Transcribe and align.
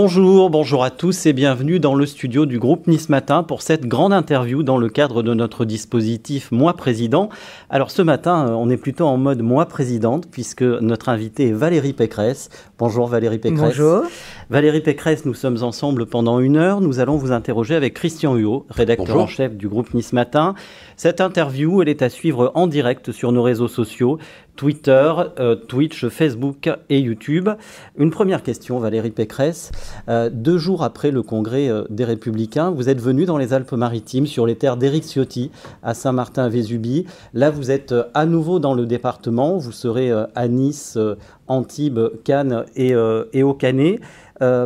Bonjour, 0.00 0.48
bonjour 0.48 0.84
à 0.84 0.90
tous 0.90 1.26
et 1.26 1.32
bienvenue 1.32 1.80
dans 1.80 1.96
le 1.96 2.06
studio 2.06 2.46
du 2.46 2.60
groupe 2.60 2.86
Nice 2.86 3.08
Matin 3.08 3.42
pour 3.42 3.62
cette 3.62 3.84
grande 3.86 4.12
interview 4.12 4.62
dans 4.62 4.76
le 4.76 4.88
cadre 4.88 5.24
de 5.24 5.34
notre 5.34 5.64
dispositif 5.64 6.52
Moi 6.52 6.74
Président. 6.74 7.30
Alors 7.68 7.90
ce 7.90 8.02
matin, 8.02 8.46
euh, 8.46 8.52
on 8.52 8.70
est 8.70 8.76
plutôt 8.76 9.06
en 9.06 9.16
mode 9.16 9.42
Moi 9.42 9.66
Présidente 9.66 10.28
puisque 10.30 10.62
notre 10.62 11.08
invité 11.08 11.48
est 11.48 11.52
Valérie 11.52 11.94
Pécresse. 11.94 12.48
Bonjour 12.78 13.08
Valérie 13.08 13.38
Pécresse. 13.38 13.76
Bonjour. 13.76 14.04
Valérie 14.50 14.82
Pécresse, 14.82 15.24
nous 15.24 15.34
sommes 15.34 15.64
ensemble 15.64 16.06
pendant 16.06 16.38
une 16.38 16.58
heure. 16.58 16.80
Nous 16.80 17.00
allons 17.00 17.16
vous 17.16 17.32
interroger 17.32 17.74
avec 17.74 17.94
Christian 17.94 18.36
Huot, 18.36 18.66
rédacteur 18.70 19.16
en 19.16 19.26
chef 19.26 19.56
du 19.56 19.66
groupe 19.66 19.92
Nice 19.94 20.12
Matin. 20.12 20.54
Cette 20.96 21.20
interview, 21.20 21.82
elle 21.82 21.88
est 21.88 22.02
à 22.02 22.08
suivre 22.08 22.52
en 22.54 22.68
direct 22.68 23.10
sur 23.10 23.32
nos 23.32 23.42
réseaux 23.42 23.66
sociaux. 23.66 24.18
Twitter, 24.58 25.12
euh, 25.38 25.54
Twitch, 25.54 26.08
Facebook 26.08 26.68
et 26.90 26.98
YouTube. 26.98 27.48
Une 27.96 28.10
première 28.10 28.42
question, 28.42 28.80
Valérie 28.80 29.12
Pécresse. 29.12 29.70
Euh, 30.08 30.30
deux 30.32 30.58
jours 30.58 30.82
après 30.82 31.12
le 31.12 31.22
congrès 31.22 31.68
euh, 31.68 31.84
des 31.90 32.04
Républicains, 32.04 32.70
vous 32.70 32.88
êtes 32.88 33.00
venu 33.00 33.24
dans 33.24 33.38
les 33.38 33.52
Alpes-Maritimes, 33.52 34.26
sur 34.26 34.46
les 34.46 34.56
terres 34.56 34.76
d'Éric 34.76 35.04
Ciotti, 35.04 35.52
à 35.84 35.94
Saint-Martin-Vésubie. 35.94 37.06
Là, 37.34 37.50
vous 37.50 37.70
êtes 37.70 37.94
à 38.14 38.26
nouveau 38.26 38.58
dans 38.58 38.74
le 38.74 38.84
département. 38.84 39.58
Vous 39.58 39.70
serez 39.70 40.10
à 40.10 40.48
Nice, 40.48 40.98
Antibes, 41.46 42.00
Cannes 42.24 42.64
et, 42.74 42.94
au 42.96 43.54
Canet. 43.54 44.00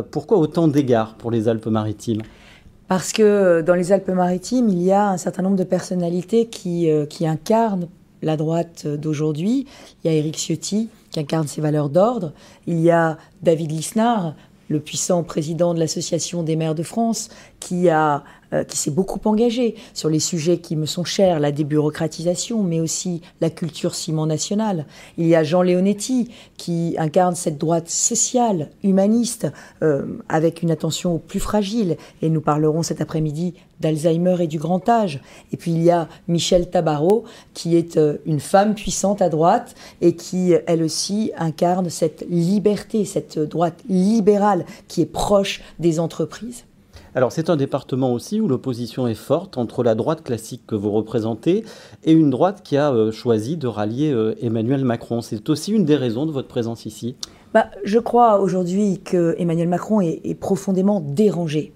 pourquoi 0.09 0.39
autant 0.39 0.67
d'égards 0.67 1.13
pour 1.15 1.29
les 1.29 1.47
Alpes-Maritimes? 1.47 2.23
Parce 2.87 3.13
que 3.13 3.61
dans 3.61 3.75
les 3.75 3.91
Alpes-Maritimes, 3.91 4.69
il 4.69 4.81
y 4.81 4.91
a 4.91 5.09
un 5.09 5.17
certain 5.17 5.43
nombre 5.43 5.57
de 5.57 5.63
personnalités 5.63 6.47
qui 6.47 6.89
incarnent 7.27 7.87
la 8.23 8.37
droite 8.37 8.87
d'aujourd'hui. 8.87 9.67
Il 10.03 10.11
y 10.11 10.13
a 10.13 10.17
Éric 10.17 10.37
Ciotti 10.37 10.89
qui 11.11 11.19
incarne 11.19 11.47
ses 11.47 11.61
valeurs 11.61 11.89
d'ordre. 11.89 12.31
Il 12.65 12.79
y 12.79 12.89
a 12.89 13.17
David 13.43 13.71
Lisnard, 13.71 14.33
le 14.69 14.79
puissant 14.79 15.23
président 15.23 15.73
de 15.73 15.79
l'Association 15.79 16.41
des 16.41 16.55
maires 16.55 16.75
de 16.75 16.83
France, 16.83 17.29
qui 17.63 17.89
a 17.89 18.23
euh, 18.53 18.63
qui 18.63 18.77
s'est 18.77 18.91
beaucoup 18.91 19.19
engagé 19.25 19.75
sur 19.93 20.09
les 20.09 20.19
sujets 20.19 20.59
qui 20.59 20.75
me 20.75 20.85
sont 20.85 21.03
chers, 21.03 21.39
la 21.39 21.51
débureaucratisation, 21.51 22.61
mais 22.61 22.79
aussi 22.79 23.21
la 23.41 23.49
culture 23.49 23.95
ciment 23.95 24.27
nationale. 24.27 24.85
Il 25.17 25.25
y 25.25 25.35
a 25.35 25.43
Jean 25.43 25.63
Leonetti 25.63 26.29
qui 26.55 26.95
incarne 26.99 27.35
cette 27.35 27.57
droite 27.57 27.89
sociale, 27.89 28.69
humaniste, 28.83 29.47
euh, 29.81 30.05
avec 30.29 30.61
une 30.61 30.69
attention 30.69 31.15
aux 31.15 31.19
plus 31.19 31.39
fragiles. 31.39 31.97
Et 32.21 32.29
nous 32.29 32.41
parlerons 32.41 32.83
cet 32.83 33.01
après-midi 33.01 33.55
d'Alzheimer 33.79 34.35
et 34.41 34.47
du 34.47 34.59
grand 34.59 34.87
âge. 34.87 35.21
Et 35.51 35.57
puis 35.57 35.71
il 35.71 35.81
y 35.81 35.89
a 35.89 36.07
Michel 36.27 36.69
Tabarot, 36.69 37.23
qui 37.55 37.75
est 37.75 37.97
euh, 37.97 38.17
une 38.27 38.39
femme 38.39 38.75
puissante 38.75 39.23
à 39.23 39.29
droite 39.29 39.73
et 40.01 40.15
qui, 40.15 40.53
elle 40.67 40.83
aussi, 40.83 41.31
incarne 41.37 41.89
cette 41.89 42.23
liberté, 42.29 43.05
cette 43.05 43.39
droite 43.39 43.81
libérale 43.89 44.65
qui 44.87 45.01
est 45.01 45.11
proche 45.11 45.61
des 45.79 45.99
entreprises. 45.99 46.65
Alors 47.15 47.31
c'est 47.31 47.51
un 47.51 47.55
département 47.55 48.11
aussi 48.11 48.41
où 48.41 48.47
l'opposition 48.47 49.07
est 49.07 49.13
forte 49.13 49.59
entre 49.59 49.83
la 49.83 49.93
droite 49.93 50.23
classique 50.23 50.63
que 50.65 50.73
vous 50.73 50.91
représentez 50.91 51.63
et 52.03 52.11
une 52.11 52.31
droite 52.31 52.61
qui 52.63 52.75
a 52.75 52.91
euh, 52.91 53.11
choisi 53.11 53.55
de 53.55 53.67
rallier 53.67 54.11
euh, 54.11 54.33
Emmanuel 54.41 54.83
Macron. 54.83 55.21
C'est 55.21 55.47
aussi 55.49 55.71
une 55.73 55.85
des 55.85 55.95
raisons 55.95 56.25
de 56.25 56.31
votre 56.31 56.47
présence 56.47 56.87
ici? 56.87 57.15
Bah, 57.53 57.67
je 57.83 57.99
crois 57.99 58.39
aujourd'hui 58.39 58.99
que 59.03 59.35
Emmanuel 59.37 59.67
Macron 59.67 60.01
est 60.01 60.39
profondément 60.39 61.01
dérangé 61.01 61.71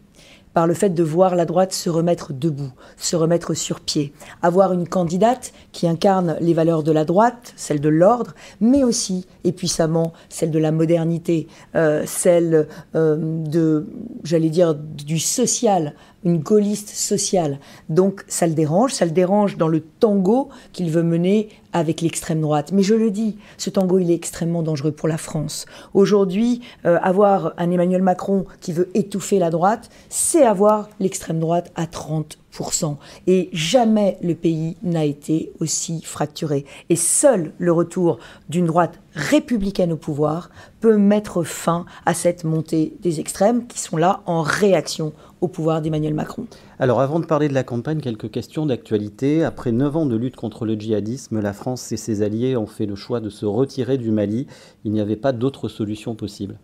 par 0.58 0.66
le 0.66 0.74
fait 0.74 0.90
de 0.90 1.04
voir 1.04 1.36
la 1.36 1.46
droite 1.46 1.72
se 1.72 1.88
remettre 1.88 2.34
debout, 2.34 2.72
se 2.98 3.16
remettre 3.16 3.54
sur 3.54 3.80
pied, 3.80 4.12
avoir 4.42 4.74
une 4.74 4.88
candidate 4.88 5.54
qui 5.72 5.88
incarne 5.88 6.36
les 6.42 6.56
valeurs 6.56 6.82
de 6.82 6.92
la 6.92 7.06
droite, 7.06 7.54
celle 7.56 7.80
de 7.80 7.90
l'ordre, 7.90 8.34
mais 8.60 8.84
aussi 8.84 9.28
et 9.44 9.52
puissamment 9.52 10.14
celle 10.30 10.50
de 10.50 10.58
la 10.58 10.72
modernité, 10.72 11.48
euh, 11.76 12.02
celle 12.08 12.68
euh, 12.96 13.18
de, 13.20 13.86
j'allais 14.24 14.50
dire, 14.50 14.74
du 14.74 15.20
social, 15.20 15.94
une 16.28 16.40
gaulliste 16.40 16.90
sociale. 16.90 17.60
Donc 17.88 18.24
ça 18.28 18.48
le 18.48 18.54
dérange, 18.54 18.94
ça 18.94 19.06
le 19.06 19.12
dérange 19.12 19.56
dans 19.56 19.70
le 19.70 19.80
tango 19.80 20.50
qu'il 20.74 20.92
veut 20.92 21.04
mener 21.04 21.48
avec 21.72 22.02
l'extrême 22.02 22.42
droite. 22.42 22.72
Mais 22.74 22.84
je 22.84 22.96
le 22.96 23.12
dis, 23.12 23.38
ce 23.58 23.70
tango, 23.70 24.00
il 24.00 24.12
est 24.12 24.16
extrêmement 24.16 24.62
dangereux 24.62 24.92
pour 24.92 25.08
la 25.08 25.18
France. 25.18 25.66
Aujourd'hui, 25.94 26.62
euh, 26.86 27.00
avoir 27.02 27.54
un 27.58 27.72
Emmanuel 27.72 28.02
Macron 28.02 28.46
qui 28.62 28.74
veut 28.74 28.90
étouffer 28.94 29.40
la 29.40 29.50
droite, 29.50 29.90
c'est 30.10 30.44
avoir 30.44 30.90
l'extrême 31.00 31.40
droite 31.40 31.72
à 31.76 31.86
30% 31.86 32.98
et 33.28 33.50
jamais 33.54 34.18
le 34.22 34.34
pays 34.34 34.76
n'a 34.82 35.06
été 35.06 35.52
aussi 35.60 36.02
fracturé. 36.02 36.66
Et 36.90 36.96
seul 36.96 37.54
le 37.60 37.72
retour 37.72 38.18
d'une 38.50 38.66
droite 38.66 39.00
républicaine 39.14 39.92
au 39.92 39.98
pouvoir 39.98 40.50
peut 40.80 40.98
mettre 40.98 41.44
fin 41.44 41.86
à 42.06 42.14
cette 42.14 42.44
montée 42.44 42.94
des 43.02 43.20
extrêmes 43.20 43.68
qui 43.68 43.80
sont 43.80 43.98
là 43.98 44.22
en 44.26 44.42
réaction 44.42 45.14
au 45.42 45.48
pouvoir 45.48 45.82
d'Emmanuel 45.82 46.14
Macron. 46.14 46.46
Alors 46.80 47.02
avant 47.02 47.20
de 47.20 47.26
parler 47.26 47.48
de 47.48 47.54
la 47.54 47.64
campagne, 47.64 48.00
quelques 48.00 48.32
questions 48.32 48.66
d'actualité. 48.66 49.44
Après 49.44 49.72
neuf 49.72 49.96
ans 49.96 50.06
de 50.06 50.16
lutte 50.16 50.36
contre 50.36 50.66
le 50.66 50.76
djihadisme, 50.76 51.40
la 51.40 51.54
France 51.54 51.92
et 51.92 51.98
ses 51.98 52.22
alliés 52.22 52.56
ont 52.58 52.68
fait 52.68 52.86
le 52.86 52.96
choix 52.96 53.20
de 53.20 53.30
se 53.30 53.46
retirer 53.46 53.98
du 53.98 54.12
Mali. 54.12 54.48
Il 54.84 54.92
n'y 54.92 55.02
avait 55.02 55.16
pas 55.16 55.32
d'autre 55.32 55.70
solution 55.70 56.16
possible. 56.16 56.58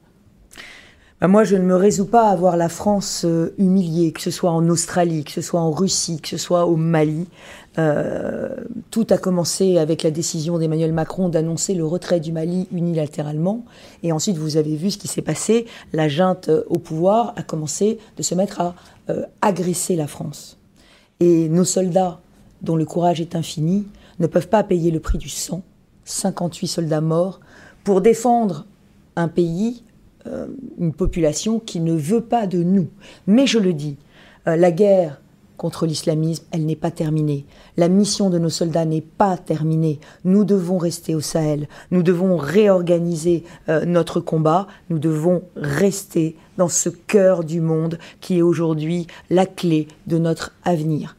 Bah, 1.23 1.29
moi, 1.29 1.45
je 1.45 1.55
ne 1.55 1.63
me 1.63 1.75
résous 1.75 2.07
pas 2.07 2.27
à 2.27 2.35
voir 2.35 2.57
la 2.57 2.67
France 2.67 3.23
euh, 3.23 3.55
humiliée, 3.57 4.11
que 4.11 4.19
ce 4.19 4.29
soit 4.29 4.51
en 4.51 4.67
Australie, 4.67 5.23
que 5.23 5.31
ce 5.31 5.39
soit 5.39 5.61
en 5.61 5.71
Russie, 5.71 6.19
que 6.19 6.27
ce 6.27 6.37
soit 6.37 6.65
au 6.65 6.75
Mali. 6.75 7.27
Euh, 7.79 8.55
tout 8.91 9.07
a 9.09 9.17
commencé 9.17 9.77
avec 9.77 10.03
la 10.03 10.11
décision 10.11 10.57
d'Emmanuel 10.57 10.93
Macron 10.93 11.29
d'annoncer 11.29 11.73
le 11.73 11.85
retrait 11.85 12.19
du 12.19 12.31
Mali 12.31 12.67
unilatéralement. 12.71 13.65
Et 14.03 14.11
ensuite, 14.11 14.37
vous 14.37 14.57
avez 14.57 14.75
vu 14.75 14.91
ce 14.91 14.97
qui 14.97 15.07
s'est 15.07 15.21
passé. 15.23 15.65
La 15.91 16.07
junte 16.07 16.49
euh, 16.49 16.63
au 16.67 16.77
pouvoir 16.77 17.33
a 17.35 17.43
commencé 17.43 17.97
de 18.17 18.23
se 18.23 18.35
mettre 18.35 18.61
à 18.61 18.75
agresser 19.41 19.97
la 19.97 20.07
France. 20.07 20.57
Et 21.19 21.49
nos 21.49 21.65
soldats, 21.65 22.21
dont 22.61 22.77
le 22.77 22.85
courage 22.85 23.19
est 23.19 23.35
infini, 23.35 23.85
ne 24.19 24.27
peuvent 24.27 24.47
pas 24.47 24.63
payer 24.63 24.91
le 24.91 25.01
prix 25.01 25.17
du 25.17 25.27
sang. 25.27 25.61
58 26.05 26.67
soldats 26.67 27.01
morts 27.01 27.41
pour 27.83 27.99
défendre 27.99 28.65
un 29.17 29.27
pays 29.27 29.83
euh, 30.25 30.47
une 30.79 30.93
population 30.93 31.59
qui 31.59 31.81
ne 31.81 31.93
veut 31.93 32.23
pas 32.23 32.47
de 32.47 32.63
nous. 32.63 32.87
Mais 33.27 33.45
je 33.45 33.59
le 33.59 33.73
dis, 33.73 33.97
euh, 34.47 34.55
la 34.55 34.71
guerre 34.71 35.19
contre 35.63 35.85
l'islamisme, 35.85 36.43
elle 36.51 36.65
n'est 36.65 36.75
pas 36.75 36.91
terminée. 36.91 37.45
La 37.77 37.87
mission 37.87 38.29
de 38.29 38.37
nos 38.37 38.49
soldats 38.49 38.83
n'est 38.83 38.99
pas 38.99 39.37
terminée. 39.37 40.01
Nous 40.25 40.43
devons 40.43 40.77
rester 40.77 41.15
au 41.15 41.21
Sahel. 41.21 41.69
Nous 41.89 42.03
devons 42.03 42.35
réorganiser 42.35 43.45
euh, 43.69 43.85
notre 43.85 44.19
combat. 44.19 44.67
Nous 44.89 44.99
devons 44.99 45.43
rester 45.55 46.35
dans 46.57 46.67
ce 46.67 46.89
cœur 46.89 47.45
du 47.45 47.61
monde 47.61 47.97
qui 48.19 48.39
est 48.39 48.41
aujourd'hui 48.41 49.07
la 49.29 49.45
clé 49.45 49.87
de 50.05 50.17
notre 50.17 50.51
avenir. 50.65 51.15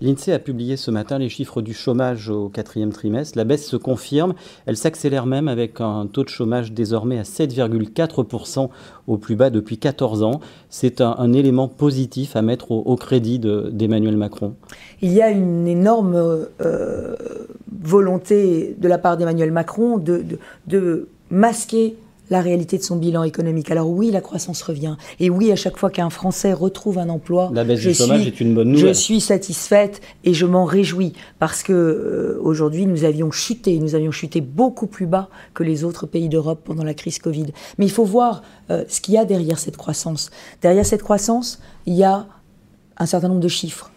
L'INSEE 0.00 0.32
a 0.32 0.38
publié 0.38 0.76
ce 0.76 0.90
matin 0.90 1.18
les 1.18 1.28
chiffres 1.28 1.62
du 1.62 1.72
chômage 1.72 2.28
au 2.28 2.48
quatrième 2.48 2.92
trimestre. 2.92 3.38
La 3.38 3.44
baisse 3.44 3.66
se 3.66 3.76
confirme. 3.76 4.34
Elle 4.66 4.76
s'accélère 4.76 5.26
même 5.26 5.48
avec 5.48 5.80
un 5.80 6.06
taux 6.06 6.24
de 6.24 6.28
chômage 6.28 6.72
désormais 6.72 7.18
à 7.18 7.22
7,4% 7.22 8.68
au 9.06 9.16
plus 9.16 9.36
bas 9.36 9.50
depuis 9.50 9.78
14 9.78 10.22
ans. 10.22 10.40
C'est 10.68 11.00
un, 11.00 11.32
élément 11.32 11.68
positif 11.68 12.36
à 12.36 12.42
mettre 12.42 12.70
au, 12.70 12.96
crédit 12.96 13.38
d'Emmanuel 13.38 14.16
Macron. 14.16 14.54
Il 15.02 15.12
y 15.12 15.22
a 15.22 15.30
une 15.30 15.66
énorme 15.66 16.14
euh, 16.60 17.16
volonté 17.82 18.76
de 18.78 18.88
la 18.88 18.98
part 18.98 19.16
d'Emmanuel 19.16 19.52
Macron 19.52 19.98
de, 19.98 20.24
de 20.66 21.08
masquer 21.30 21.96
la 22.30 22.40
réalité 22.40 22.78
de 22.78 22.82
son 22.82 22.96
bilan 22.96 23.22
économique. 23.22 23.70
Alors 23.70 23.88
oui, 23.88 24.10
la 24.10 24.20
croissance 24.20 24.62
revient. 24.62 24.96
Et 25.20 25.30
oui, 25.30 25.52
à 25.52 25.56
chaque 25.56 25.76
fois 25.76 25.90
qu'un 25.90 26.10
Français 26.10 26.52
retrouve 26.52 26.98
un 26.98 27.08
emploi, 27.08 27.50
la 27.52 27.64
baisse 27.64 27.80
je 27.80 27.90
du 27.90 27.94
chômage 27.94 28.20
suis, 28.20 28.28
est 28.28 28.40
une 28.40 28.54
bonne 28.54 28.70
nouvelle. 28.70 28.88
Je 28.88 28.92
suis 28.92 29.20
satisfaite 29.20 30.00
et 30.24 30.34
je 30.34 30.46
m'en 30.46 30.64
réjouis 30.64 31.12
parce 31.38 31.62
que 31.62 31.72
euh, 31.72 32.38
aujourd'hui 32.42 32.86
nous 32.86 33.04
avions 33.04 33.30
chuté, 33.30 33.78
nous 33.78 33.94
avions 33.94 34.12
chuté 34.12 34.40
beaucoup 34.40 34.86
plus 34.86 35.06
bas 35.06 35.28
que 35.52 35.62
les 35.62 35.84
autres 35.84 36.06
pays 36.06 36.28
d'Europe 36.28 36.62
pendant 36.64 36.84
la 36.84 36.94
crise 36.94 37.18
Covid. 37.18 37.46
Mais 37.78 37.86
il 37.86 37.90
faut 37.90 38.04
voir 38.04 38.42
euh, 38.70 38.84
ce 38.88 39.00
qu'il 39.00 39.14
y 39.14 39.18
a 39.18 39.24
derrière 39.24 39.58
cette 39.58 39.76
croissance. 39.76 40.30
Derrière 40.62 40.86
cette 40.86 41.02
croissance, 41.02 41.60
il 41.86 41.94
y 41.94 42.04
a 42.04 42.26
un 42.96 43.06
certain 43.06 43.28
nombre 43.28 43.40
de 43.40 43.48
chiffres. 43.48 43.90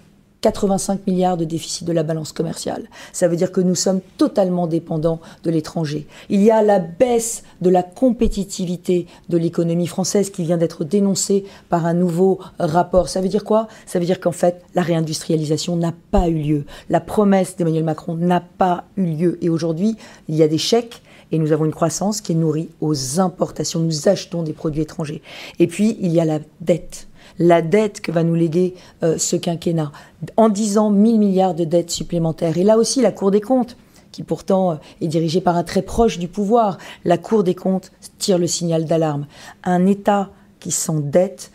85 0.47 1.05
milliards 1.07 1.35
de 1.35 1.43
déficit 1.43 1.85
de 1.85 1.91
la 1.91 2.03
balance 2.03 2.31
commerciale. 2.31 2.87
Ça 3.11 3.27
veut 3.27 3.35
dire 3.35 3.51
que 3.51 3.59
nous 3.59 3.75
sommes 3.75 3.99
totalement 4.17 4.65
dépendants 4.65 5.19
de 5.43 5.51
l'étranger. 5.51 6.07
Il 6.29 6.41
y 6.41 6.51
a 6.51 6.61
la 6.61 6.79
baisse 6.79 7.43
de 7.59 7.69
la 7.69 7.83
compétitivité 7.83 9.07
de 9.27 9.37
l'économie 9.37 9.87
française 9.87 10.29
qui 10.29 10.43
vient 10.43 10.55
d'être 10.55 10.85
dénoncée 10.85 11.43
par 11.67 11.85
un 11.85 11.93
nouveau 11.93 12.39
rapport. 12.59 13.09
Ça 13.09 13.19
veut 13.19 13.27
dire 13.27 13.43
quoi? 13.43 13.67
Ça 13.85 13.99
veut 13.99 14.05
dire 14.05 14.21
qu'en 14.21 14.31
fait, 14.31 14.63
la 14.73 14.83
réindustrialisation 14.83 15.75
n'a 15.75 15.93
pas 16.11 16.29
eu 16.29 16.37
lieu. 16.37 16.65
La 16.89 17.01
promesse 17.01 17.57
d'Emmanuel 17.57 17.83
Macron 17.83 18.15
n'a 18.15 18.39
pas 18.39 18.85
eu 18.95 19.03
lieu. 19.03 19.37
Et 19.41 19.49
aujourd'hui, 19.49 19.97
il 20.29 20.35
y 20.35 20.43
a 20.43 20.47
des 20.47 20.57
chèques 20.57 21.01
et 21.33 21.39
nous 21.39 21.51
avons 21.51 21.65
une 21.65 21.73
croissance 21.73 22.21
qui 22.21 22.31
est 22.31 22.35
nourrie 22.35 22.69
aux 22.79 23.19
importations. 23.19 23.81
Nous 23.81 24.07
achetons 24.07 24.43
des 24.43 24.53
produits 24.53 24.83
étrangers. 24.83 25.21
Et 25.59 25.67
puis, 25.67 25.97
il 25.99 26.13
y 26.13 26.21
a 26.21 26.25
la 26.25 26.39
dette 26.61 27.09
la 27.39 27.61
dette 27.61 28.01
que 28.01 28.11
va 28.11 28.23
nous 28.23 28.35
léguer 28.35 28.75
euh, 29.03 29.17
ce 29.17 29.35
quinquennat, 29.35 29.91
en 30.37 30.49
disant 30.49 30.89
1000 30.89 31.19
milliards 31.19 31.53
de 31.53 31.65
dettes 31.65 31.91
supplémentaires. 31.91 32.57
Et 32.57 32.63
là 32.63 32.77
aussi, 32.77 33.01
la 33.01 33.11
Cour 33.11 33.31
des 33.31 33.41
comptes, 33.41 33.77
qui 34.11 34.23
pourtant 34.23 34.71
euh, 34.71 34.75
est 35.01 35.07
dirigée 35.07 35.41
par 35.41 35.55
un 35.55 35.63
très 35.63 35.81
proche 35.81 36.17
du 36.17 36.27
pouvoir, 36.27 36.77
la 37.05 37.17
Cour 37.17 37.43
des 37.43 37.55
comptes 37.55 37.91
tire 38.17 38.37
le 38.37 38.47
signal 38.47 38.85
d'alarme. 38.85 39.27
Un 39.63 39.85
État 39.85 40.29
qui 40.59 40.71
s'endette. 40.71 41.51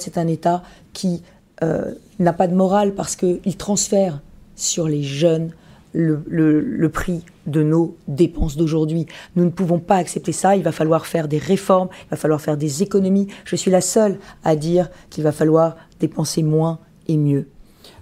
C'est 0.00 0.18
un 0.18 0.26
État 0.26 0.62
qui 0.92 1.22
euh, 1.62 1.92
n'a 2.18 2.32
pas 2.32 2.46
de 2.46 2.54
morale 2.54 2.94
parce 2.94 3.16
qu'il 3.16 3.56
transfère 3.56 4.20
sur 4.56 4.88
les 4.88 5.02
jeunes 5.02 5.50
le, 5.92 6.88
prix 6.88 7.24
de 7.46 7.62
nos 7.62 7.96
dépenses 8.08 8.56
d'aujourd'hui. 8.56 9.06
Nous 9.36 9.44
ne 9.44 9.50
pouvons 9.50 9.78
pas 9.78 9.96
accepter 9.96 10.32
ça. 10.32 10.56
Il 10.56 10.62
va 10.62 10.72
falloir 10.72 11.06
faire 11.06 11.28
des 11.28 11.38
réformes, 11.38 11.88
il 12.06 12.10
va 12.10 12.16
falloir 12.16 12.40
faire 12.40 12.56
des 12.56 12.82
économies. 12.82 13.28
Je 13.44 13.56
suis 13.56 13.70
la 13.70 13.80
seule 13.80 14.18
à 14.44 14.56
dire 14.56 14.90
qu'il 15.10 15.24
va 15.24 15.32
falloir 15.32 15.76
dépenser 16.00 16.42
moins 16.42 16.78
et 17.08 17.16
mieux. 17.16 17.48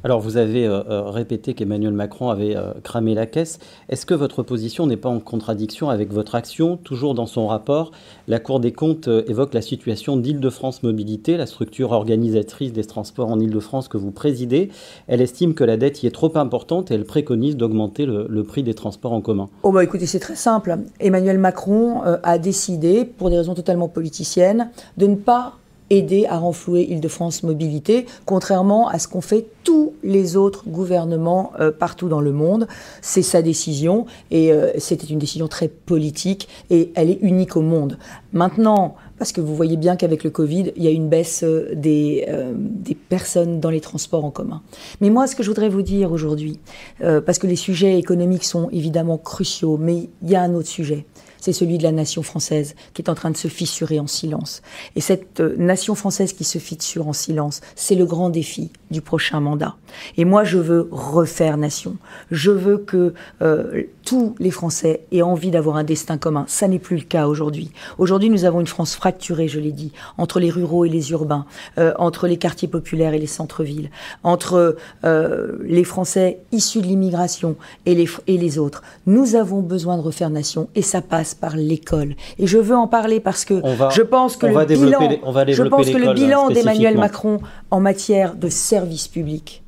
Alors 0.04 0.20
vous 0.20 0.36
avez 0.36 0.66
euh, 0.66 0.82
euh, 0.90 1.02
répété 1.04 1.54
qu'Emmanuel 1.54 1.94
Macron 1.94 2.28
avait 2.28 2.54
euh, 2.54 2.74
cramé 2.82 3.14
la 3.14 3.24
caisse. 3.24 3.58
Est-ce 3.88 4.04
que 4.04 4.12
votre 4.12 4.42
position 4.42 4.86
n'est 4.86 4.98
pas 4.98 5.08
en 5.08 5.18
contradiction 5.18 5.88
avec 5.88 6.12
votre 6.12 6.34
action? 6.34 6.76
Toujours 6.76 7.14
dans 7.14 7.24
son 7.24 7.46
rapport, 7.46 7.90
la 8.28 8.38
Cour 8.38 8.60
des 8.60 8.72
comptes 8.72 9.08
évoque 9.08 9.54
la 9.54 9.62
situation 9.62 10.18
d'Île-de-France 10.18 10.82
Mobilité, 10.82 11.38
la 11.38 11.46
structure 11.46 11.92
organisatrice 11.92 12.74
des 12.74 12.84
transports 12.84 13.30
en 13.30 13.40
Île-de-France 13.40 13.88
que 13.88 13.96
vous 13.96 14.10
présidez. 14.10 14.68
Elle 15.06 15.22
estime 15.22 15.54
que 15.54 15.64
la 15.64 15.78
dette 15.78 16.02
y 16.02 16.06
est 16.06 16.14
trop 16.14 16.36
importante 16.36 16.90
et 16.90 16.94
elle 16.94 17.06
préconise 17.06 17.56
d'augmenter 17.56 18.04
le, 18.04 18.44
prix 18.44 18.62
des 18.62 18.74
transports 18.74 19.14
en 19.14 19.22
commun. 19.22 19.48
Oh 19.62 19.72
bah 19.72 19.82
écoutez, 19.82 20.04
c'est 20.04 20.20
très 20.20 20.36
simple. 20.36 20.76
Emmanuel 21.00 21.38
Macron 21.38 22.02
a 22.02 22.36
décidé, 22.36 23.06
pour 23.06 23.30
des 23.30 23.38
raisons 23.38 23.54
totalement 23.54 23.88
politiciennes, 23.88 24.70
de 24.98 25.06
ne 25.06 25.14
pas 25.14 25.54
aider 25.90 26.26
à 26.26 26.38
renflouer 26.38 26.82
Île-de-France 26.82 27.42
Mobilité, 27.42 28.06
contrairement 28.26 28.88
à 28.88 28.98
ce 28.98 29.08
qu'ont 29.08 29.20
fait 29.20 29.46
tous 29.64 29.94
les 30.02 30.36
autres 30.36 30.68
gouvernements 30.68 31.52
euh, 31.60 31.70
partout 31.70 32.08
dans 32.08 32.20
le 32.20 32.32
monde. 32.32 32.66
C'est 33.00 33.22
sa 33.22 33.42
décision 33.42 34.06
et 34.30 34.52
euh, 34.52 34.72
c'était 34.78 35.06
une 35.06 35.18
décision 35.18 35.48
très 35.48 35.68
politique 35.68 36.48
et 36.70 36.92
elle 36.94 37.10
est 37.10 37.18
unique 37.22 37.56
au 37.56 37.62
monde. 37.62 37.98
Maintenant, 38.32 38.96
parce 39.18 39.32
que 39.32 39.40
vous 39.40 39.54
voyez 39.54 39.76
bien 39.76 39.96
qu'avec 39.96 40.24
le 40.24 40.30
Covid, 40.30 40.72
il 40.76 40.82
y 40.82 40.88
a 40.88 40.90
une 40.90 41.08
baisse 41.08 41.44
euh, 41.44 41.74
des, 41.74 42.26
des 42.56 42.94
personnes 42.94 43.60
dans 43.60 43.70
les 43.70 43.80
transports 43.80 44.24
en 44.24 44.30
commun. 44.30 44.62
Mais 45.00 45.10
moi, 45.10 45.26
ce 45.26 45.36
que 45.36 45.42
je 45.42 45.48
voudrais 45.48 45.68
vous 45.68 45.82
dire 45.82 46.12
aujourd'hui, 46.12 46.58
parce 46.98 47.38
que 47.38 47.46
les 47.46 47.56
sujets 47.56 47.98
économiques 47.98 48.44
sont 48.44 48.68
évidemment 48.70 49.18
cruciaux, 49.18 49.78
mais 49.78 50.08
il 50.22 50.30
y 50.30 50.34
a 50.34 50.42
un 50.42 50.54
autre 50.54 50.68
sujet 50.68 51.06
c'est 51.44 51.52
celui 51.52 51.76
de 51.76 51.82
la 51.82 51.92
nation 51.92 52.22
française 52.22 52.74
qui 52.94 53.02
est 53.02 53.10
en 53.10 53.14
train 53.14 53.30
de 53.30 53.36
se 53.36 53.48
fissurer 53.48 54.00
en 54.00 54.06
silence. 54.06 54.62
Et 54.96 55.02
cette 55.02 55.40
euh, 55.40 55.54
nation 55.58 55.94
française 55.94 56.32
qui 56.32 56.42
se 56.42 56.56
fissure 56.58 57.06
en 57.06 57.12
silence, 57.12 57.60
c'est 57.76 57.96
le 57.96 58.06
grand 58.06 58.30
défi 58.30 58.70
du 58.90 59.02
prochain 59.02 59.40
mandat. 59.40 59.76
Et 60.16 60.24
moi, 60.24 60.44
je 60.44 60.56
veux 60.56 60.88
refaire 60.90 61.58
nation. 61.58 61.98
Je 62.30 62.50
veux 62.50 62.78
que 62.78 63.12
euh, 63.42 63.82
tous 64.04 64.34
les 64.38 64.50
Français 64.50 65.04
aient 65.12 65.22
envie 65.22 65.50
d'avoir 65.50 65.76
un 65.76 65.84
destin 65.84 66.18
commun. 66.18 66.44
Ça 66.48 66.68
n'est 66.68 66.78
plus 66.78 66.96
le 66.96 67.02
cas 67.02 67.26
aujourd'hui. 67.26 67.70
Aujourd'hui, 67.98 68.30
nous 68.30 68.44
avons 68.44 68.60
une 68.60 68.66
France 68.66 68.94
fracturée, 68.94 69.48
je 69.48 69.60
l'ai 69.60 69.72
dit, 69.72 69.92
entre 70.18 70.40
les 70.40 70.50
ruraux 70.50 70.84
et 70.84 70.88
les 70.88 71.10
urbains, 71.12 71.46
euh, 71.78 71.92
entre 71.98 72.26
les 72.26 72.36
quartiers 72.36 72.68
populaires 72.68 73.14
et 73.14 73.18
les 73.18 73.26
centres-villes, 73.26 73.90
entre 74.22 74.76
les 75.04 75.84
Français 75.84 76.38
issus 76.52 76.80
de 76.80 76.86
l'immigration 76.86 77.56
et 77.86 77.94
les, 77.94 78.08
et 78.26 78.38
les 78.38 78.58
autres. 78.58 78.82
Nous 79.06 79.34
avons 79.34 79.60
besoin 79.60 79.96
de 79.96 80.02
refaire 80.02 80.30
nation 80.30 80.68
et 80.74 80.82
ça 80.82 81.00
passe 81.00 81.34
par 81.34 81.56
l'école. 81.56 82.14
Et 82.38 82.46
je 82.46 82.58
veux 82.58 82.76
en 82.76 82.88
parler 82.88 83.20
parce 83.20 83.44
que 83.44 83.54
je 83.90 84.02
pense 84.02 84.36
que 84.36 84.46
le 84.46 84.64
bilan, 84.64 85.00
je 85.48 85.62
pense 85.62 85.90
que 85.90 85.96
le 85.96 86.12
bilan 86.12 86.50
d'Emmanuel 86.50 86.96
Macron 86.96 87.40
en 87.70 87.80
matière 87.80 88.34
de 88.34 88.48
services 88.48 89.08
publics, 89.08 89.63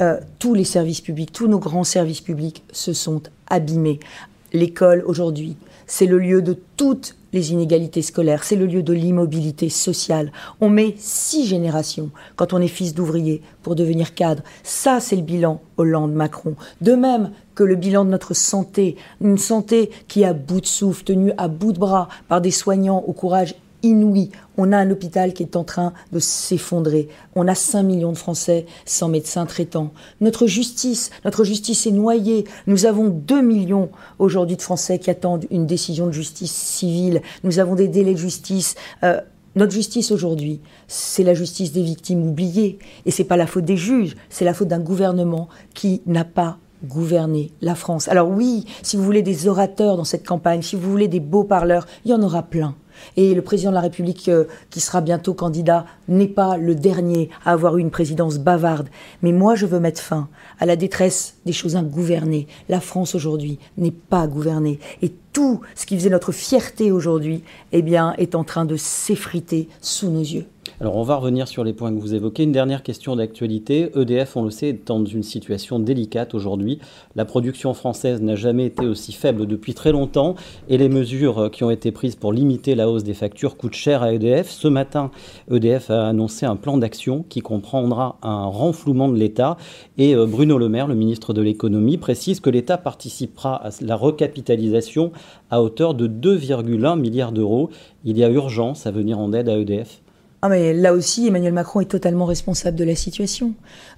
euh, 0.00 0.18
tous 0.38 0.54
les 0.54 0.64
services 0.64 1.00
publics, 1.00 1.32
tous 1.32 1.48
nos 1.48 1.58
grands 1.58 1.84
services 1.84 2.20
publics 2.20 2.64
se 2.72 2.92
sont 2.92 3.22
abîmés. 3.48 4.00
L'école 4.52 5.02
aujourd'hui, 5.06 5.56
c'est 5.86 6.06
le 6.06 6.18
lieu 6.18 6.42
de 6.42 6.56
toutes 6.76 7.16
les 7.32 7.52
inégalités 7.52 8.02
scolaires, 8.02 8.42
c'est 8.42 8.56
le 8.56 8.66
lieu 8.66 8.82
de 8.82 8.92
l'immobilité 8.92 9.68
sociale. 9.68 10.32
On 10.60 10.68
met 10.68 10.94
six 10.98 11.46
générations 11.46 12.10
quand 12.36 12.52
on 12.52 12.60
est 12.60 12.68
fils 12.68 12.94
d'ouvrier 12.94 13.42
pour 13.62 13.76
devenir 13.76 14.14
cadre. 14.14 14.42
Ça, 14.62 15.00
c'est 15.00 15.16
le 15.16 15.22
bilan 15.22 15.60
Hollande-Macron. 15.76 16.56
De 16.80 16.94
même 16.94 17.30
que 17.54 17.62
le 17.62 17.76
bilan 17.76 18.04
de 18.04 18.10
notre 18.10 18.34
santé, 18.34 18.96
une 19.20 19.38
santé 19.38 19.90
qui 20.08 20.22
est 20.22 20.26
à 20.26 20.32
bout 20.32 20.60
de 20.60 20.66
souffle, 20.66 21.04
tenue 21.04 21.32
à 21.36 21.48
bout 21.48 21.72
de 21.72 21.78
bras 21.78 22.08
par 22.28 22.40
des 22.40 22.50
soignants 22.50 23.04
au 23.06 23.12
courage 23.12 23.54
inouï. 23.82 24.30
On 24.56 24.72
a 24.72 24.78
un 24.78 24.90
hôpital 24.90 25.32
qui 25.32 25.42
est 25.42 25.56
en 25.56 25.64
train 25.64 25.92
de 26.12 26.18
s'effondrer. 26.18 27.08
On 27.34 27.48
a 27.48 27.54
5 27.54 27.82
millions 27.82 28.12
de 28.12 28.18
Français 28.18 28.66
sans 28.84 29.08
médecin 29.08 29.46
traitant. 29.46 29.92
Notre 30.20 30.46
justice, 30.46 31.10
notre 31.24 31.44
justice 31.44 31.86
est 31.86 31.92
noyée. 31.92 32.44
Nous 32.66 32.86
avons 32.86 33.08
2 33.08 33.40
millions 33.42 33.90
aujourd'hui 34.18 34.56
de 34.56 34.62
Français 34.62 34.98
qui 34.98 35.10
attendent 35.10 35.46
une 35.50 35.66
décision 35.66 36.06
de 36.06 36.12
justice 36.12 36.52
civile. 36.52 37.22
Nous 37.44 37.58
avons 37.58 37.74
des 37.74 37.88
délais 37.88 38.14
de 38.14 38.18
justice. 38.18 38.74
Euh, 39.02 39.20
notre 39.56 39.72
justice 39.72 40.12
aujourd'hui, 40.12 40.60
c'est 40.86 41.24
la 41.24 41.34
justice 41.34 41.72
des 41.72 41.82
victimes 41.82 42.26
oubliées. 42.26 42.78
Et 43.06 43.10
c'est 43.10 43.24
pas 43.24 43.36
la 43.36 43.46
faute 43.46 43.64
des 43.64 43.76
juges, 43.76 44.16
c'est 44.28 44.44
la 44.44 44.54
faute 44.54 44.68
d'un 44.68 44.78
gouvernement 44.78 45.48
qui 45.74 46.02
n'a 46.06 46.24
pas 46.24 46.58
gouverné 46.84 47.52
la 47.60 47.74
France. 47.74 48.08
Alors 48.08 48.28
oui, 48.30 48.64
si 48.82 48.96
vous 48.96 49.02
voulez 49.02 49.22
des 49.22 49.48
orateurs 49.48 49.96
dans 49.96 50.04
cette 50.04 50.26
campagne, 50.26 50.62
si 50.62 50.76
vous 50.76 50.90
voulez 50.90 51.08
des 51.08 51.20
beaux 51.20 51.44
parleurs, 51.44 51.86
il 52.04 52.10
y 52.10 52.14
en 52.14 52.22
aura 52.22 52.42
plein. 52.42 52.74
Et 53.16 53.34
le 53.34 53.42
président 53.42 53.70
de 53.70 53.74
la 53.74 53.80
République, 53.80 54.28
euh, 54.28 54.44
qui 54.70 54.80
sera 54.80 55.00
bientôt 55.00 55.34
candidat, 55.34 55.86
n'est 56.08 56.28
pas 56.28 56.56
le 56.56 56.74
dernier 56.74 57.30
à 57.44 57.52
avoir 57.52 57.76
eu 57.76 57.80
une 57.80 57.90
présidence 57.90 58.38
bavarde. 58.38 58.88
Mais 59.22 59.32
moi, 59.32 59.54
je 59.54 59.66
veux 59.66 59.80
mettre 59.80 60.00
fin 60.00 60.28
à 60.58 60.66
la 60.66 60.76
détresse 60.76 61.34
des 61.46 61.52
choses 61.52 61.76
ingouvernées. 61.76 62.46
La 62.68 62.80
France 62.80 63.14
aujourd'hui 63.14 63.58
n'est 63.76 63.90
pas 63.90 64.26
gouvernée. 64.26 64.78
Et 65.02 65.12
tout 65.32 65.60
ce 65.74 65.86
qui 65.86 65.96
faisait 65.96 66.10
notre 66.10 66.32
fierté 66.32 66.92
aujourd'hui, 66.92 67.42
eh 67.72 67.82
bien, 67.82 68.14
est 68.18 68.34
en 68.34 68.44
train 68.44 68.64
de 68.64 68.76
s'effriter 68.76 69.68
sous 69.80 70.10
nos 70.10 70.20
yeux. 70.20 70.46
Alors 70.82 70.96
on 70.96 71.02
va 71.02 71.16
revenir 71.16 71.46
sur 71.46 71.62
les 71.62 71.74
points 71.74 71.94
que 71.94 72.00
vous 72.00 72.14
évoquez. 72.14 72.44
Une 72.44 72.52
dernière 72.52 72.82
question 72.82 73.14
d'actualité. 73.14 73.90
EDF, 73.94 74.38
on 74.38 74.44
le 74.44 74.50
sait, 74.50 74.68
est 74.68 74.86
dans 74.86 75.04
une 75.04 75.22
situation 75.22 75.78
délicate 75.78 76.32
aujourd'hui. 76.32 76.78
La 77.16 77.26
production 77.26 77.74
française 77.74 78.22
n'a 78.22 78.34
jamais 78.34 78.64
été 78.64 78.86
aussi 78.86 79.12
faible 79.12 79.46
depuis 79.46 79.74
très 79.74 79.92
longtemps 79.92 80.36
et 80.70 80.78
les 80.78 80.88
mesures 80.88 81.50
qui 81.50 81.64
ont 81.64 81.70
été 81.70 81.92
prises 81.92 82.16
pour 82.16 82.32
limiter 82.32 82.74
la 82.74 82.88
hausse 82.88 83.04
des 83.04 83.12
factures 83.12 83.58
coûtent 83.58 83.74
cher 83.74 84.02
à 84.02 84.14
EDF. 84.14 84.48
Ce 84.48 84.68
matin, 84.68 85.10
EDF 85.50 85.90
a 85.90 86.08
annoncé 86.08 86.46
un 86.46 86.56
plan 86.56 86.78
d'action 86.78 87.26
qui 87.28 87.40
comprendra 87.40 88.16
un 88.22 88.46
renflouement 88.46 89.10
de 89.10 89.18
l'État 89.18 89.58
et 89.98 90.16
euh, 90.16 90.24
Bruno 90.24 90.56
Le 90.56 90.70
Maire, 90.70 90.86
le 90.86 90.94
ministre 90.94 91.34
de 91.34 91.42
l'économie, 91.42 91.98
précise 91.98 92.40
que 92.40 92.48
l'État 92.48 92.78
participera 92.78 93.66
à 93.66 93.68
la 93.82 93.96
recapitalisation 93.96 95.12
à 95.50 95.60
hauteur 95.60 95.92
de 95.92 96.08
2,1 96.08 96.98
milliards 96.98 97.32
d'euros. 97.32 97.68
Il 98.06 98.16
y 98.16 98.24
a 98.24 98.30
urgence 98.30 98.86
à 98.86 98.90
venir 98.90 99.18
en 99.18 99.34
aide 99.34 99.50
à 99.50 99.58
EDF. 99.58 100.00
Ah 100.42 100.48
mais 100.48 100.72
là 100.72 100.94
aussi, 100.94 101.26
Emmanuel 101.26 101.52
Macron 101.52 101.80
est 101.80 101.90
totalement 101.90 102.24
responsable 102.24 102.76
de 102.76 102.84
la 102.84 102.94
situation. 102.94 103.52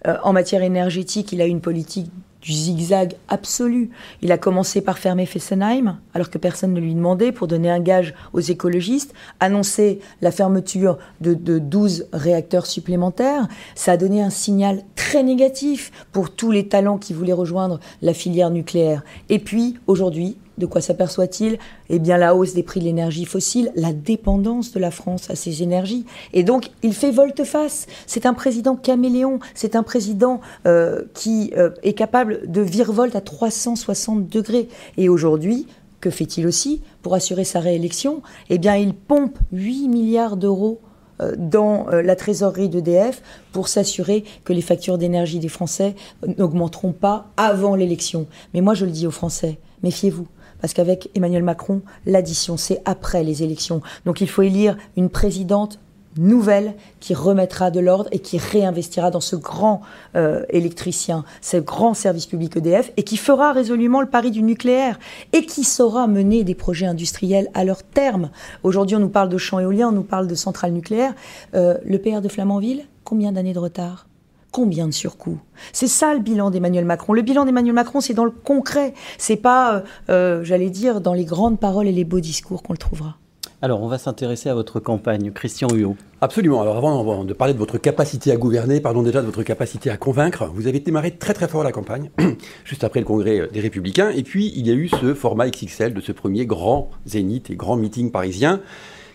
Euh, 0.09 0.17
en 0.25 0.33
matière 0.33 0.63
énergétique, 0.63 1.31
il 1.33 1.41
a 1.41 1.47
une 1.47 1.61
politique 1.61 2.11
du 2.43 2.53
zigzag 2.53 3.15
absolu. 3.29 3.91
Il 4.23 4.33
a 4.33 4.39
commencé 4.39 4.81
par 4.81 4.99
fermer 4.99 5.25
Fessenheim, 5.25 5.99
alors 6.15 6.31
que 6.31 6.39
personne 6.39 6.73
ne 6.73 6.81
lui 6.81 6.95
demandait, 6.95 7.31
pour 7.31 7.47
donner 7.47 7.71
un 7.71 7.79
gage 7.79 8.15
aux 8.33 8.41
écologistes, 8.41 9.15
annoncer 9.39 10.01
la 10.21 10.33
fermeture 10.33 10.99
de, 11.21 11.35
de 11.35 11.61
12 11.61 12.09
réacteurs 12.13 12.67
supplémentaires. 12.67 13.47
Ça 13.77 13.93
a 13.93 13.97
donné 13.97 14.21
un 14.21 14.31
signal 14.31 14.83
très 14.97 15.23
négatif 15.23 15.93
pour 16.11 16.35
tous 16.35 16.51
les 16.51 16.67
talents 16.67 16.99
qui 16.99 17.13
voulaient 17.13 17.33
rejoindre 17.33 17.79
la 18.03 18.15
filière 18.15 18.51
nucléaire. 18.51 19.05
Et 19.29 19.39
puis, 19.39 19.79
aujourd'hui, 19.87 20.37
de 20.59 20.67
quoi 20.67 20.81
s'aperçoit-il? 20.81 21.59
Eh 21.89 21.99
bien, 21.99 22.19
la 22.19 22.35
hausse 22.35 22.55
des 22.55 22.63
prix 22.63 22.81
de 22.81 22.85
l'énergie 22.85 23.25
fossile, 23.25 23.73
la 23.75 23.93
dépendance 23.93 24.73
de 24.73 24.79
la 24.79 24.91
France 24.91 25.31
à 25.31 25.37
ces 25.37 25.63
énergies. 25.63 26.05
Et 26.33 26.43
donc, 26.43 26.71
il 26.83 26.93
fait 26.93 27.11
volte-face. 27.11 27.87
C'est 28.07 28.27
un 28.27 28.35
président 28.35 28.77
caméléon. 28.77 29.39
C'est 29.55 29.77
un 29.77 29.83
président 29.83 30.41
euh, 30.67 31.03
qui 31.15 31.53
euh, 31.57 31.71
est 31.83 31.95
capable 31.95 32.51
de 32.51 32.61
virevolte 32.61 33.17
à 33.17 33.21
360 33.21 34.29
degrés. 34.29 34.69
Et 34.97 35.09
aujourd'hui, 35.09 35.67
que 36.01 36.11
fait-il 36.11 36.47
aussi 36.47 36.83
pour 37.03 37.15
assurer 37.15 37.45
sa 37.45 37.61
réélection? 37.61 38.23
Eh 38.51 38.59
bien, 38.59 38.77
il 38.77 38.95
pompe 38.95 39.39
8 39.53 39.89
milliards 39.89 40.37
d'euros 40.37 40.81
euh, 41.21 41.35
dans 41.39 41.87
la 41.87 42.17
trésorerie 42.17 42.69
d'EDF 42.69 43.23
pour 43.53 43.69
s'assurer 43.69 44.25
que 44.45 44.53
les 44.53 44.63
factures 44.63 44.99
d'énergie 44.99 45.39
des 45.39 45.49
Français 45.49 45.95
n'augmenteront 46.39 46.93
pas 46.93 47.29
avant 47.39 47.75
l'élection. 47.75 48.27
Mais 48.53 48.61
moi, 48.61 48.75
je 48.75 48.85
le 48.85 48.91
dis 48.91 49.07
aux 49.07 49.13
Français, 49.13 49.59
méfiez-vous. 49.83 50.27
Parce 50.63 50.73
qu'avec 50.73 51.11
Emmanuel 51.15 51.43
Macron, 51.43 51.83
l'addition, 52.07 52.57
c'est 52.57 52.81
après 52.87 53.23
les 53.23 53.43
élections. 53.43 53.83
Donc 54.07 54.23
il 54.23 54.29
faut 54.29 54.43
élire 54.43 54.79
une 54.97 55.11
présidente 55.11 55.79
nouvelle 56.17 56.75
qui 57.01 57.15
remettra 57.15 57.71
de 57.71 57.81
l'ordre 57.81 58.09
et 58.13 58.19
qui 58.19 58.39
réinvestira 58.39 59.11
dans 59.11 59.21
ce 59.21 59.37
grand 59.37 59.81
euh, 60.15 60.45
électricien, 60.51 61.25
ce 61.41 61.57
grand 61.57 61.95
service 61.95 62.27
public 62.27 62.57
EDF 62.57 62.93
et 62.97 63.03
qui 63.03 63.17
fera 63.17 63.53
résolument 63.53 64.01
le 64.01 64.09
pari 64.09 64.31
du 64.31 64.43
nucléaire 64.43 64.99
et 65.33 65.47
qui 65.47 65.65
saura 65.65 66.07
mener 66.07 66.45
des 66.45 66.55
projets 66.55 66.87
industriels 66.87 67.49
à 67.55 67.65
leur 67.65 67.83
terme. 67.83 68.31
Aujourd'hui, 68.63 68.97
on 68.97 69.01
nous 69.01 69.09
parle 69.09 69.29
de 69.29 69.39
champs 69.39 69.59
éoliens, 69.59 69.89
on 69.89 69.93
nous 69.93 70.03
parle 70.03 70.27
de 70.27 70.35
centrales 70.35 70.73
nucléaires. 70.73 71.15
Euh, 71.55 71.79
le 71.85 71.99
PR 71.99 72.21
de 72.21 72.29
Flamanville, 72.29 72.85
combien 73.05 73.33
d'années 73.33 73.55
de 73.55 73.59
retard? 73.59 74.07
Combien 74.53 74.87
de 74.87 74.93
surcoûts? 74.93 75.39
C'est 75.73 75.87
ça 75.87 76.13
le 76.13 76.21
bilan 76.21 76.51
d'Emmanuel 76.51 76.85
Macron. 76.85 77.15
Le 77.15 77.23
bilan 77.23 77.47
d'Emmanuel 77.47 77.73
Macron, 77.73 78.03
c'est 78.03 78.13
dans 78.13 78.27
le 78.27 78.31
concret. 78.31 78.93
C'est 79.17 79.37
pas, 79.37 79.77
euh, 79.77 79.81
euh, 80.11 80.45
j'allais 80.45 80.69
dire, 80.69 81.01
dans 81.01 81.15
les 81.15 81.25
grandes 81.25 81.59
paroles 81.59 81.89
et 81.89 81.93
les 81.93 82.05
beaux 82.05 82.21
discours 82.21 82.63
qu'on 82.63 82.75
le 82.75 82.79
trouvera. 82.79 83.17
Alors, 83.63 83.83
on 83.83 83.89
va 83.89 83.97
s'intéresser 83.97 84.51
à 84.51 84.55
votre 84.55 84.79
campagne, 84.79 85.31
Christian 85.31 85.69
Huot. 85.73 85.97
Absolument. 86.21 86.61
Alors, 86.61 86.77
avant 86.77 87.25
de 87.25 87.33
parler 87.33 87.55
de 87.55 87.59
votre 87.59 87.79
capacité 87.79 88.31
à 88.31 88.37
gouverner, 88.37 88.81
parlons 88.81 89.03
déjà 89.03 89.23
de 89.23 89.27
votre 89.27 89.43
capacité 89.43 89.89
à 89.89 89.97
convaincre. 89.97 90.51
Vous 90.53 90.67
avez 90.67 90.81
démarré 90.81 91.13
très 91.13 91.33
très 91.33 91.49
fort 91.49 91.65
la 91.65 91.73
campagne, 91.73 92.11
juste 92.65 92.85
après 92.85 93.01
le 93.01 93.07
congrès 93.07 93.49
des 93.51 93.61
Républicains. 93.61 94.11
Et 94.11 94.23
puis, 94.23 94.53
il 94.55 94.67
y 94.67 94.71
a 94.71 94.75
eu 94.75 94.89
ce 94.89 95.15
format 95.15 95.49
XXL 95.49 95.95
de 95.95 96.01
ce 96.03 96.13
premier 96.13 96.45
grand 96.45 96.91
zénith 97.07 97.49
et 97.49 97.57
grand 97.57 97.77
meeting 97.77 98.11
parisien 98.11 98.61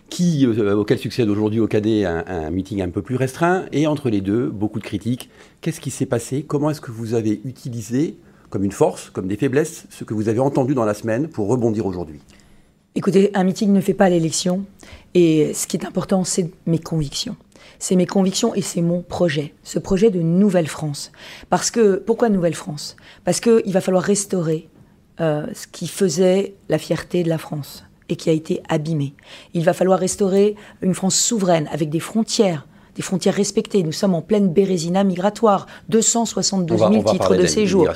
qui, 0.10 0.46
euh, 0.46 0.76
auquel 0.76 0.98
succède 0.98 1.30
aujourd'hui 1.30 1.60
au 1.60 1.68
Cadet 1.68 2.06
un, 2.06 2.50
meeting 2.50 2.82
un 2.82 2.90
peu 2.90 3.02
plus 3.02 3.16
restreint, 3.16 3.66
et 3.72 3.88
entre 3.88 4.10
les 4.10 4.22
deux, 4.22 4.50
beaucoup 4.50 4.80
de 4.80 4.84
critiques. 4.84 5.30
Qu'est-ce 5.62 5.82
qui 5.82 5.92
s'est 5.92 6.06
passé? 6.06 6.44
Comment 6.44 6.70
est-ce 6.70 6.82
que 6.82 6.92
vous 6.92 7.14
avez 7.14 7.42
utilisé, 7.46 8.18
comme 8.50 8.64
une 8.64 8.72
force, 8.72 9.10
comme 9.10 9.28
des 9.28 9.38
faiblesses, 9.38 9.86
ce 9.90 10.04
que 10.04 10.14
vous 10.14 10.30
avez 10.30 10.40
entendu 10.40 10.74
dans 10.74 10.86
la 10.86 10.94
semaine 10.94 11.28
pour 11.28 11.48
rebondir 11.48 11.86
aujourd'hui? 11.86 12.20
Écoutez, 12.96 13.30
un 13.36 13.44
meeting 13.44 13.72
ne 13.72 13.82
fait 13.82 13.94
pas 13.94 14.10
l'élection. 14.10 14.66
Et 15.14 15.54
ce 15.54 15.68
qui 15.68 15.78
est 15.78 15.86
important, 15.86 16.24
c'est 16.24 16.50
mes 16.66 16.80
convictions. 16.80 17.36
C'est 17.80 17.96
mes 17.96 18.08
convictions 18.08 18.56
et 18.56 18.62
c'est 18.62 18.82
mon 18.82 19.04
projet, 19.04 19.54
ce 19.64 19.78
projet 19.78 20.10
de 20.10 20.20
Nouvelle 20.22 20.68
France. 20.68 21.12
Parce 21.50 21.70
que, 21.70 21.98
pourquoi 21.98 22.30
Nouvelle 22.30 22.56
France? 22.56 22.96
Parce 23.24 23.40
qu'il 23.40 23.72
va 23.72 23.82
falloir 23.82 24.04
restaurer 24.04 24.68
euh, 25.20 25.46
ce 25.54 25.68
qui 25.68 25.88
faisait 25.88 26.56
la 26.70 26.78
fierté 26.78 27.24
de 27.24 27.30
la 27.30 27.38
France 27.38 27.87
et 28.10 28.16
qui 28.16 28.30
a 28.30 28.34
été 28.34 28.62
abîmé. 28.70 29.14
Il 29.54 29.64
va 29.64 29.74
falloir 29.74 30.00
restaurer 30.00 30.56
une 30.82 30.94
France 30.94 31.16
souveraine 31.16 31.70
avec 31.72 31.90
des 31.90 32.00
frontières, 32.00 32.68
des 32.96 33.02
frontières 33.02 33.36
respectées. 33.36 33.84
Nous 33.84 33.92
sommes 33.92 34.16
en 34.16 34.22
pleine 34.22 34.50
bérésina 34.50 35.04
migratoire, 35.04 35.68
272 35.90 36.80
000 36.80 37.04
titres 37.04 37.36
de 37.36 37.46
séjour. 37.46 37.88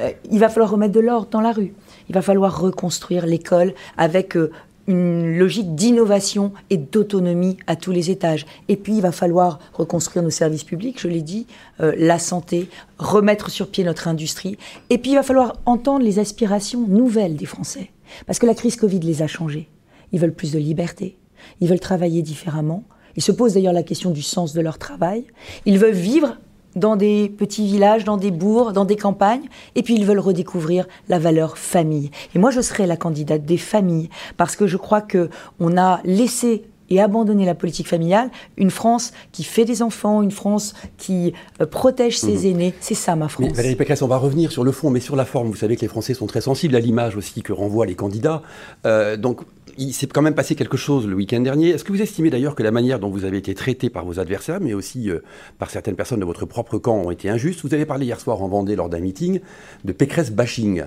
Euh, 0.00 0.10
il 0.30 0.38
va 0.38 0.48
falloir 0.48 0.70
remettre 0.70 0.92
de 0.92 1.00
l'ordre 1.00 1.28
dans 1.30 1.40
la 1.40 1.52
rue 1.52 1.74
il 2.08 2.14
va 2.14 2.22
falloir 2.22 2.60
reconstruire 2.60 3.26
l'école 3.26 3.74
avec 3.96 4.36
euh, 4.36 4.50
une 4.86 5.36
logique 5.36 5.74
d'innovation 5.74 6.52
et 6.70 6.78
d'autonomie 6.78 7.58
à 7.66 7.76
tous 7.76 7.92
les 7.92 8.10
étages. 8.10 8.46
Et 8.68 8.76
puis, 8.76 8.94
il 8.96 9.02
va 9.02 9.12
falloir 9.12 9.58
reconstruire 9.74 10.22
nos 10.22 10.30
services 10.30 10.64
publics, 10.64 10.98
je 11.00 11.08
l'ai 11.08 11.20
dit, 11.20 11.46
euh, 11.80 11.92
la 11.98 12.18
santé, 12.18 12.68
remettre 12.98 13.50
sur 13.50 13.68
pied 13.68 13.84
notre 13.84 14.08
industrie. 14.08 14.56
Et 14.88 14.96
puis, 14.96 15.10
il 15.10 15.16
va 15.16 15.22
falloir 15.22 15.54
entendre 15.66 16.04
les 16.04 16.18
aspirations 16.18 16.86
nouvelles 16.88 17.36
des 17.36 17.44
Français. 17.44 17.90
Parce 18.26 18.38
que 18.38 18.46
la 18.46 18.54
crise 18.54 18.76
Covid 18.76 19.00
les 19.00 19.22
a 19.22 19.26
changés. 19.26 19.68
Ils 20.12 20.20
veulent 20.20 20.34
plus 20.34 20.52
de 20.52 20.58
liberté. 20.58 21.18
Ils 21.60 21.68
veulent 21.68 21.80
travailler 21.80 22.22
différemment. 22.22 22.84
Ils 23.16 23.22
se 23.22 23.32
posent 23.32 23.54
d'ailleurs 23.54 23.72
la 23.72 23.82
question 23.82 24.10
du 24.10 24.22
sens 24.22 24.52
de 24.52 24.60
leur 24.60 24.78
travail. 24.78 25.24
Ils 25.66 25.78
veulent 25.78 25.92
vivre 25.92 26.36
dans 26.76 26.96
des 26.96 27.28
petits 27.28 27.66
villages, 27.66 28.04
dans 28.04 28.16
des 28.16 28.30
bourgs, 28.30 28.72
dans 28.72 28.84
des 28.84 28.96
campagnes, 28.96 29.48
et 29.74 29.82
puis 29.82 29.94
ils 29.94 30.04
veulent 30.04 30.18
redécouvrir 30.18 30.86
la 31.08 31.18
valeur 31.18 31.58
famille. 31.58 32.10
Et 32.34 32.38
moi, 32.38 32.50
je 32.50 32.60
serai 32.60 32.86
la 32.86 32.96
candidate 32.96 33.44
des 33.44 33.56
familles, 33.56 34.08
parce 34.36 34.54
que 34.54 34.66
je 34.66 34.76
crois 34.76 35.00
que 35.00 35.30
on 35.58 35.76
a 35.76 36.00
laissé 36.04 36.64
et 36.90 37.00
abandonné 37.00 37.44
la 37.44 37.54
politique 37.54 37.88
familiale, 37.88 38.30
une 38.56 38.70
France 38.70 39.12
qui 39.32 39.44
fait 39.44 39.64
des 39.64 39.82
enfants, 39.82 40.22
une 40.22 40.30
France 40.30 40.74
qui 40.96 41.32
euh, 41.60 41.66
protège 41.66 42.18
ses 42.18 42.38
mhm. 42.38 42.46
aînés, 42.46 42.74
c'est 42.80 42.94
ça 42.94 43.16
ma 43.16 43.28
France. 43.28 43.52
Valérie 43.52 43.76
Pécresse, 43.76 44.02
on 44.02 44.08
va 44.08 44.16
revenir 44.16 44.52
sur 44.52 44.64
le 44.64 44.72
fond, 44.72 44.90
mais 44.90 45.00
sur 45.00 45.16
la 45.16 45.24
forme. 45.24 45.48
Vous 45.48 45.56
savez 45.56 45.76
que 45.76 45.82
les 45.82 45.88
Français 45.88 46.14
sont 46.14 46.26
très 46.26 46.40
sensibles 46.40 46.76
à 46.76 46.80
l'image 46.80 47.16
aussi 47.16 47.42
que 47.42 47.52
renvoient 47.52 47.86
les 47.86 47.94
candidats. 47.94 48.42
Euh, 48.86 49.16
donc 49.16 49.40
il 49.76 49.92
s'est 49.92 50.06
quand 50.06 50.22
même 50.22 50.34
passé 50.34 50.56
quelque 50.56 50.76
chose 50.76 51.06
le 51.06 51.14
week-end 51.14 51.40
dernier. 51.40 51.70
Est-ce 51.70 51.84
que 51.84 51.92
vous 51.92 52.02
estimez 52.02 52.30
d'ailleurs 52.30 52.54
que 52.54 52.62
la 52.62 52.72
manière 52.72 52.98
dont 52.98 53.10
vous 53.10 53.24
avez 53.24 53.38
été 53.38 53.54
traité 53.54 53.90
par 53.90 54.04
vos 54.04 54.18
adversaires, 54.18 54.60
mais 54.60 54.74
aussi 54.74 55.10
euh, 55.10 55.20
par 55.58 55.70
certaines 55.70 55.94
personnes 55.94 56.20
de 56.20 56.24
votre 56.24 56.46
propre 56.46 56.78
camp, 56.78 56.96
ont 56.96 57.10
été 57.10 57.28
injustes? 57.28 57.60
Vous 57.62 57.74
avez 57.74 57.86
parlé 57.86 58.06
hier 58.06 58.20
soir 58.20 58.42
en 58.42 58.48
Vendée 58.48 58.76
lors 58.76 58.88
d'un 58.88 59.00
meeting 59.00 59.40
de 59.84 59.92
Pécresse 59.92 60.32
bashing. 60.32 60.84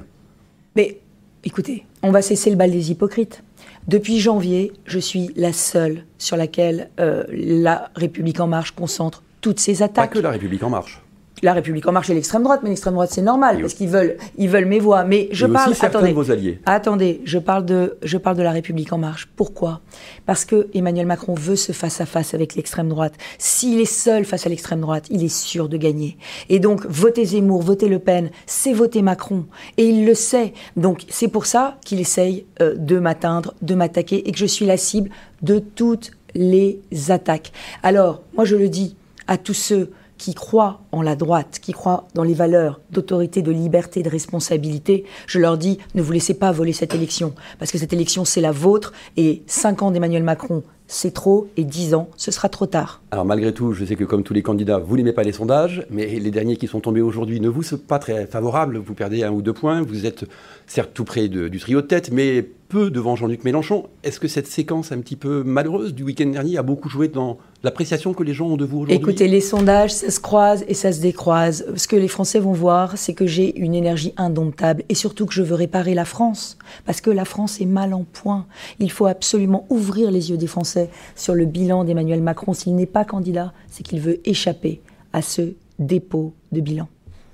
Mais 0.75 0.99
écoutez, 1.43 1.85
on 2.03 2.11
va 2.11 2.21
cesser 2.21 2.49
le 2.49 2.55
bal 2.55 2.71
des 2.71 2.91
hypocrites. 2.91 3.43
Depuis 3.87 4.19
janvier, 4.19 4.71
je 4.85 4.99
suis 4.99 5.31
la 5.35 5.53
seule 5.53 6.05
sur 6.17 6.37
laquelle 6.37 6.89
euh, 6.99 7.23
la 7.29 7.89
République 7.95 8.39
en 8.39 8.47
marche 8.47 8.71
concentre 8.71 9.23
toutes 9.41 9.59
ses 9.59 9.81
attaques. 9.81 10.09
Pas 10.09 10.15
que 10.15 10.19
la 10.19 10.31
République 10.31 10.63
en 10.63 10.69
marche 10.69 11.01
la 11.41 11.53
République 11.53 11.87
en 11.87 11.91
marche 11.91 12.09
et 12.09 12.13
l'extrême 12.13 12.43
droite, 12.43 12.61
mais 12.63 12.69
l'extrême 12.69 12.93
droite 12.93 13.09
c'est 13.11 13.21
normal 13.21 13.59
parce 13.61 13.73
qu'ils 13.73 13.89
veulent, 13.89 14.17
ils 14.37 14.49
veulent 14.49 14.65
mes 14.65 14.79
voix. 14.79 15.03
Mais 15.03 15.29
je 15.31 15.45
parle. 15.45 15.73
attendez, 15.81 16.09
de 16.09 16.13
vos 16.13 16.31
alliés. 16.31 16.59
Attendez, 16.65 17.21
je 17.25 17.39
parle 17.39 17.65
de, 17.65 17.97
je 18.03 18.17
parle 18.17 18.37
de 18.37 18.43
la 18.43 18.51
République 18.51 18.93
en 18.93 18.97
marche. 18.97 19.27
Pourquoi? 19.35 19.81
Parce 20.25 20.45
que 20.45 20.67
Emmanuel 20.73 21.05
Macron 21.05 21.33
veut 21.33 21.55
ce 21.55 21.71
face 21.71 22.01
à 22.01 22.05
face 22.05 22.33
avec 22.33 22.55
l'extrême 22.55 22.89
droite. 22.89 23.13
S'il 23.37 23.79
est 23.79 23.85
seul 23.85 24.25
face 24.25 24.45
à 24.45 24.49
l'extrême 24.49 24.81
droite, 24.81 25.05
il 25.09 25.23
est 25.23 25.33
sûr 25.33 25.69
de 25.69 25.77
gagner. 25.77 26.17
Et 26.49 26.59
donc 26.59 26.85
voter 26.85 27.25
Zemmour, 27.25 27.61
voter 27.61 27.87
Le 27.87 27.99
Pen, 27.99 28.29
c'est 28.45 28.73
voter 28.73 29.01
Macron. 29.01 29.45
Et 29.77 29.85
il 29.85 30.05
le 30.05 30.13
sait. 30.13 30.53
Donc 30.75 31.05
c'est 31.09 31.27
pour 31.27 31.45
ça 31.45 31.77
qu'il 31.85 31.99
essaye 31.99 32.45
euh, 32.61 32.75
de 32.75 32.99
m'atteindre, 32.99 33.53
de 33.61 33.75
m'attaquer, 33.75 34.27
et 34.27 34.31
que 34.31 34.37
je 34.37 34.45
suis 34.45 34.65
la 34.65 34.77
cible 34.77 35.09
de 35.41 35.59
toutes 35.59 36.11
les 36.35 36.79
attaques. 37.09 37.51
Alors 37.83 38.21
moi 38.33 38.45
je 38.45 38.55
le 38.55 38.69
dis 38.69 38.95
à 39.27 39.37
tous 39.37 39.53
ceux 39.53 39.91
qui 40.17 40.35
croient 40.35 40.81
en 40.91 41.01
la 41.01 41.15
droite, 41.15 41.59
qui 41.61 41.71
croient 41.71 42.07
dans 42.13 42.23
les 42.23 42.33
valeurs 42.33 42.81
d'autorité, 42.91 43.41
de 43.41 43.51
liberté, 43.51 44.03
de 44.03 44.09
responsabilité, 44.09 45.05
je 45.27 45.39
leur 45.39 45.57
dis 45.57 45.77
ne 45.95 46.01
vous 46.01 46.11
laissez 46.11 46.33
pas 46.33 46.51
voler 46.51 46.73
cette 46.73 46.93
élection, 46.95 47.33
parce 47.59 47.71
que 47.71 47.77
cette 47.77 47.93
élection 47.93 48.25
c'est 48.25 48.41
la 48.41 48.51
vôtre, 48.51 48.93
et 49.17 49.43
cinq 49.47 49.81
ans 49.81 49.91
d'Emmanuel 49.91 50.23
Macron, 50.23 50.63
c'est 50.87 51.13
trop, 51.13 51.47
et 51.55 51.63
dix 51.63 51.93
ans, 51.93 52.09
ce 52.17 52.31
sera 52.31 52.49
trop 52.49 52.65
tard. 52.65 53.01
Alors 53.11 53.23
malgré 53.23 53.53
tout, 53.53 53.71
je 53.71 53.85
sais 53.85 53.95
que 53.95 54.03
comme 54.03 54.23
tous 54.23 54.33
les 54.33 54.41
candidats, 54.41 54.77
vous 54.77 54.97
n'aimez 54.97 55.13
pas 55.13 55.23
les 55.23 55.31
sondages, 55.31 55.85
mais 55.89 56.19
les 56.19 56.31
derniers 56.31 56.57
qui 56.57 56.67
sont 56.67 56.81
tombés 56.81 57.01
aujourd'hui 57.01 57.39
ne 57.39 57.47
vous 57.47 57.63
sont 57.63 57.77
pas 57.77 57.97
très 57.97 58.25
favorables, 58.25 58.77
vous 58.77 58.93
perdez 58.93 59.23
un 59.23 59.31
ou 59.31 59.41
deux 59.41 59.53
points, 59.53 59.81
vous 59.81 60.05
êtes 60.05 60.25
certes 60.67 60.91
tout 60.93 61.05
près 61.05 61.29
du 61.29 61.59
trio 61.59 61.81
de 61.81 61.87
tête, 61.87 62.11
mais 62.11 62.45
peu 62.71 62.89
devant 62.89 63.17
Jean-Luc 63.17 63.43
Mélenchon. 63.43 63.87
Est-ce 64.03 64.19
que 64.19 64.29
cette 64.29 64.47
séquence 64.47 64.93
un 64.93 64.99
petit 64.99 65.17
peu 65.17 65.43
malheureuse 65.43 65.93
du 65.93 66.03
week-end 66.03 66.27
dernier 66.27 66.57
a 66.57 66.63
beaucoup 66.63 66.87
joué 66.87 67.09
dans 67.09 67.37
l'appréciation 67.63 68.13
que 68.13 68.23
les 68.23 68.33
gens 68.33 68.47
ont 68.47 68.57
de 68.57 68.63
vous 68.63 68.79
aujourd'hui? 68.79 68.95
Écoutez, 68.95 69.27
les 69.27 69.41
sondages, 69.41 69.93
ça 69.93 70.09
se 70.09 70.21
croise 70.21 70.63
et 70.69 70.73
ça 70.81 70.91
se 70.91 70.99
décroise. 70.99 71.65
Ce 71.75 71.87
que 71.87 71.95
les 71.95 72.07
Français 72.07 72.39
vont 72.39 72.53
voir, 72.53 72.97
c'est 72.97 73.13
que 73.13 73.27
j'ai 73.27 73.55
une 73.59 73.75
énergie 73.75 74.13
indomptable 74.17 74.83
et 74.89 74.95
surtout 74.95 75.27
que 75.27 75.33
je 75.33 75.43
veux 75.43 75.53
réparer 75.53 75.93
la 75.93 76.05
France. 76.05 76.57
Parce 76.85 77.01
que 77.01 77.11
la 77.11 77.23
France 77.23 77.61
est 77.61 77.65
mal 77.65 77.93
en 77.93 78.03
point. 78.03 78.47
Il 78.79 78.91
faut 78.91 79.05
absolument 79.05 79.67
ouvrir 79.69 80.09
les 80.09 80.31
yeux 80.31 80.37
des 80.37 80.47
Français 80.47 80.89
sur 81.15 81.35
le 81.35 81.45
bilan 81.45 81.83
d'Emmanuel 81.83 82.23
Macron. 82.23 82.53
S'il 82.53 82.75
n'est 82.75 82.87
pas 82.87 83.05
candidat, 83.05 83.53
c'est 83.69 83.83
qu'il 83.83 83.99
veut 83.99 84.27
échapper 84.27 84.81
à 85.13 85.21
ce 85.21 85.53
dépôt 85.77 86.33
de 86.51 86.61
bilan. 86.61 86.87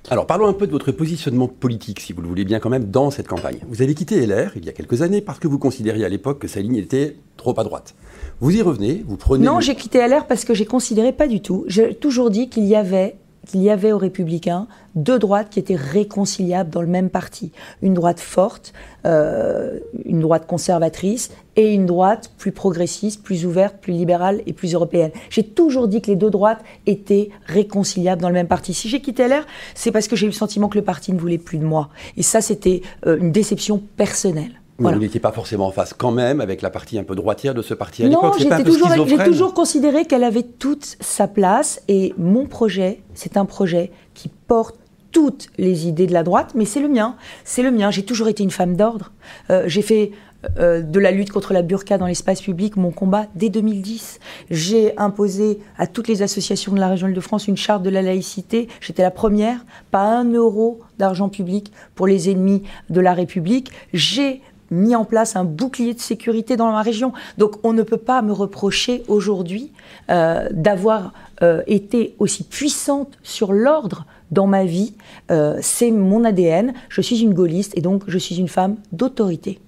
Alors 0.09 0.27
parlons 0.27 0.47
un 0.47 0.53
peu 0.53 0.67
de 0.67 0.71
votre 0.71 0.91
positionnement 0.91 1.47
politique, 1.47 2.01
si 2.01 2.11
vous 2.11 2.21
le 2.21 2.27
voulez 2.27 2.45
bien 2.45 2.59
quand 2.59 2.69
même, 2.69 2.85
dans 2.85 3.11
cette 3.11 3.27
campagne. 3.27 3.59
Vous 3.69 3.81
avez 3.81 3.93
quitté 3.93 4.25
LR 4.25 4.51
il 4.57 4.65
y 4.65 4.69
a 4.69 4.73
quelques 4.73 5.01
années 5.01 5.21
parce 5.21 5.39
que 5.39 5.47
vous 5.47 5.59
considériez 5.59 6.03
à 6.03 6.09
l'époque 6.09 6.39
que 6.39 6.47
sa 6.47 6.59
ligne 6.59 6.75
était 6.75 7.15
trop 7.37 7.57
à 7.57 7.63
droite. 7.63 7.95
Vous 8.41 8.55
y 8.55 8.61
revenez, 8.61 9.05
vous 9.07 9.17
prenez... 9.17 9.45
Non, 9.45 9.61
j'ai 9.61 9.75
quitté 9.75 10.05
LR 10.05 10.25
parce 10.27 10.43
que 10.43 10.53
j'ai 10.53 10.65
considéré 10.65 11.13
pas 11.13 11.27
du 11.27 11.41
tout. 11.41 11.63
J'ai 11.67 11.95
toujours 11.95 12.29
dit 12.29 12.49
qu'il 12.49 12.65
y 12.65 12.75
avait 12.75 13.15
qu'il 13.47 13.61
y 13.63 13.69
avait 13.69 13.91
aux 13.91 13.97
Républicains 13.97 14.67
deux 14.95 15.19
droites 15.19 15.49
qui 15.49 15.59
étaient 15.59 15.75
réconciliables 15.75 16.69
dans 16.69 16.81
le 16.81 16.87
même 16.87 17.09
parti. 17.09 17.51
Une 17.81 17.93
droite 17.93 18.19
forte, 18.19 18.73
euh, 19.05 19.79
une 20.05 20.19
droite 20.19 20.45
conservatrice 20.47 21.31
et 21.55 21.73
une 21.73 21.85
droite 21.85 22.31
plus 22.37 22.51
progressiste, 22.51 23.23
plus 23.23 23.45
ouverte, 23.45 23.77
plus 23.79 23.93
libérale 23.93 24.41
et 24.45 24.53
plus 24.53 24.73
européenne. 24.73 25.11
J'ai 25.29 25.43
toujours 25.43 25.87
dit 25.87 26.01
que 26.01 26.07
les 26.07 26.15
deux 26.15 26.29
droites 26.29 26.63
étaient 26.85 27.29
réconciliables 27.45 28.21
dans 28.21 28.29
le 28.29 28.33
même 28.33 28.47
parti. 28.47 28.73
Si 28.73 28.89
j'ai 28.89 29.01
quitté 29.01 29.27
LR, 29.27 29.45
c'est 29.75 29.91
parce 29.91 30.07
que 30.07 30.15
j'ai 30.15 30.25
eu 30.25 30.29
le 30.29 30.35
sentiment 30.35 30.67
que 30.67 30.77
le 30.77 30.83
parti 30.83 31.13
ne 31.13 31.19
voulait 31.19 31.37
plus 31.37 31.57
de 31.57 31.65
moi. 31.65 31.89
Et 32.17 32.23
ça, 32.23 32.41
c'était 32.41 32.81
euh, 33.05 33.17
une 33.17 33.31
déception 33.31 33.81
personnelle. 33.97 34.61
Mais 34.79 34.93
vous 34.93 34.99
n'étiez 34.99 35.19
pas 35.19 35.31
forcément 35.31 35.67
en 35.67 35.71
face 35.71 35.93
quand 35.93 36.11
même 36.11 36.41
avec 36.41 36.61
la 36.61 36.69
partie 36.69 36.99
un 36.99 37.03
peu 37.03 37.15
droitière 37.15 37.53
de 37.53 37.61
ce 37.61 37.73
parti 37.73 38.03
à 38.03 38.07
l'époque. 38.07 38.39
Non, 38.39 39.05
j'ai 39.07 39.23
toujours 39.23 39.53
considéré 39.53 40.05
qu'elle 40.05 40.23
avait 40.23 40.43
toute 40.43 40.97
sa 40.99 41.27
place 41.27 41.81
et 41.87 42.13
mon 42.17 42.45
projet, 42.45 43.01
c'est 43.13 43.37
un 43.37 43.45
projet 43.45 43.91
qui 44.13 44.29
porte 44.29 44.75
toutes 45.11 45.47
les 45.57 45.87
idées 45.87 46.05
de 46.05 46.13
la 46.13 46.23
droite, 46.23 46.51
mais 46.53 46.65
c'est 46.65 46.79
le 46.79 46.89
mien. 46.89 47.15
C'est 47.43 47.63
le 47.63 47.71
mien. 47.71 47.89
J'ai 47.91 48.03
toujours 48.03 48.27
été 48.27 48.43
une 48.43 48.51
femme 48.51 48.75
d'ordre. 48.75 49.11
Euh, 49.49 49.63
j'ai 49.65 49.81
fait 49.81 50.11
euh, 50.59 50.81
de 50.81 50.99
la 50.99 51.11
lutte 51.11 51.31
contre 51.31 51.53
la 51.53 51.63
burqa 51.63 51.97
dans 51.97 52.05
l'espace 52.05 52.41
public 52.41 52.77
mon 52.77 52.91
combat 52.91 53.25
dès 53.33 53.49
2010. 53.49 54.19
J'ai 54.51 54.95
imposé 54.97 55.59
à 55.77 55.87
toutes 55.87 56.07
les 56.07 56.21
associations 56.21 56.73
de 56.73 56.79
la 56.79 56.89
région 56.89 57.09
de 57.09 57.19
france 57.19 57.47
une 57.47 57.57
charte 57.57 57.81
de 57.81 57.89
la 57.89 58.03
laïcité. 58.03 58.67
J'étais 58.79 59.01
la 59.01 59.11
première. 59.11 59.65
Pas 59.89 60.03
un 60.03 60.31
euro 60.31 60.79
d'argent 60.99 61.29
public 61.29 61.71
pour 61.95 62.05
les 62.05 62.29
ennemis 62.29 62.63
de 62.91 63.01
la 63.01 63.13
République. 63.13 63.71
J'ai 63.93 64.41
mis 64.71 64.95
en 64.95 65.05
place 65.05 65.35
un 65.35 65.43
bouclier 65.43 65.93
de 65.93 65.99
sécurité 65.99 66.55
dans 66.55 66.71
ma 66.71 66.81
région. 66.81 67.13
Donc 67.37 67.55
on 67.63 67.73
ne 67.73 67.83
peut 67.83 67.97
pas 67.97 68.21
me 68.21 68.31
reprocher 68.31 69.03
aujourd'hui 69.07 69.71
euh, 70.09 70.47
d'avoir 70.51 71.13
euh, 71.43 71.61
été 71.67 72.15
aussi 72.19 72.43
puissante 72.43 73.17
sur 73.23 73.53
l'ordre 73.53 74.05
dans 74.31 74.47
ma 74.47 74.65
vie. 74.65 74.93
Euh, 75.31 75.57
c'est 75.61 75.91
mon 75.91 76.23
ADN. 76.23 76.73
Je 76.89 77.01
suis 77.01 77.21
une 77.21 77.33
gaulliste 77.33 77.77
et 77.77 77.81
donc 77.81 78.03
je 78.07 78.17
suis 78.17 78.35
une 78.37 78.49
femme 78.49 78.75
d'autorité. 78.91 79.59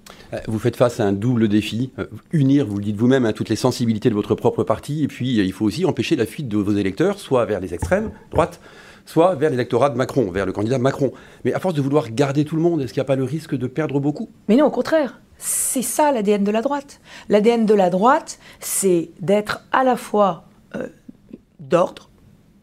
Vous 0.48 0.60
faites 0.60 0.75
face 0.75 1.00
à 1.00 1.06
un 1.06 1.12
double 1.12 1.48
défi, 1.48 1.91
unir, 2.32 2.68
vous 2.68 2.77
le 2.77 2.84
dites 2.84 2.98
vous-même, 2.98 3.25
à 3.25 3.34
toutes 3.34 3.50
les 3.50 3.56
sensibilités 3.56 4.10
de 4.10 4.13
votre 4.13 4.36
propre 4.36 4.63
parti, 4.63 5.03
et 5.03 5.08
puis 5.08 5.38
il 5.38 5.51
faut 5.51 5.65
aussi 5.65 5.86
empêcher 5.86 6.15
la 6.15 6.27
fuite 6.27 6.48
de 6.48 6.58
vos 6.58 6.74
électeurs, 6.74 7.20
soit 7.20 7.46
vers 7.46 7.60
les 7.60 7.74
extrêmes, 7.74 8.12
droite, 8.29 8.60
soit 9.10 9.34
vers 9.34 9.50
l'électorat 9.50 9.89
de 9.89 9.98
Macron, 9.98 10.30
vers 10.30 10.46
le 10.46 10.51
candidat 10.51 10.78
Macron. 10.78 11.12
Mais 11.44 11.51
à 11.54 11.60
force 11.60 11.74
de 11.74 11.82
vouloir 11.82 12.12
garder 12.12 12.46
tout 12.46 12.56
le 12.56 12.62
monde, 12.62 12.80
est-ce 12.82 12.94
qu'il 12.94 13.01
n'y 13.01 13.06
a 13.06 13.12
pas 13.13 13.16
le 13.16 13.24
risque 13.24 13.56
de 13.56 13.66
perdre 13.66 14.00
beaucoup? 14.00 14.30
Mais 14.48 14.56
non, 14.56 14.68
au 14.68 14.70
contraire. 14.70 15.20
c'est 15.39 15.82
ça 15.82 16.12
l'ADN 16.12 16.44
de 16.44 16.51
la 16.51 16.62
droite. 16.62 17.01
L'ADN 17.28 17.66
de 17.66 17.74
la 17.74 17.89
droite, 17.89 18.38
c'est 18.60 19.10
d'être 19.20 19.66
à 19.72 19.84
la 19.84 19.96
fois 19.96 20.44
euh, 20.75 20.88
d'ordre, 21.60 22.10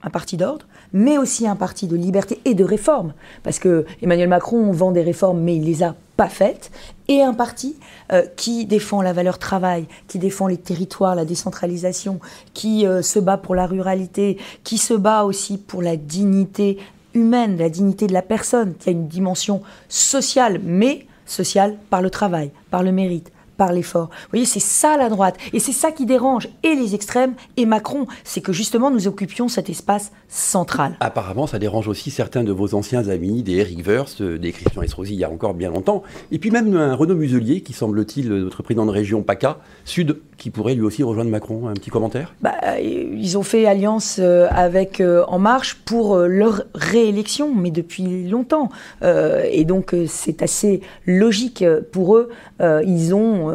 un 0.04 0.10
parti 0.10 0.36
d'ordre, 0.36 0.66
mais 0.92 1.18
aussi 1.18 1.46
un 1.46 1.56
parti 1.56 1.86
de 1.86 1.96
liberté 1.96 2.40
et 2.44 2.54
de 2.54 2.64
réforme. 2.64 3.12
Parce 3.42 3.58
que 3.58 3.86
Emmanuel 4.02 4.28
Macron 4.28 4.70
vend 4.72 4.92
des 4.92 5.02
réformes, 5.02 5.40
mais 5.40 5.56
il 5.56 5.64
les 5.64 5.82
a 5.82 5.94
pas 6.16 6.28
faites. 6.28 6.70
Et 7.08 7.22
un 7.22 7.34
parti 7.34 7.76
euh, 8.12 8.22
qui 8.36 8.66
défend 8.66 9.02
la 9.02 9.12
valeur 9.12 9.38
travail, 9.38 9.86
qui 10.08 10.18
défend 10.18 10.46
les 10.46 10.56
territoires, 10.56 11.14
la 11.14 11.24
décentralisation, 11.24 12.20
qui 12.54 12.86
euh, 12.86 13.02
se 13.02 13.18
bat 13.18 13.36
pour 13.36 13.54
la 13.54 13.66
ruralité, 13.66 14.38
qui 14.64 14.78
se 14.78 14.94
bat 14.94 15.24
aussi 15.24 15.58
pour 15.58 15.82
la 15.82 15.96
dignité 15.96 16.78
humaine, 17.14 17.56
la 17.56 17.68
dignité 17.68 18.06
de 18.06 18.12
la 18.12 18.22
personne, 18.22 18.74
qui 18.78 18.88
a 18.88 18.92
une 18.92 19.08
dimension 19.08 19.62
sociale, 19.88 20.60
mais 20.62 21.06
sociale 21.24 21.76
par 21.90 22.02
le 22.02 22.10
travail, 22.10 22.50
par 22.70 22.82
le 22.82 22.92
mérite, 22.92 23.32
par 23.56 23.72
l'effort. 23.72 24.08
Vous 24.10 24.30
voyez, 24.32 24.46
c'est 24.46 24.60
ça 24.60 24.96
la 24.96 25.08
droite. 25.08 25.36
Et 25.52 25.58
c'est 25.58 25.72
ça 25.72 25.92
qui 25.92 26.06
dérange 26.06 26.48
et 26.62 26.74
les 26.74 26.94
extrêmes 26.94 27.34
et 27.56 27.66
Macron. 27.66 28.06
C'est 28.24 28.40
que 28.40 28.52
justement, 28.52 28.90
nous 28.90 29.08
occupions 29.08 29.48
cet 29.48 29.70
espace 29.70 30.12
central. 30.28 30.96
Apparemment, 31.00 31.46
ça 31.46 31.58
dérange 31.58 31.88
aussi 31.88 32.10
certains 32.10 32.44
de 32.44 32.52
vos 32.52 32.74
anciens 32.74 33.08
amis, 33.08 33.42
des 33.42 33.56
Eric 33.56 33.84
Verst, 33.84 34.22
des 34.22 34.52
Christian 34.52 34.82
Estrosi, 34.82 35.14
il 35.14 35.20
y 35.20 35.24
a 35.24 35.30
encore 35.30 35.54
bien 35.54 35.70
longtemps. 35.70 36.02
Et 36.30 36.38
puis 36.38 36.50
même 36.50 36.76
un 36.76 36.94
Renaud 36.94 37.14
Muselier, 37.14 37.60
qui 37.60 37.72
semble-t-il 37.72 38.28
notre 38.28 38.62
président 38.62 38.86
de 38.86 38.90
région 38.90 39.22
PACA, 39.22 39.58
Sud, 39.84 40.18
qui 40.36 40.50
pourrait 40.50 40.74
lui 40.74 40.82
aussi 40.82 41.02
rejoindre 41.02 41.30
Macron. 41.30 41.68
Un 41.68 41.74
petit 41.74 41.90
commentaire? 41.90 42.34
Bah, 42.40 42.54
Ils 42.80 43.38
ont 43.38 43.42
fait 43.42 43.66
alliance 43.66 44.18
euh, 44.18 44.48
avec 44.50 45.00
euh, 45.00 45.24
En 45.28 45.38
Marche 45.38 45.76
pour 45.84 46.16
euh, 46.16 46.26
leur 46.26 46.62
réélection, 46.74 47.54
mais 47.54 47.70
depuis 47.70 48.28
longtemps. 48.28 48.68
et 49.02 49.64
donc, 49.64 49.94
c'est 50.06 50.42
assez 50.42 50.80
logique 51.06 51.64
pour 51.92 52.16
eux. 52.16 52.30
ils 52.60 53.14
ont 53.14 53.45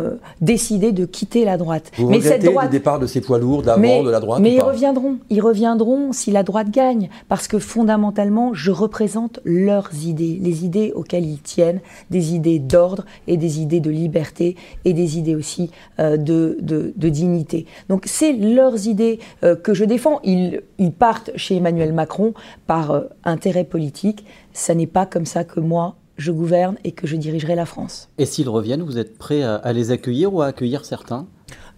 décidé 0.41 0.91
de 0.91 1.05
quitter 1.05 1.45
la 1.45 1.57
droite. 1.57 1.91
Vous 1.97 2.09
mais 2.09 2.21
cette 2.21 2.43
droite... 2.43 2.65
le 2.65 2.71
départ 2.71 2.99
de 2.99 3.07
ces 3.07 3.21
poids 3.21 3.39
lourds 3.39 3.61
d'avant 3.61 4.03
de 4.03 4.09
la 4.09 4.19
droite 4.19 4.39
Mais 4.41 4.53
ils 4.53 4.61
reviendront. 4.61 5.17
Ils 5.29 5.41
reviendront 5.41 6.11
si 6.13 6.31
la 6.31 6.43
droite 6.43 6.69
gagne. 6.69 7.09
Parce 7.27 7.47
que 7.47 7.59
fondamentalement, 7.59 8.53
je 8.53 8.71
représente 8.71 9.39
leurs 9.43 9.89
idées, 10.05 10.39
les 10.41 10.65
idées 10.65 10.91
auxquelles 10.95 11.25
ils 11.25 11.41
tiennent, 11.41 11.81
des 12.09 12.33
idées 12.33 12.59
d'ordre 12.59 13.05
et 13.27 13.37
des 13.37 13.61
idées 13.61 13.79
de 13.79 13.89
liberté 13.89 14.55
et 14.85 14.93
des 14.93 15.17
idées 15.17 15.35
aussi 15.35 15.71
de 15.97 16.57
de, 16.61 17.09
dignité. 17.09 17.65
Donc 17.89 18.03
c'est 18.05 18.33
leurs 18.33 18.87
idées 18.87 19.19
euh, 19.43 19.55
que 19.55 19.73
je 19.73 19.85
défends. 19.85 20.19
Ils, 20.23 20.61
partent 20.97 21.31
chez 21.35 21.55
Emmanuel 21.57 21.93
Macron 21.93 22.33
par 22.67 22.91
euh, 22.91 23.01
intérêt 23.23 23.63
politique. 23.63 24.25
Ça 24.53 24.75
n'est 24.75 24.87
pas 24.87 25.05
comme 25.05 25.25
ça 25.25 25.43
que 25.43 25.59
moi, 25.59 25.95
je 26.21 26.31
gouverne 26.31 26.77
et 26.83 26.91
que 26.91 27.07
je 27.07 27.15
dirigerai 27.15 27.55
la 27.55 27.65
France. 27.65 28.09
Et 28.17 28.25
s'ils 28.25 28.49
reviennent, 28.49 28.83
vous 28.83 28.97
êtes 28.97 29.17
prêt 29.17 29.43
à, 29.43 29.73
les 29.73 29.91
accueillir 29.91 30.33
ou 30.33 30.41
à 30.41 30.47
accueillir 30.47 30.85
certains? 30.85 31.27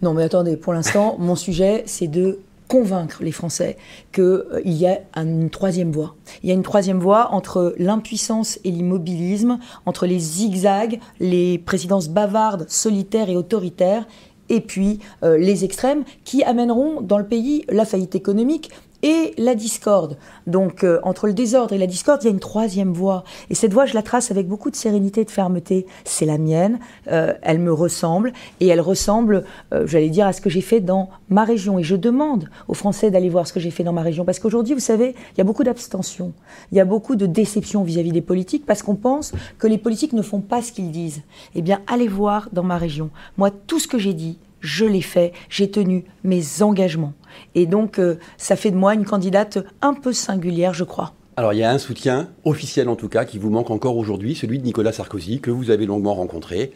Non, 0.01 0.13
mais 0.13 0.23
attendez, 0.23 0.57
pour 0.57 0.73
l'instant, 0.73 1.15
mon 1.19 1.35
sujet, 1.35 1.83
c'est 1.85 2.07
de 2.07 2.39
convaincre 2.67 3.23
les 3.23 3.31
Français 3.31 3.77
qu'il 4.11 4.23
euh, 4.23 4.61
y 4.65 4.87
a 4.87 4.99
une 5.15 5.49
troisième 5.49 5.91
voie. 5.91 6.15
Il 6.41 6.49
y 6.49 6.51
a 6.51 6.55
une 6.55 6.63
troisième 6.63 6.99
voie 6.99 7.31
entre 7.31 7.75
l'impuissance 7.77 8.59
et 8.63 8.71
l'immobilisme, 8.71 9.59
entre 9.85 10.05
les 10.05 10.19
zigzags, 10.19 10.99
les 11.19 11.57
présidences 11.57 12.09
bavardes, 12.09 12.65
solitaires 12.69 13.29
et 13.29 13.35
autoritaires, 13.35 14.07
et 14.49 14.61
puis 14.61 14.99
euh, 15.23 15.37
les 15.37 15.63
extrêmes 15.63 16.03
qui 16.23 16.43
amèneront 16.43 17.01
dans 17.01 17.17
le 17.17 17.25
pays 17.25 17.63
la 17.69 17.85
faillite 17.85 18.15
économique 18.15 18.71
et 19.03 19.33
la 19.37 19.53
discorde. 19.53 20.17
Donc 20.47 20.83
euh, 20.83 20.99
entre 21.03 21.27
le 21.27 21.33
désordre 21.33 21.73
et 21.73 21.77
la 21.77 21.87
discorde, 21.87 22.23
il 22.23 22.25
y 22.25 22.29
a 22.29 22.31
une 22.31 22.39
troisième 22.39 22.93
voie. 22.93 23.23
Et 23.49 23.55
cette 23.55 23.73
voie, 23.73 23.85
je 23.85 23.93
la 23.93 24.01
trace 24.01 24.31
avec 24.31 24.47
beaucoup 24.47 24.71
de 24.71 24.75
sérénité 24.75 25.21
et 25.21 25.25
de 25.25 25.31
fermeté. 25.31 25.85
C'est 26.05 26.25
la 26.25 26.37
mienne, 26.37 26.79
euh, 27.11 27.33
elle 27.41 27.59
me 27.59 27.71
ressemble, 27.71 28.33
et 28.59 28.67
elle 28.67 28.81
ressemble, 28.81 29.43
j'allais 29.85 30.09
dire, 30.09 30.25
à 30.25 30.33
ce 30.33 30.41
que 30.41 30.49
j'ai 30.49 30.61
fait 30.61 30.79
dans 30.79 31.09
ma 31.29 31.43
région. 31.43 31.77
Et 31.77 31.83
je 31.83 31.95
demande 31.95 32.49
aux 32.67 32.73
Français 32.73 33.11
d'aller 33.11 33.29
voir 33.29 33.45
ce 33.45 33.53
que 33.53 33.59
j'ai 33.59 33.71
fait 33.71 33.83
dans 33.83 33.93
ma 33.93 34.01
région, 34.01 34.25
parce 34.25 34.39
qu'aujourd'hui, 34.39 34.73
vous 34.73 34.79
savez, 34.79 35.15
il 35.33 35.37
y 35.37 35.41
a 35.41 35.43
beaucoup 35.43 35.63
d'abstention, 35.63 36.33
il 36.71 36.77
y 36.77 36.81
a 36.81 36.85
beaucoup 36.85 37.15
de 37.15 37.25
déception 37.25 37.83
vis-à-vis 37.83 38.09
-vis 38.09 38.13
des 38.13 38.21
politiques, 38.21 38.65
parce 38.65 38.81
qu'on 38.81 38.95
pense 38.95 39.33
que 39.59 39.67
les 39.67 39.77
politiques 39.77 40.13
ne 40.13 40.21
font 40.21 40.41
pas 40.41 40.61
ce 40.61 40.71
qu'ils 40.71 40.91
disent. 40.91 41.21
Eh 41.55 41.61
bien, 41.61 41.81
allez 41.87 42.07
voir 42.07 42.49
dans 42.53 42.63
ma 42.63 42.77
région. 42.77 43.09
Moi, 43.37 43.51
tout 43.51 43.79
ce 43.79 43.87
que 43.87 43.97
j'ai 43.97 44.13
dit, 44.13 44.37
je 44.63 44.85
l'ai 44.85 45.01
fait, 45.01 45.33
j'ai 45.49 45.69
tenu 45.69 46.05
mes 46.23 46.63
engagements. 46.63 47.13
Et 47.53 47.67
donc, 47.67 47.99
euh, 47.99 48.17
ça 48.37 48.55
fait 48.55 48.71
de 48.71 48.77
moi 48.77 48.95
une 48.95 49.05
candidate 49.05 49.59
un 49.81 49.93
peu 49.93 50.13
singulière, 50.13 50.73
je 50.73 50.85
crois. 50.85 51.13
Alors, 51.35 51.53
il 51.53 51.59
y 51.59 51.63
a 51.63 51.71
un 51.71 51.77
soutien 51.77 52.29
officiel 52.45 52.89
en 52.89 52.95
tout 52.95 53.09
cas 53.09 53.25
qui 53.25 53.37
vous 53.37 53.49
manque 53.49 53.69
encore 53.69 53.97
aujourd'hui, 53.97 54.35
celui 54.35 54.59
de 54.59 54.63
Nicolas 54.63 54.93
Sarkozy, 54.93 55.39
que 55.39 55.51
vous 55.51 55.69
avez 55.69 55.85
longuement 55.85 56.13
rencontré. 56.13 56.71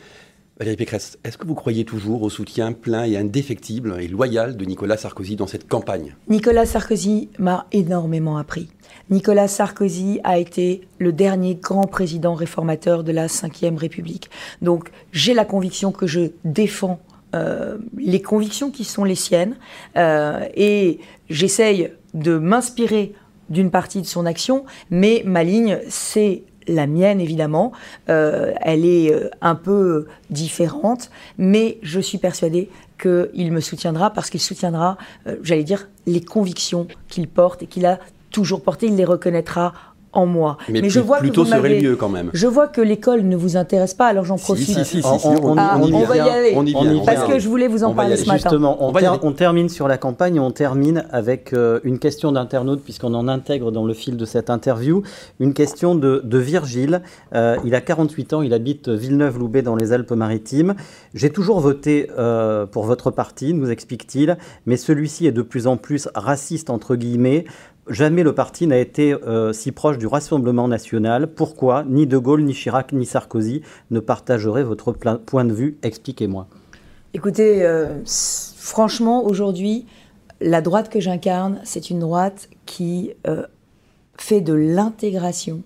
Valérie 0.60 0.78
Pécresse, 0.78 1.20
est-ce 1.24 1.38
que 1.38 1.46
vous 1.46 1.54
croyez 1.54 1.86
toujours 1.86 2.24
au 2.24 2.32
soutien 2.32 2.74
plein 2.74 3.04
et 3.04 3.16
indéfectible 3.16 3.96
et 4.02 4.08
loyal 4.08 4.58
de 4.58 4.66
Nicolas 4.66 4.98
Sarkozy 4.98 5.36
dans 5.36 5.46
cette 5.46 5.68
campagne? 5.68 6.16
Nicolas 6.30 6.66
Sarkozy 6.66 7.30
m'a 7.38 7.68
énormément 7.72 8.38
appris. 8.38 8.68
Nicolas 9.12 9.48
Sarkozy 9.48 10.20
a 10.24 10.40
été 10.40 10.82
le 10.98 11.14
dernier 11.14 11.54
grand 11.54 11.86
président 11.86 12.34
réformateur 12.34 13.04
de 13.04 13.12
la 13.12 13.28
Ve 13.28 13.78
République. 13.78 14.32
Donc 14.64 14.90
j'ai 15.12 15.36
la 15.36 15.46
conviction 15.46 15.92
que 15.92 16.08
je 16.08 16.32
défends 16.44 17.00
euh, 17.36 17.78
les 17.98 18.22
convictions 18.22 18.72
qui 18.72 18.86
sont 18.86 19.04
les 19.04 19.16
siennes 19.16 19.58
euh, 19.98 20.46
et 20.56 21.00
j'essaye 21.30 21.92
de 22.14 22.38
m'inspirer 22.38 23.14
d'une 23.50 23.70
partie 23.70 24.02
de 24.02 24.06
son 24.08 24.26
action, 24.26 24.66
mais 24.92 25.24
ma 25.26 25.44
ligne, 25.44 25.80
c'est 25.90 26.44
la 26.68 26.88
mienne 26.88 27.20
évidemment. 27.20 27.74
Euh, 28.10 28.54
elle 28.62 28.86
est 28.86 29.14
un 29.42 29.56
peu 29.56 30.08
différente, 30.30 31.10
mais 31.38 31.80
je 31.82 32.00
suis 32.00 32.18
persuadée 32.18 32.70
qu'il 33.02 33.52
me 33.52 33.60
soutiendra 33.60 34.10
parce 34.12 34.30
qu'il 34.30 34.42
soutiendra, 34.42 34.98
j'allais 35.44 35.64
dire, 35.64 35.90
les 36.06 36.22
convictions 36.22 36.88
qu'il 37.10 37.28
porte 37.28 37.64
et 37.64 37.68
qu'il 37.68 37.86
a 37.86 38.00
toujours 38.32 38.62
portées. 38.62 38.88
Il 38.88 38.96
les 38.96 39.06
reconnaîtra 39.06 39.74
en 40.18 40.26
moi. 40.26 40.58
Mais, 40.68 40.90
je 40.90 41.00
vois 41.00 41.20
plutôt 41.20 41.44
que 41.44 41.50
serait 41.50 41.80
mieux 41.82 41.96
quand 41.96 42.10
même. 42.10 42.32
Je 42.34 42.48
vois 42.48 42.68
que 42.68 42.82
l'école 42.82 43.22
ne 43.22 43.36
vous 43.36 43.56
intéresse 43.56 43.94
pas, 43.94 44.08
alors 44.08 44.26
j'en 44.26 44.38
profite. 44.38 44.66
Si, 44.66 44.74
si, 44.84 45.02
si, 45.02 45.04
on, 45.04 45.54
va 45.54 46.16
y 46.16 46.20
aller. 46.20 46.54
On 46.56 46.66
y 46.66 46.72
vient, 46.72 47.04
parce 47.06 47.24
que 47.24 47.40
je 47.40 47.48
voulais 47.48 47.68
vous 47.68 47.84
en 47.84 47.94
parler 47.94 48.18
ce 48.18 48.26
matin. 48.26 48.50
Justement, 48.50 48.78
on, 48.82 49.32
termine 49.32 49.70
sur 49.70 49.88
la 49.88 49.98
campagne, 49.98 50.40
on 50.40 50.52
termine 50.52 51.06
avec 51.12 51.54
euh, 51.54 51.80
une 51.84 52.00
question 52.00 52.32
d'internaute, 52.32 52.82
puisqu'on 52.82 53.14
en 53.14 53.28
intègre 53.28 53.72
dans 53.72 53.86
le 53.86 53.94
fil 53.94 54.18
de 54.18 54.26
cette 54.26 54.50
interview, 54.50 55.04
une 55.40 55.54
question 55.54 55.96
de, 55.96 56.22
Virgile. 56.38 57.02
Euh, 57.34 57.58
il 57.66 57.76
a 57.76 57.82
48 57.82 58.34
ans, 58.34 58.42
il 58.42 58.54
habite 58.54 58.90
Villeneuve-Loubet 58.90 59.62
dans 59.62 59.76
les 59.76 59.92
Alpes-Maritimes. 59.92 60.76
J'ai 61.14 61.30
toujours 61.30 61.60
voté 61.60 62.10
euh, 62.18 62.66
pour 62.66 62.86
votre 62.86 63.12
parti, 63.12 63.54
nous 63.54 63.70
explique-t-il, 63.70 64.38
mais 64.66 64.78
celui-ci 64.78 65.28
est 65.28 65.32
de 65.32 65.42
plus 65.42 65.68
en 65.68 65.78
plus 65.78 66.08
raciste, 66.16 66.70
entre 66.70 66.96
guillemets. 66.96 67.46
Jamais 67.90 68.24
le 68.24 68.34
parti 68.34 68.68
n'a 68.68 68.78
été 68.78 69.14
euh, 69.14 69.54
si 69.54 69.72
proche 69.72 69.98
du 69.98 70.08
Rassemblement 70.08 70.68
national. 70.68 71.28
Pourquoi 71.28 71.86
ni 71.88 72.06
De 72.06 72.18
Gaulle, 72.18 72.44
ni 72.44 72.54
Chirac, 72.54 72.92
ni 72.92 73.06
Sarkozy 73.06 73.62
ne 73.92 74.00
partageraient 74.00 74.64
votre 74.64 74.92
point 74.92 75.46
de 75.46 75.54
vue? 75.54 75.78
Expliquez-moi. 75.84 76.48
Écoutez, 77.14 77.66
euh, 77.66 78.00
franchement, 78.06 79.26
aujourd'hui, 79.26 79.86
la 80.42 80.62
droite 80.62 80.90
que 80.90 81.00
j'incarne, 81.00 81.62
c'est 81.64 81.90
une 81.90 82.00
droite 82.00 82.50
qui 82.66 83.14
euh, 83.26 83.44
fait 84.18 84.42
de 84.42 84.54
l'intégration 84.54 85.62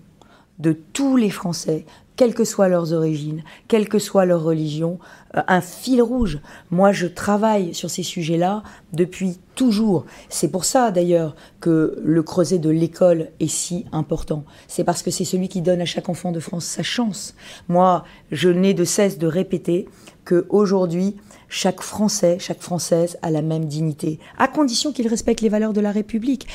de 0.60 0.72
tous 0.92 1.16
les 1.16 1.30
Français, 1.30 1.84
quelles 2.16 2.34
que 2.34 2.44
soient 2.44 2.68
leurs 2.68 2.92
origines, 2.92 3.42
quelle 3.68 3.88
que 3.88 3.98
soit 3.98 4.24
leur 4.24 4.42
religion, 4.42 4.98
euh, 5.36 5.42
un 5.48 5.60
fil 5.60 6.02
rouge. 6.02 6.40
Moi, 6.70 6.92
je 6.92 7.06
travaille 7.06 7.74
sur 7.74 7.90
ces 7.90 8.02
sujets-là 8.02 8.62
depuis 8.92 9.38
toujours. 9.54 10.04
C'est 10.28 10.50
pour 10.50 10.64
ça, 10.64 10.90
d'ailleurs, 10.90 11.34
que 11.60 12.00
le 12.02 12.22
creuset 12.22 12.58
de 12.58 12.70
l'école 12.70 13.28
est 13.40 13.50
si 13.50 13.86
important. 13.92 14.44
C'est 14.68 14.84
parce 14.84 15.02
que 15.02 15.10
c'est 15.10 15.24
celui 15.24 15.48
qui 15.48 15.62
donne 15.62 15.80
à 15.80 15.86
chaque 15.86 16.08
enfant 16.08 16.32
de 16.32 16.40
France 16.40 16.64
sa 16.64 16.82
chance. 16.82 17.34
Moi, 17.68 18.04
je 18.30 18.48
n'ai 18.48 18.74
de 18.74 18.84
cesse 18.84 19.18
de 19.18 19.26
répéter 19.26 19.88
que 20.24 20.46
aujourd'hui, 20.50 21.16
chaque 21.48 21.82
Français, 21.82 22.38
chaque 22.38 22.62
Française 22.62 23.18
a 23.22 23.30
la 23.30 23.42
même 23.42 23.66
dignité, 23.66 24.18
à 24.38 24.48
condition 24.48 24.92
qu'il 24.92 25.08
respecte 25.08 25.40
les 25.40 25.48
valeurs 25.48 25.72
de 25.72 25.80
la 25.80 25.92
République. 25.92 26.46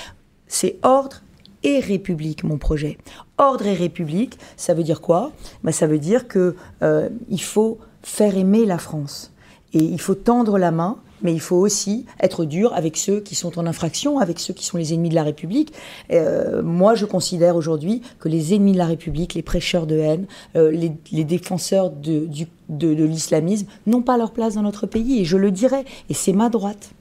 C'est 0.48 0.80
ordre, 0.82 1.22
et 1.68 1.82
République, 1.82 2.46
mon 2.46 2.58
projet. 2.58 2.98
Ordre 3.38 3.68
et 3.68 3.74
République, 3.74 4.40
ça 4.56 4.74
veut 4.74 4.84
dire 4.84 5.02
quoi? 5.02 5.34
Ben, 5.64 5.74
Ça 5.74 5.86
veut 5.86 6.00
dire 6.00 6.30
qu'il 6.30 6.54
euh, 6.82 7.10
faut 7.40 7.78
faire 8.02 8.38
aimer 8.38 8.66
la 8.66 8.78
France. 8.78 9.34
Et 9.74 9.80
il 9.80 10.00
faut 10.00 10.16
tendre 10.16 10.58
la 10.58 10.72
main, 10.72 10.96
mais 11.22 11.34
il 11.34 11.42
faut 11.42 11.58
aussi 11.58 12.06
être 12.22 12.46
dur 12.46 12.74
avec 12.74 12.96
ceux 12.96 13.20
qui 13.20 13.36
sont 13.36 13.60
en 13.60 13.66
infraction, 13.66 14.18
avec 14.20 14.40
ceux 14.40 14.54
qui 14.54 14.66
sont 14.66 14.78
les 14.78 14.94
ennemis 14.94 15.10
de 15.10 15.16
la 15.16 15.24
République. 15.24 15.74
Euh, 16.12 16.64
moi, 16.64 16.96
je 16.96 17.06
considère 17.06 17.58
aujourd'hui 17.58 18.02
que 18.20 18.30
les 18.30 18.54
ennemis 18.54 18.72
de 18.72 18.78
la 18.78 18.86
République, 18.86 19.34
les 19.34 19.42
prêcheurs 19.42 19.88
de 19.88 19.98
haine, 19.98 20.26
euh, 20.56 20.72
les, 20.72 21.24
défenseurs 21.26 21.90
de, 21.90 22.30
de 22.70 23.04
l'islamisme 23.04 23.68
n'ont 23.88 24.04
pas 24.04 24.18
leur 24.18 24.32
place 24.32 24.54
dans 24.54 24.64
notre 24.64 24.88
pays. 24.88 25.20
Et 25.20 25.26
je 25.26 25.36
le 25.36 25.52
dirai. 25.52 25.84
Et 26.10 26.14
c'est 26.14 26.34
ma 26.34 26.48
droite. 26.48 26.92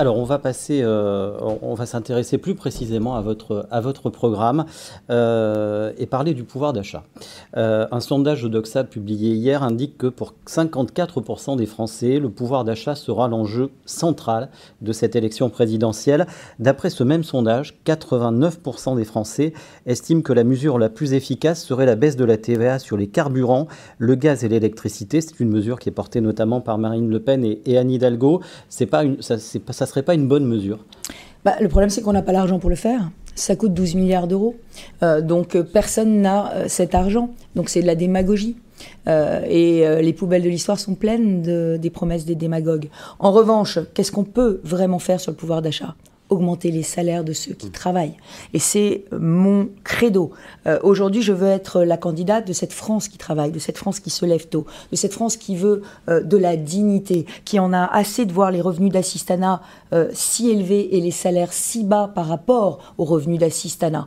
Alors, 0.00 0.16
on 0.16 0.24
va 0.24 0.38
passer, 0.38 0.80
euh, 0.82 1.38
on 1.60 1.74
va 1.74 1.84
s'intéresser 1.84 2.38
plus 2.38 2.54
précisément 2.54 3.16
à 3.16 3.20
votre, 3.20 3.66
à 3.70 3.82
votre 3.82 4.08
programme 4.08 4.64
euh, 5.10 5.92
et 5.98 6.06
parler 6.06 6.32
du 6.32 6.42
pouvoir 6.42 6.72
d'achat. 6.72 7.02
Euh, 7.58 7.86
un 7.90 8.00
sondage 8.00 8.42
de 8.42 8.48
Doxa 8.48 8.84
publié 8.84 9.34
hier 9.34 9.62
indique 9.62 9.98
que 9.98 10.06
pour 10.06 10.32
54% 10.46 11.58
des 11.58 11.66
Français, 11.66 12.18
le 12.18 12.30
pouvoir 12.30 12.64
d'achat 12.64 12.94
sera 12.94 13.28
l'enjeu 13.28 13.72
central 13.84 14.48
de 14.80 14.90
cette 14.92 15.16
élection 15.16 15.50
présidentielle. 15.50 16.26
D'après 16.58 16.88
ce 16.88 17.04
même 17.04 17.22
sondage, 17.22 17.78
89% 17.84 18.96
des 18.96 19.04
Français 19.04 19.52
estiment 19.84 20.22
que 20.22 20.32
la 20.32 20.44
mesure 20.44 20.78
la 20.78 20.88
plus 20.88 21.12
efficace 21.12 21.62
serait 21.62 21.84
la 21.84 21.94
baisse 21.94 22.16
de 22.16 22.24
la 22.24 22.38
TVA 22.38 22.78
sur 22.78 22.96
les 22.96 23.08
carburants, 23.08 23.68
le 23.98 24.14
gaz 24.14 24.44
et 24.44 24.48
l'électricité. 24.48 25.20
C'est 25.20 25.40
une 25.40 25.50
mesure 25.50 25.78
qui 25.78 25.90
est 25.90 25.92
portée 25.92 26.22
notamment 26.22 26.62
par 26.62 26.78
Marine 26.78 27.10
Le 27.10 27.20
Pen 27.20 27.44
et, 27.44 27.76
Anne 27.76 27.90
Hidalgo. 27.90 28.40
Serait 29.90 30.02
pas 30.02 30.14
une 30.14 30.28
bonne 30.28 30.46
mesure 30.46 30.78
bah, 31.44 31.54
Le 31.60 31.68
problème, 31.68 31.90
c'est 31.90 32.02
qu'on 32.02 32.12
n'a 32.12 32.22
pas 32.22 32.32
l'argent 32.32 32.58
pour 32.58 32.70
le 32.70 32.76
faire. 32.76 33.10
Ça 33.34 33.56
coûte 33.56 33.72
12 33.74 33.94
milliards 33.94 34.26
d'euros. 34.26 34.56
Euh, 35.02 35.20
donc 35.20 35.56
euh, 35.56 35.62
personne 35.62 36.20
n'a 36.20 36.52
euh, 36.52 36.64
cet 36.68 36.94
argent. 36.94 37.30
Donc 37.54 37.68
c'est 37.68 37.80
de 37.80 37.86
la 37.86 37.94
démagogie. 37.94 38.56
et 39.06 39.84
les 40.00 40.12
poubelles 40.12 40.42
de 40.42 40.48
l'histoire 40.48 40.78
sont 40.78 40.94
pleines 40.94 41.42
des 41.78 41.90
promesses 41.90 42.24
des 42.24 42.34
démagogues. 42.34 42.88
En 43.18 43.30
revanche, 43.32 43.78
qu'est-ce 43.92 44.12
qu'on 44.12 44.24
peut 44.24 44.60
vraiment 44.64 44.98
faire 44.98 45.20
sur 45.20 45.32
le 45.32 45.36
pouvoir 45.36 45.60
d'achat? 45.60 45.94
Augmenter 46.30 46.70
les 46.70 46.82
salaires 46.82 47.24
de 47.24 47.32
ceux 47.32 47.52
qui 47.52 47.70
travaillent. 47.70 48.16
Et 48.54 48.58
c'est 48.58 49.04
mon 49.12 49.68
credo. 49.84 50.30
Euh, 50.66 50.78
aujourd'hui, 50.82 51.22
je 51.22 51.32
veux 51.32 51.48
être 51.48 51.82
la 51.82 51.96
candidate 51.96 52.46
de 52.46 52.52
cette 52.52 52.72
France 52.72 53.08
qui 53.08 53.18
travaille, 53.18 53.50
de 53.50 53.58
cette 53.58 53.78
France 53.78 54.00
qui 54.00 54.10
se 54.10 54.24
lève 54.24 54.48
tôt, 54.48 54.64
de 54.90 54.96
cette 54.96 55.12
France 55.12 55.36
qui 55.36 55.56
veut 55.56 55.82
euh, 56.08 56.22
de 56.22 56.36
la 56.36 56.56
dignité, 56.56 57.26
qui 57.44 57.58
en 57.58 57.72
a 57.72 57.84
assez 57.84 58.24
de 58.24 58.32
voir 58.32 58.50
les 58.50 58.60
revenus 58.60 58.92
d'assistanat 58.92 59.60
euh, 59.92 60.08
si 60.12 60.50
élevés 60.50 60.96
et 60.96 61.00
les 61.00 61.10
salaires 61.10 61.52
si 61.52 61.84
bas 61.84 62.10
par 62.14 62.26
rapport 62.26 62.94
aux 62.96 63.04
revenus 63.04 63.38
d'assistanat 63.38 64.06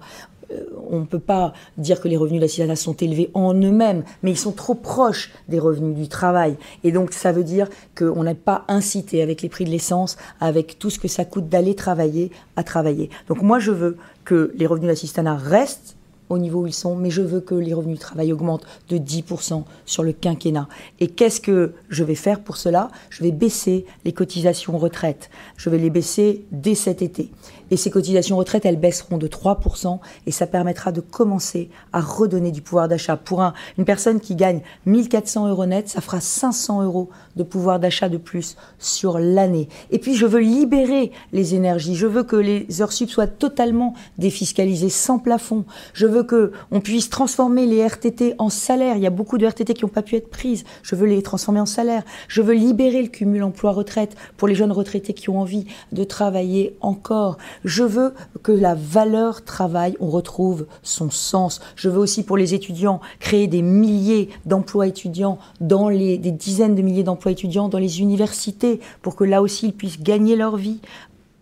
on 0.89 0.99
ne 0.99 1.05
peut 1.05 1.19
pas 1.19 1.53
dire 1.77 2.01
que 2.01 2.07
les 2.07 2.17
revenus 2.17 2.41
de 2.41 2.63
la 2.63 2.75
sont 2.75 2.93
élevés 2.93 3.29
en 3.33 3.53
eux-mêmes, 3.53 4.03
mais 4.21 4.31
ils 4.31 4.37
sont 4.37 4.51
trop 4.51 4.75
proches 4.75 5.31
des 5.47 5.59
revenus 5.59 5.95
du 5.95 6.07
travail. 6.07 6.55
Et 6.83 6.91
donc, 6.91 7.13
ça 7.13 7.31
veut 7.31 7.43
dire 7.43 7.67
qu'on 7.97 8.23
n'est 8.23 8.35
pas 8.35 8.65
incité, 8.67 9.21
avec 9.21 9.41
les 9.41 9.49
prix 9.49 9.65
de 9.65 9.69
l'essence, 9.69 10.17
avec 10.39 10.79
tout 10.79 10.89
ce 10.89 10.99
que 10.99 11.07
ça 11.07 11.25
coûte 11.25 11.49
d'aller 11.49 11.75
travailler, 11.75 12.31
à 12.55 12.63
travailler. 12.63 13.09
Donc, 13.27 13.41
moi, 13.41 13.59
je 13.59 13.71
veux 13.71 13.97
que 14.25 14.51
les 14.55 14.67
revenus 14.67 14.89
d'assistanat 14.89 15.35
restent 15.35 15.95
au 16.29 16.37
niveau 16.37 16.61
où 16.61 16.67
ils 16.67 16.73
sont, 16.73 16.95
mais 16.95 17.09
je 17.09 17.21
veux 17.21 17.41
que 17.41 17.55
les 17.55 17.73
revenus 17.73 17.97
du 17.97 18.01
travail 18.01 18.33
augmentent 18.33 18.65
de 18.89 18.97
10% 18.97 19.63
sur 19.85 20.03
le 20.03 20.13
quinquennat. 20.13 20.67
Et 20.99 21.07
qu'est-ce 21.07 21.41
que 21.41 21.73
je 21.89 22.03
vais 22.03 22.15
faire 22.15 22.39
pour 22.39 22.57
cela? 22.57 22.89
Je 23.09 23.23
vais 23.23 23.31
baisser 23.31 23.85
les 24.05 24.13
cotisations 24.13 24.77
retraite. 24.77 25.29
Je 25.57 25.69
vais 25.69 25.77
les 25.77 25.89
baisser 25.89 26.45
dès 26.51 26.75
cet 26.75 27.01
été. 27.01 27.29
Et 27.73 27.75
ces 27.75 27.89
cotisations 27.89 28.37
retraite, 28.37 28.65
elles 28.65 28.79
baisseront 28.79 29.17
de 29.17 29.27
3% 29.27 29.97
et 30.27 30.31
ça 30.31 30.45
permettra 30.45 30.91
de 30.91 31.01
commencer 31.01 31.71
à 31.91 32.01
redonner 32.01 32.51
du 32.51 32.61
pouvoir 32.61 32.87
d'achat. 32.87 33.17
Pour 33.17 33.41
une 33.79 33.83
personne 33.83 34.19
qui 34.19 34.35
gagne 34.35 34.61
1400 34.85 35.49
euros 35.49 35.65
net, 35.65 35.89
ça 35.89 35.99
fera 35.99 36.21
500 36.21 36.83
euros 36.83 37.09
de 37.35 37.41
pouvoir 37.41 37.79
d'achat 37.79 38.09
de 38.09 38.17
plus 38.17 38.57
sur 38.77 39.17
l'année. 39.17 39.69
Et 39.89 39.97
puis 39.97 40.13
je 40.13 40.27
veux 40.27 40.41
libérer 40.41 41.11
les 41.31 41.55
énergies. 41.55 41.95
Je 41.95 42.05
veux 42.05 42.21
que 42.21 42.35
les 42.35 42.79
heures 42.79 42.91
sup 42.91 43.09
soient 43.09 43.25
totalement 43.25 43.95
défiscalisées, 44.19 44.89
sans 44.89 45.17
plafond. 45.17 45.65
Je 45.95 46.05
veux 46.05 46.21
que 46.21 46.51
on 46.69 46.79
puisse 46.79 47.09
transformer 47.09 47.65
les 47.65 47.83
RTT 47.83 48.35
en 48.37 48.49
salaire. 48.49 48.97
Il 48.97 49.01
y 49.01 49.07
a 49.07 49.09
beaucoup 49.09 49.39
de 49.39 49.47
RTT 49.47 49.73
qui 49.73 49.83
n'ont 49.83 49.89
pas 49.89 50.03
pu 50.03 50.15
être 50.15 50.29
prises. 50.29 50.63
Je 50.83 50.93
veux 50.93 51.07
les 51.07 51.23
transformer 51.23 51.59
en 51.59 51.65
salaire. 51.65 52.03
Je 52.27 52.43
veux 52.43 52.53
libérer 52.53 53.01
le 53.01 53.07
cumul 53.07 53.41
emploi-retraite 53.41 54.15
pour 54.37 54.47
les 54.47 54.53
jeunes 54.53 54.71
retraités 54.71 55.15
qui 55.15 55.31
ont 55.31 55.39
envie 55.39 55.65
de 55.91 56.03
travailler 56.03 56.77
encore. 56.81 57.39
Je 57.63 57.83
veux 57.83 58.13
que 58.41 58.51
la 58.51 58.75
valeur 58.75 59.43
travail, 59.43 59.95
on 59.99 60.09
retrouve 60.09 60.65
son 60.81 61.09
sens. 61.09 61.61
Je 61.75 61.89
veux 61.89 61.99
aussi 61.99 62.23
pour 62.23 62.37
les 62.37 62.53
étudiants 62.53 62.99
créer 63.19 63.47
des 63.47 63.61
milliers 63.61 64.29
d'emplois 64.45 64.87
étudiants 64.87 65.39
dans 65.61 65.89
les, 65.89 66.17
des 66.17 66.31
dizaines 66.31 66.75
de 66.75 66.81
milliers 66.81 67.03
d'emplois 67.03 67.31
étudiants 67.31 67.69
dans 67.69 67.77
les 67.77 68.01
universités 68.01 68.79
pour 69.01 69.15
que 69.15 69.23
là 69.23 69.41
aussi 69.41 69.67
ils 69.67 69.73
puissent 69.73 70.01
gagner 70.01 70.35
leur 70.35 70.57
vie 70.57 70.79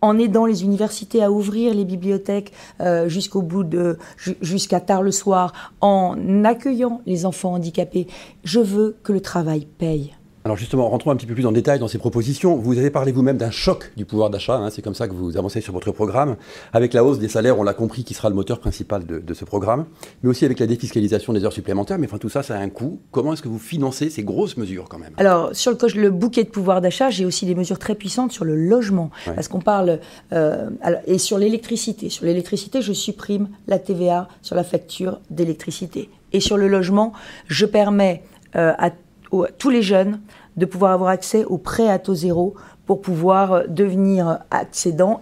en 0.01 0.17
aidant 0.17 0.45
les 0.45 0.63
universités 0.63 1.23
à 1.23 1.31
ouvrir 1.31 1.73
les 1.73 1.85
bibliothèques 1.85 2.51
euh, 2.81 3.07
jusqu'au 3.07 3.41
bout 3.41 3.63
de 3.63 3.97
jusqu'à 4.41 4.79
tard 4.79 5.03
le 5.03 5.11
soir, 5.11 5.53
en 5.79 6.43
accueillant 6.43 7.01
les 7.05 7.25
enfants 7.25 7.53
handicapés. 7.53 8.07
Je 8.43 8.59
veux 8.59 8.95
que 9.03 9.13
le 9.13 9.21
travail 9.21 9.67
paye. 9.77 10.15
Alors 10.43 10.57
justement, 10.57 10.89
rentrons 10.89 11.11
un 11.11 11.15
petit 11.15 11.27
peu 11.27 11.35
plus 11.35 11.45
en 11.45 11.51
détail 11.51 11.77
dans 11.77 11.87
ces 11.87 11.99
propositions. 11.99 12.55
Vous 12.55 12.79
avez 12.79 12.89
parlé 12.89 13.11
vous-même 13.11 13.37
d'un 13.37 13.51
choc 13.51 13.91
du 13.95 14.05
pouvoir 14.05 14.31
d'achat, 14.31 14.55
hein, 14.55 14.69
c'est 14.71 14.81
comme 14.81 14.95
ça 14.95 15.07
que 15.07 15.13
vous 15.13 15.37
avancez 15.37 15.61
sur 15.61 15.71
votre 15.71 15.91
programme. 15.91 16.35
Avec 16.73 16.93
la 16.93 17.03
hausse 17.03 17.19
des 17.19 17.27
salaires, 17.27 17.59
on 17.59 17.63
l'a 17.63 17.75
compris, 17.75 18.03
qui 18.03 18.15
sera 18.15 18.27
le 18.27 18.33
moteur 18.33 18.59
principal 18.59 19.05
de, 19.05 19.33
ce 19.33 19.45
programme, 19.45 19.85
mais 20.23 20.29
aussi 20.29 20.43
avec 20.43 20.59
la 20.59 20.65
défiscalisation 20.65 21.31
des 21.33 21.45
heures 21.45 21.53
supplémentaires. 21.53 21.99
Mais 21.99 22.07
enfin, 22.07 22.17
tout 22.17 22.29
ça, 22.29 22.41
ça 22.41 22.55
a 22.55 22.59
un 22.59 22.69
coût. 22.69 22.99
Comment 23.11 23.33
est-ce 23.33 23.43
que 23.43 23.47
vous 23.47 23.59
financez 23.59 24.09
ces 24.09 24.23
grosses 24.23 24.57
mesures 24.57 24.89
quand 24.89 24.97
même? 24.97 25.13
Alors, 25.17 25.55
sur 25.55 25.71
le, 25.71 26.01
le, 26.01 26.09
bouquet 26.09 26.43
de 26.43 26.49
pouvoir 26.49 26.81
d'achat, 26.81 27.11
j'ai 27.11 27.23
aussi 27.23 27.45
des 27.45 27.55
mesures 27.55 27.77
très 27.77 27.93
puissantes 27.93 28.31
sur 28.31 28.43
le 28.43 28.55
logement. 28.55 29.11
Parce 29.25 29.47
qu'on 29.47 29.61
parle... 29.61 29.99
Euh, 30.33 30.69
et 31.05 31.17
sur 31.17 31.37
l'électricité. 31.37 32.09
Sur 32.09 32.25
l'électricité, 32.25 32.81
je 32.81 32.93
supprime 32.93 33.49
la 33.67 33.79
TVA 33.79 34.27
sur 34.41 34.55
la 34.55 34.63
facture 34.63 35.19
d'électricité. 35.29 36.09
Et 36.33 36.39
sur 36.39 36.57
le 36.57 36.67
logement, 36.67 37.13
je 37.47 37.65
permets 37.65 38.23
euh, 38.55 38.73
à 38.77 38.91
tous 39.57 39.69
les 39.69 39.81
jeunes 39.81 40.19
de 40.57 40.65
pouvoir 40.65 40.91
avoir 40.91 41.09
accès 41.09 41.45
au 41.45 41.57
prêt 41.57 41.89
à 41.89 41.99
taux 41.99 42.15
zéro 42.15 42.55
pour 42.85 43.01
pouvoir 43.01 43.67
devenir 43.67 44.39
accédant 44.51 45.21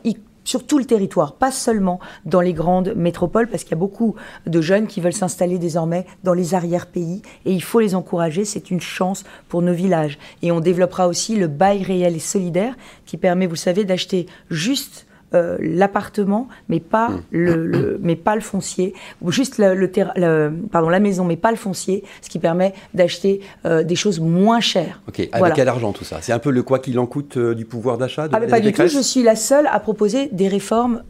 sur 0.50 0.66
tout 0.66 0.80
le 0.80 0.86
territoire, 0.86 1.34
pas 1.34 1.52
seulement 1.52 2.00
dans 2.26 2.42
les 2.42 2.54
grandes 2.54 2.96
métropoles, 2.96 3.48
parce 3.48 3.64
qu'il 3.64 3.74
y 3.74 3.76
a 3.76 3.78
beaucoup 3.78 4.16
de 4.48 4.62
jeunes 4.62 4.88
qui 4.88 5.00
veulent 5.00 5.14
s'installer 5.14 5.60
désormais 5.60 6.08
dans 6.24 6.34
les 6.34 6.56
arrière-pays, 6.56 7.22
et 7.46 7.54
il 7.54 7.62
faut 7.62 7.80
les 7.80 7.94
encourager, 7.94 8.46
c'est 8.46 8.72
une 8.72 8.82
chance 8.82 9.26
pour 9.48 9.62
nos 9.62 9.74
villages. 9.74 10.18
Et 10.42 10.52
on 10.52 10.60
développera 10.60 11.08
aussi 11.08 11.36
le 11.36 11.48
bail 11.48 11.84
réel 11.84 12.16
et 12.16 12.20
solidaire, 12.20 12.76
qui 13.06 13.18
permet, 13.18 13.46
vous 13.46 13.56
savez, 13.56 13.86
d'acheter 13.86 14.26
juste 14.50 15.06
euh, 15.36 15.58
l'appartement, 15.62 16.48
mais 16.70 16.80
pas 16.80 17.10
mmh. 17.10 17.22
le, 17.30 18.00
mais 18.02 18.16
pas 18.16 18.34
le 18.34 18.42
foncier, 18.42 18.96
ou 19.22 19.32
juste 19.32 19.60
le, 19.60 20.52
pardon, 20.72 20.90
la 20.90 21.00
maison, 21.00 21.24
mais 21.24 21.38
pas 21.38 21.52
le 21.52 21.58
foncier, 21.58 22.04
ce 22.24 22.30
qui 22.30 22.40
permet 22.40 22.74
d'acheter 22.96 23.42
euh, 23.66 23.84
des 23.84 23.96
choses 23.96 24.20
moins 24.20 24.60
chères. 24.60 25.02
Ok, 25.08 25.30
avec 25.32 25.54
quel 25.54 25.68
argent 25.68 25.92
tout 25.92 26.04
ça? 26.04 26.18
C'est 26.22 26.34
un 26.34 26.40
peu 26.40 26.50
le 26.50 26.64
quoi 26.64 26.80
qu'il 26.80 26.98
en 26.98 27.06
coûte 27.06 27.38
euh, 27.38 27.54
du 27.54 27.66
pouvoir 27.66 28.00
d'achat 28.00 28.28
ah, 28.32 28.40
Pas 28.40 28.60
du 28.60 28.74
tout, 28.74 28.88
je 28.88 29.00
suis 29.00 29.22
la 29.22 29.36
seule 29.36 29.68
à 29.68 29.80
proposer 29.80 30.30
des 30.32 30.48
réformes 30.48 31.04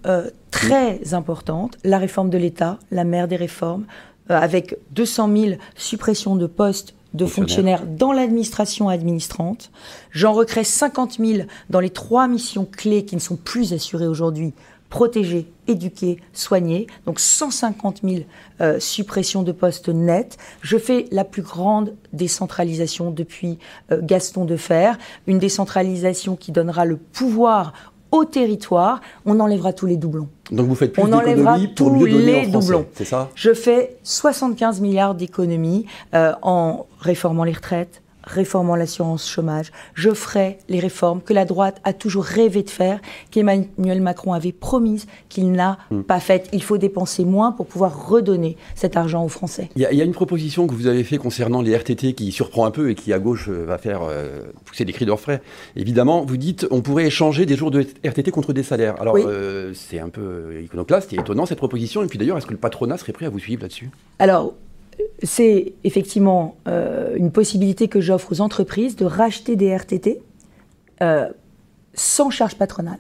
très 0.52 0.96
mmh. 0.96 1.14
importantes. 1.16 1.78
La 1.86 1.98
réforme 1.98 2.30
de 2.30 2.38
l'État, 2.38 2.78
la 2.92 3.06
mère 3.06 3.30
des 3.30 3.38
réformes, 3.38 3.86
avec 4.28 4.76
200 4.92 5.30
000 5.34 5.54
suppressions 5.76 6.36
de 6.36 6.46
postes 6.46 6.94
de 7.14 7.26
fonctionnaires 7.26 7.86
dans 7.86 8.12
l'administration 8.12 8.90
administrante. 8.90 9.72
J'en 10.12 10.34
recrée 10.34 10.64
50 10.64 11.18
000 11.20 11.48
dans 11.70 11.80
les 11.80 11.90
trois 11.90 12.28
missions 12.28 12.66
clés 12.66 13.06
qui 13.06 13.16
ne 13.16 13.22
sont 13.22 13.36
plus 13.36 13.74
assurées 13.74 14.08
aujourd'hui 14.08 14.54
protéger, 14.90 15.52
éduquer, 15.68 16.20
soigner. 16.34 16.88
Donc 17.06 17.20
150 17.20 18.02
000 18.04 18.24
euh, 18.62 18.80
suppressions 18.80 19.44
de 19.44 19.52
postes 19.52 19.90
nets. 19.90 20.38
Je 20.62 20.78
fais 20.78 21.06
la 21.12 21.24
plus 21.24 21.42
grande 21.42 21.96
décentralisation 22.12 23.12
depuis 23.12 23.60
euh, 23.92 24.00
Gaston 24.02 24.46
Defer, 24.46 24.94
une 25.28 25.40
décentralisation 25.40 26.36
qui 26.36 26.52
donnera 26.52 26.86
le 26.86 26.98
pouvoir 26.98 27.74
au 28.12 28.26
territoire. 28.26 29.02
On 29.26 29.40
enlèvera 29.40 29.74
tous 29.74 29.86
les 29.86 29.98
doublons. 29.98 30.28
Donc 30.52 30.68
vous 30.68 30.76
faites 30.76 30.94
plus 30.94 31.04
d'économies 31.04 31.68
pour 31.70 31.92
mieux 31.94 32.10
donner 32.10 32.46
en 32.48 32.60
doublons. 32.60 32.86
c'est 32.94 33.06
ça? 33.06 33.30
Je 33.36 33.54
fais 33.54 33.98
75 34.04 34.82
milliards 34.82 35.16
d'économies 35.16 35.86
euh, 36.14 36.34
en 36.42 36.88
réformant 37.00 37.44
les 37.44 37.54
retraites, 37.54 38.02
réformant 38.30 38.76
l'assurance 38.76 39.28
chômage. 39.28 39.72
Je 39.96 40.14
ferai 40.14 40.60
les 40.70 40.80
réformes 40.80 41.22
que 41.22 41.34
la 41.34 41.46
droite 41.46 41.82
a 41.84 41.94
toujours 41.94 42.24
rêvé 42.24 42.64
de 42.64 42.70
faire, 42.70 43.00
qu'Emmanuel 43.32 44.02
Macron 44.02 44.34
avait 44.34 44.52
promises, 44.52 45.08
qu'il 45.30 45.52
n'a 45.52 45.80
hmm. 45.92 46.02
pas 46.02 46.20
faites. 46.20 46.48
Il 46.54 46.64
faut 46.64 46.78
dépenser 46.78 47.26
moins 47.26 47.52
pour 47.52 47.66
pouvoir 47.66 48.08
redonner 48.08 48.58
cet 48.76 48.98
argent 48.98 49.24
aux 49.24 49.30
Français. 49.30 49.70
Il 49.76 49.82
y, 49.82 50.02
a 50.02 50.06
une 50.06 50.14
proposition 50.14 50.68
que 50.68 50.74
vous 50.74 50.88
avez 50.88 51.04
faite 51.04 51.20
concernant 51.20 51.62
les 51.62 51.76
RTT 51.76 52.14
qui 52.14 52.32
surprend 52.32 52.66
un 52.66 52.72
peu 52.72 52.92
et 52.92 52.96
qui 52.96 53.14
à 53.14 53.20
gauche 53.20 53.50
euh, 53.50 53.66
va 53.66 53.78
faire 53.78 54.02
euh, 54.04 54.44
pousser 54.66 54.86
des 54.86 54.94
cris 54.94 55.06
d'orfraie. 55.06 55.42
Évidemment, 55.76 56.24
vous 56.26 56.38
dites 56.38 56.68
on 56.72 56.82
pourrait 56.82 57.08
échanger 57.08 57.46
des 57.46 57.56
jours 57.56 57.72
de 57.72 57.86
RTT 58.06 58.32
contre 58.32 58.54
des 58.54 58.64
salaires. 58.64 59.00
Alors 59.02 59.16
euh, 59.18 59.74
c'est 59.74 60.00
un 60.00 60.10
peu 60.10 60.62
iconoclaste 60.62 61.14
et 61.14 61.18
étonnant 61.18 61.46
cette 61.46 61.58
proposition. 61.58 62.04
Et 62.04 62.08
puis 62.08 62.20
d'ailleurs, 62.20 62.38
est-ce 62.38 62.46
que 62.46 62.52
le 62.52 62.58
patronat 62.58 62.98
serait 62.98 63.14
prêt 63.14 63.26
à 63.26 63.30
vous 63.30 63.40
suivre 63.40 63.64
là-dessus? 63.64 63.90
Alors 64.20 64.54
c'est 65.24 65.74
effectivement 65.84 66.56
euh, 66.68 67.16
une 67.16 67.32
possibilité 67.32 67.88
que 67.88 68.02
j'offre 68.02 68.32
aux 68.32 68.42
entreprises 68.42 68.96
de 68.96 69.06
racheter 69.06 69.56
des 69.56 69.76
RTT 69.76 70.22
euh, 71.02 71.30
sans 71.94 72.30
charge 72.30 72.56
patronale. 72.56 73.00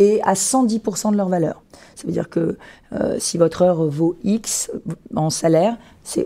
et 0.00 0.20
à 0.22 0.34
110% 0.34 1.12
de 1.12 1.16
leur 1.16 1.28
valeur. 1.28 1.62
Ça 1.94 2.06
veut 2.08 2.12
dire 2.12 2.28
que 2.28 2.58
euh, 2.92 3.16
si 3.20 3.38
votre 3.38 3.62
heure 3.62 3.84
vaut 3.84 4.16
X 4.24 4.70
en 5.14 5.30
salaire, 5.30 5.78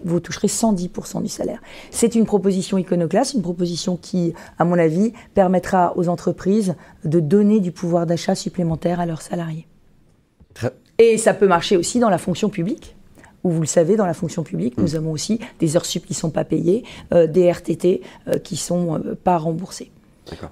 vous 0.02 0.18
toucherez 0.18 0.48
110% 0.48 1.22
du 1.22 1.28
salaire. 1.28 1.60
C'est 1.90 2.14
une 2.14 2.24
proposition 2.24 2.78
iconoclaste, 2.78 3.34
une 3.34 3.42
proposition 3.42 3.98
qui, 3.98 4.32
à 4.58 4.64
mon 4.64 4.78
avis, 4.78 5.12
permettra 5.34 5.92
aux 5.98 6.08
entreprises 6.08 6.74
de 7.04 7.20
donner 7.20 7.60
du 7.60 7.70
pouvoir 7.70 8.06
d'achat 8.06 8.34
supplémentaire 8.34 8.98
à 8.98 9.04
leurs 9.04 9.20
salariés. 9.20 9.66
Et 10.96 11.18
ça 11.18 11.34
peut 11.34 11.46
marcher 11.46 11.76
aussi 11.76 11.98
dans 11.98 12.10
la 12.10 12.18
fonction 12.18 12.48
publique 12.48 12.96
où 13.44 13.50
vous 13.50 13.60
le 13.60 13.66
savez, 13.66 13.96
dans 13.96 14.06
la 14.06 14.14
fonction 14.14 14.42
publique, 14.42 14.76
nous 14.78 14.92
mm. 14.92 14.96
avons 14.96 15.12
aussi 15.12 15.40
des 15.58 15.76
heures 15.76 15.86
sup 15.86 16.06
qui 16.06 16.12
ne 16.12 16.18
sont 16.18 16.30
pas 16.30 16.44
payées, 16.44 16.84
euh, 17.12 17.26
des 17.26 17.50
RTT 17.50 18.02
euh, 18.28 18.38
qui 18.38 18.54
ne 18.54 18.58
sont 18.58 19.02
pas 19.24 19.38
remboursés. 19.38 19.90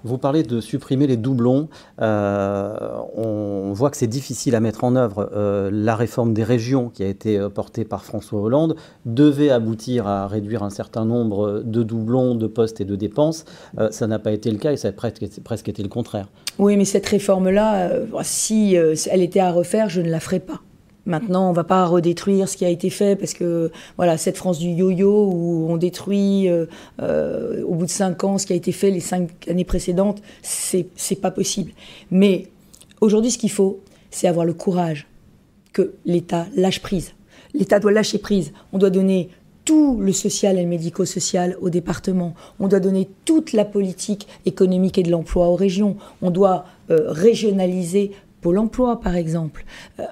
Vous 0.05 0.19
parlez 0.19 0.43
de 0.43 0.61
supprimer 0.61 1.07
les 1.07 1.17
doublons. 1.17 1.69
Euh, 2.01 2.77
on 3.17 3.73
voit 3.73 3.91
que 3.91 3.97
c'est 3.97 4.07
difficile 4.07 4.55
à 4.55 4.61
mettre 4.61 4.85
en 4.85 4.97
œuvre. 4.97 5.31
Euh, 5.35 5.71
la 5.73 5.97
réforme 5.97 6.35
des 6.35 6.45
régions 6.45 6.89
qui 6.89 7.03
a 7.03 7.07
été 7.07 7.39
euh, 7.39 7.49
portée 7.49 7.85
par 7.85 8.05
François 8.05 8.41
Hollande 8.41 8.77
devait 9.07 9.51
aboutir 9.51 10.07
à 10.07 10.27
réduire 10.27 10.63
un 10.63 10.71
certain 10.71 11.05
nombre 11.05 11.63
de 11.65 11.83
doublons, 11.83 12.35
de 12.35 12.47
postes 12.47 12.81
et 12.81 12.85
de 12.85 12.97
dépenses. 12.97 13.45
ça 13.91 14.07
n'a 14.07 14.19
pas 14.19 14.33
été 14.33 14.51
le 14.51 14.59
cas 14.59 14.73
et 14.73 14.77
ça 14.77 14.89
a 14.89 14.93
presque, 14.93 15.25
presque 15.43 15.69
été 15.69 15.83
le 15.83 15.89
contraire. 15.89 16.29
Oui, 16.59 16.77
mais 16.77 16.85
cette 16.85 17.07
réforme-là, 17.07 17.91
si 18.23 18.75
elle 18.75 19.23
était 19.23 19.41
à 19.41 19.53
refaire, 19.53 19.89
je 19.89 20.01
ne 20.01 20.11
la 20.11 20.21
ferais 20.21 20.41
pas. 20.41 20.61
Maintenant, 21.09 21.47
on 21.47 21.51
ne 21.51 21.57
va 21.57 21.65
pas 21.65 21.87
redétruire 21.87 22.51
ce 22.51 22.57
qui 22.59 22.67
a 22.67 22.69
été 22.69 22.91
fait 22.91 23.17
parce 23.17 23.33
que 23.33 23.73
voilà, 23.97 24.19
cette 24.19 24.37
France 24.37 24.59
du 24.59 24.69
yo-yo 24.69 25.31
où 25.33 25.67
on 25.71 25.79
détruit 25.79 26.51
euh, 26.51 26.67
euh, 27.01 27.63
au 27.65 27.75
bout 27.75 27.87
de 27.87 27.91
cinq 27.91 28.25
ans 28.25 28.37
ce 28.37 28.47
qui 28.47 28.53
a 28.53 28.57
été 28.57 28.73
fait 28.73 28.91
les 28.91 29.01
cinq 29.01 29.49
années 29.49 29.65
précédentes, 29.65 30.21
c'est 30.43 30.89
c'est 30.97 31.17
pas 31.17 31.31
possible. 31.31 31.73
Mais 32.11 32.49
aujourd'hui, 33.01 33.31
ce 33.31 33.39
qu'il 33.39 33.51
faut, 33.51 33.81
c'est 34.11 34.29
avoir 34.29 34.45
le 34.45 34.53
courage 34.53 35.07
que 35.73 35.95
l'État 36.05 36.47
lâche 36.55 36.83
prise. 36.83 37.15
L'État 37.55 37.81
doit 37.81 37.93
lâcher 37.93 38.19
prise. 38.19 38.53
On 38.75 38.79
doit 38.79 38.91
donner 38.91 39.31
tout 39.65 39.99
le 39.99 40.13
social 40.13 40.59
et 40.59 40.63
le 40.63 40.69
médico-social 40.69 41.57
au 41.63 41.71
département. 41.71 42.35
On 42.61 42.69
doit 42.69 42.81
donner 42.81 43.09
toute 43.25 43.55
la 43.55 43.65
politique 43.65 44.27
économique 44.45 44.99
et 44.99 45.03
de 45.03 45.11
l'emploi 45.11 45.49
aux 45.49 45.57
régions. 45.57 45.97
On 46.21 46.31
doit 46.31 46.67
euh, 46.91 47.05
régionaliser 47.07 48.13
Pôle 48.41 48.59
emploi, 48.59 49.01
par 49.01 49.17
exemple. 49.17 49.65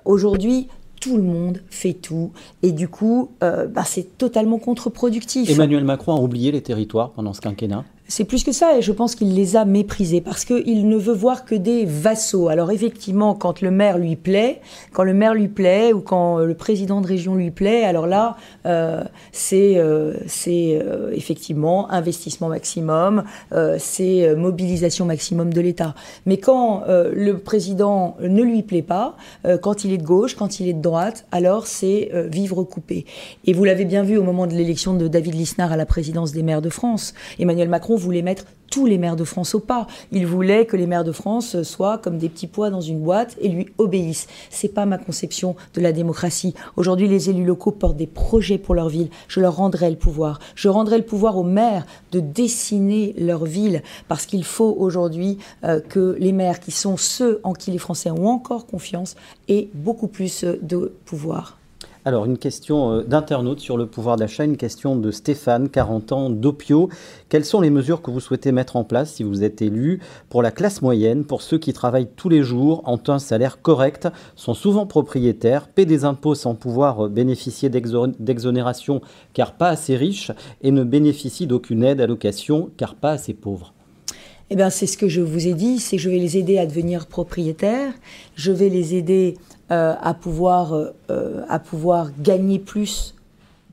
Aujourd'hui, 0.05 0.69
tout 1.07 1.17
le 1.17 1.23
monde 1.23 1.63
fait 1.71 1.93
tout. 1.93 2.33
Et 2.63 2.73
du 2.73 2.89
coup, 2.89 3.31
euh, 3.45 3.67
bah, 3.67 3.85
c'est 3.85 4.19
totalement 4.19 4.59
contre-productif. 4.59 5.49
Emmanuel 5.49 5.85
Macron 5.85 6.17
a 6.17 6.21
oublié 6.21 6.51
les 6.51 6.63
territoires 6.63 7.11
pendant 7.11 7.33
ce 7.33 7.41
quinquennat 7.41 7.85
c'est 8.09 8.25
plus 8.25 8.45
que 8.45 8.53
ça, 8.53 8.79
et 8.79 8.83
je 8.83 8.93
pense 8.93 9.15
qu'il 9.15 9.35
les 9.35 9.57
a 9.57 9.65
méprisés, 9.65 10.21
parce 10.21 10.45
qu'il 10.45 10.89
ne 10.89 10.97
veut 10.97 11.15
voir 11.15 11.45
que 11.45 11.55
des 11.55 11.85
vassaux. 11.85 12.49
Alors 12.49 12.71
effectivement, 12.71 13.35
quand 13.35 13.63
le 13.63 13.71
maire 13.71 13.99
lui 13.99 14.17
plaît, 14.17 14.61
quand 14.93 15.03
le 15.03 15.15
maire 15.15 15.35
lui 15.35 15.49
plaît, 15.49 15.93
ou 15.93 16.01
quand 16.01 16.39
le 16.39 16.55
président 16.55 17.01
de 17.01 17.07
région 17.07 17.35
lui 17.35 17.51
plaît, 17.51 17.85
alors 17.85 18.07
là, 18.07 18.37
euh, 18.67 19.03
c'est 19.33 19.77
euh, 19.77 20.15
euh, 20.47 21.11
effectivement 21.13 21.91
investissement 21.91 22.49
maximum, 22.49 23.25
euh, 23.53 23.77
c'est 23.79 24.35
mobilisation 24.37 25.05
maximum 25.05 25.53
de 25.53 25.61
l'État. 25.61 25.95
Mais 26.27 26.37
quand 26.37 26.85
le 26.87 27.39
président 27.39 28.17
ne 28.21 28.43
lui 28.43 28.63
plaît 28.63 28.83
pas, 28.83 29.17
quand 29.63 29.85
il 29.85 29.93
est 29.93 29.99
de 29.99 30.05
gauche, 30.05 30.35
quand 30.35 30.61
il 30.61 30.69
est 30.69 30.73
de 30.73 30.81
droite, 30.81 31.27
alors 31.33 31.67
c'est 31.67 32.11
vivre 32.31 32.63
coupé. 32.65 33.05
Et 33.45 33.53
vous 33.53 33.65
l'avez 33.65 33.85
bien 33.85 34.03
vu 34.03 34.17
au 34.17 34.23
moment 34.23 34.47
de 34.47 34.53
l'élection 34.53 34.95
de 34.95 35.09
David 35.09 35.35
Lisnard 35.35 35.73
à 35.73 35.77
la 35.77 35.87
présidence 35.87 36.33
des 36.33 36.43
maires 36.43 36.63
de 36.63 36.71
France. 36.71 37.15
Emmanuel 37.39 37.69
Macron 37.69 37.96
voulait 37.97 38.23
mettre 38.23 38.45
tous 38.71 38.87
les 38.87 38.99
maires 38.99 39.17
de 39.17 39.25
France 39.25 39.55
au 39.55 39.61
pas. 39.61 39.87
Il 40.13 40.27
voulait 40.27 40.67
que 40.67 40.77
les 40.77 40.87
maires 40.87 41.05
de 41.05 41.13
France 41.13 41.63
soient 41.63 41.99
comme 41.99 42.19
des 42.19 42.29
petits 42.29 42.47
pois 42.47 42.71
dans 42.71 42.81
une 42.81 43.01
boîte 43.01 43.37
et 43.41 43.49
lui 43.49 43.69
obéissent. 43.79 44.27
C'est 44.51 44.69
pas 44.69 44.87
ma 44.87 44.99
conception 44.99 45.57
de 45.75 45.81
la 45.81 45.93
démocratie. 45.93 46.55
Aujourd'hui, 46.77 47.09
les 47.09 47.31
élus 47.31 47.45
locaux 47.45 47.71
portent 47.71 47.97
des 47.97 48.07
projets 48.07 48.59
pour 48.59 48.75
leur 48.75 48.89
ville. 48.89 49.09
Je 49.29 49.41
leur 49.41 49.57
rendrai 49.57 49.91
le 49.91 49.97
pouvoir. 49.97 50.41
Je 50.55 50.69
rendrai 50.69 50.99
le 50.99 51.05
pouvoir 51.05 51.37
aux 51.37 51.45
maires 51.45 51.87
de 52.13 52.21
dessiner 52.21 53.15
leur 53.19 53.45
ville 53.45 53.83
parce 54.09 54.27
qu'il 54.27 54.45
faut 54.45 54.75
aujourd'hui 54.79 55.39
euh, 55.65 55.81
que 55.81 56.17
les 56.19 56.33
maires, 56.33 56.61
qui 56.61 56.71
sont 56.71 56.97
ceux 56.97 57.41
en 57.45 57.53
qui 57.53 57.71
les 57.71 57.79
Français 57.79 58.11
ont 58.11 58.29
encore 58.29 58.67
confiance, 58.67 59.17
aient 59.49 59.69
beaucoup 59.75 60.09
plus 60.09 60.45
de 60.45 60.93
pouvoir. 61.05 61.59
Alors, 62.07 62.25
une 62.25 62.39
question 62.39 62.93
euh, 62.93 63.03
d'internaute 63.03 63.59
sur 63.59 63.77
le 63.77 63.87
pouvoir 63.87 64.15
d'achat, 64.17 64.45
une 64.45 64.57
question 64.57 64.95
de 64.95 65.11
Stéphane, 65.11 65.69
40 65.69 66.13
ans, 66.13 66.31
d'Opio. 66.31 66.89
Quelles 67.29 67.45
sont 67.45 67.61
les 67.61 67.69
mesures 67.69 68.01
que 68.01 68.13
vous 68.13 68.21
souhaitez 68.21 68.53
mettre 68.53 68.77
en 68.77 68.85
place 68.85 69.15
si 69.15 69.25
vous 69.25 69.43
êtes 69.43 69.61
élu 69.61 70.01
pour 70.29 70.41
la 70.41 70.53
classe 70.53 70.83
moyenne, 70.83 71.25
pour 71.25 71.43
ceux 71.43 71.59
qui 71.59 71.73
travaillent 71.73 72.13
tous 72.15 72.29
les 72.29 72.45
jours, 72.45 72.85
ont 72.87 73.01
un 73.09 73.19
salaire 73.19 73.61
correct, 73.61 74.07
sont 74.37 74.55
souvent 74.55 74.87
propriétaires, 74.87 75.67
paient 75.67 75.85
des 75.85 76.05
impôts 76.05 76.37
sans 76.37 76.55
pouvoir 76.55 77.07
euh, 77.07 77.09
bénéficier 77.09 77.71
d'exonération 77.71 79.01
car 79.33 79.55
pas 79.55 79.71
assez 79.71 79.97
riches 79.97 80.31
et 80.63 80.71
ne 80.71 80.85
bénéficient 80.85 81.49
d'aucune 81.49 81.83
aide 81.83 82.01
à 82.01 82.07
location 82.07 82.71
car 82.77 82.95
pas 82.95 83.11
assez 83.11 83.35
pauvres? 83.35 83.75
Eh 84.49 84.57
bien, 84.57 84.71
c'est 84.71 84.87
ce 84.87 84.97
que 84.97 85.09
je 85.09 85.21
vous 85.21 85.49
ai 85.49 85.55
dit, 85.55 85.81
c'est 85.81 85.99
je 85.99 86.09
vais 86.09 86.19
les 86.19 86.37
aider 86.37 86.59
à 86.59 86.67
devenir 86.67 87.07
propriétaires, 87.07 87.93
je 88.37 88.53
vais 88.53 88.69
les 88.69 88.95
aider 88.95 89.37
euh, 89.73 89.95
à, 90.01 90.15
pouvoir, 90.15 90.73
euh, 91.11 91.43
à 91.49 91.59
pouvoir 91.59 92.11
gagner 92.21 92.61
plus 92.61 93.16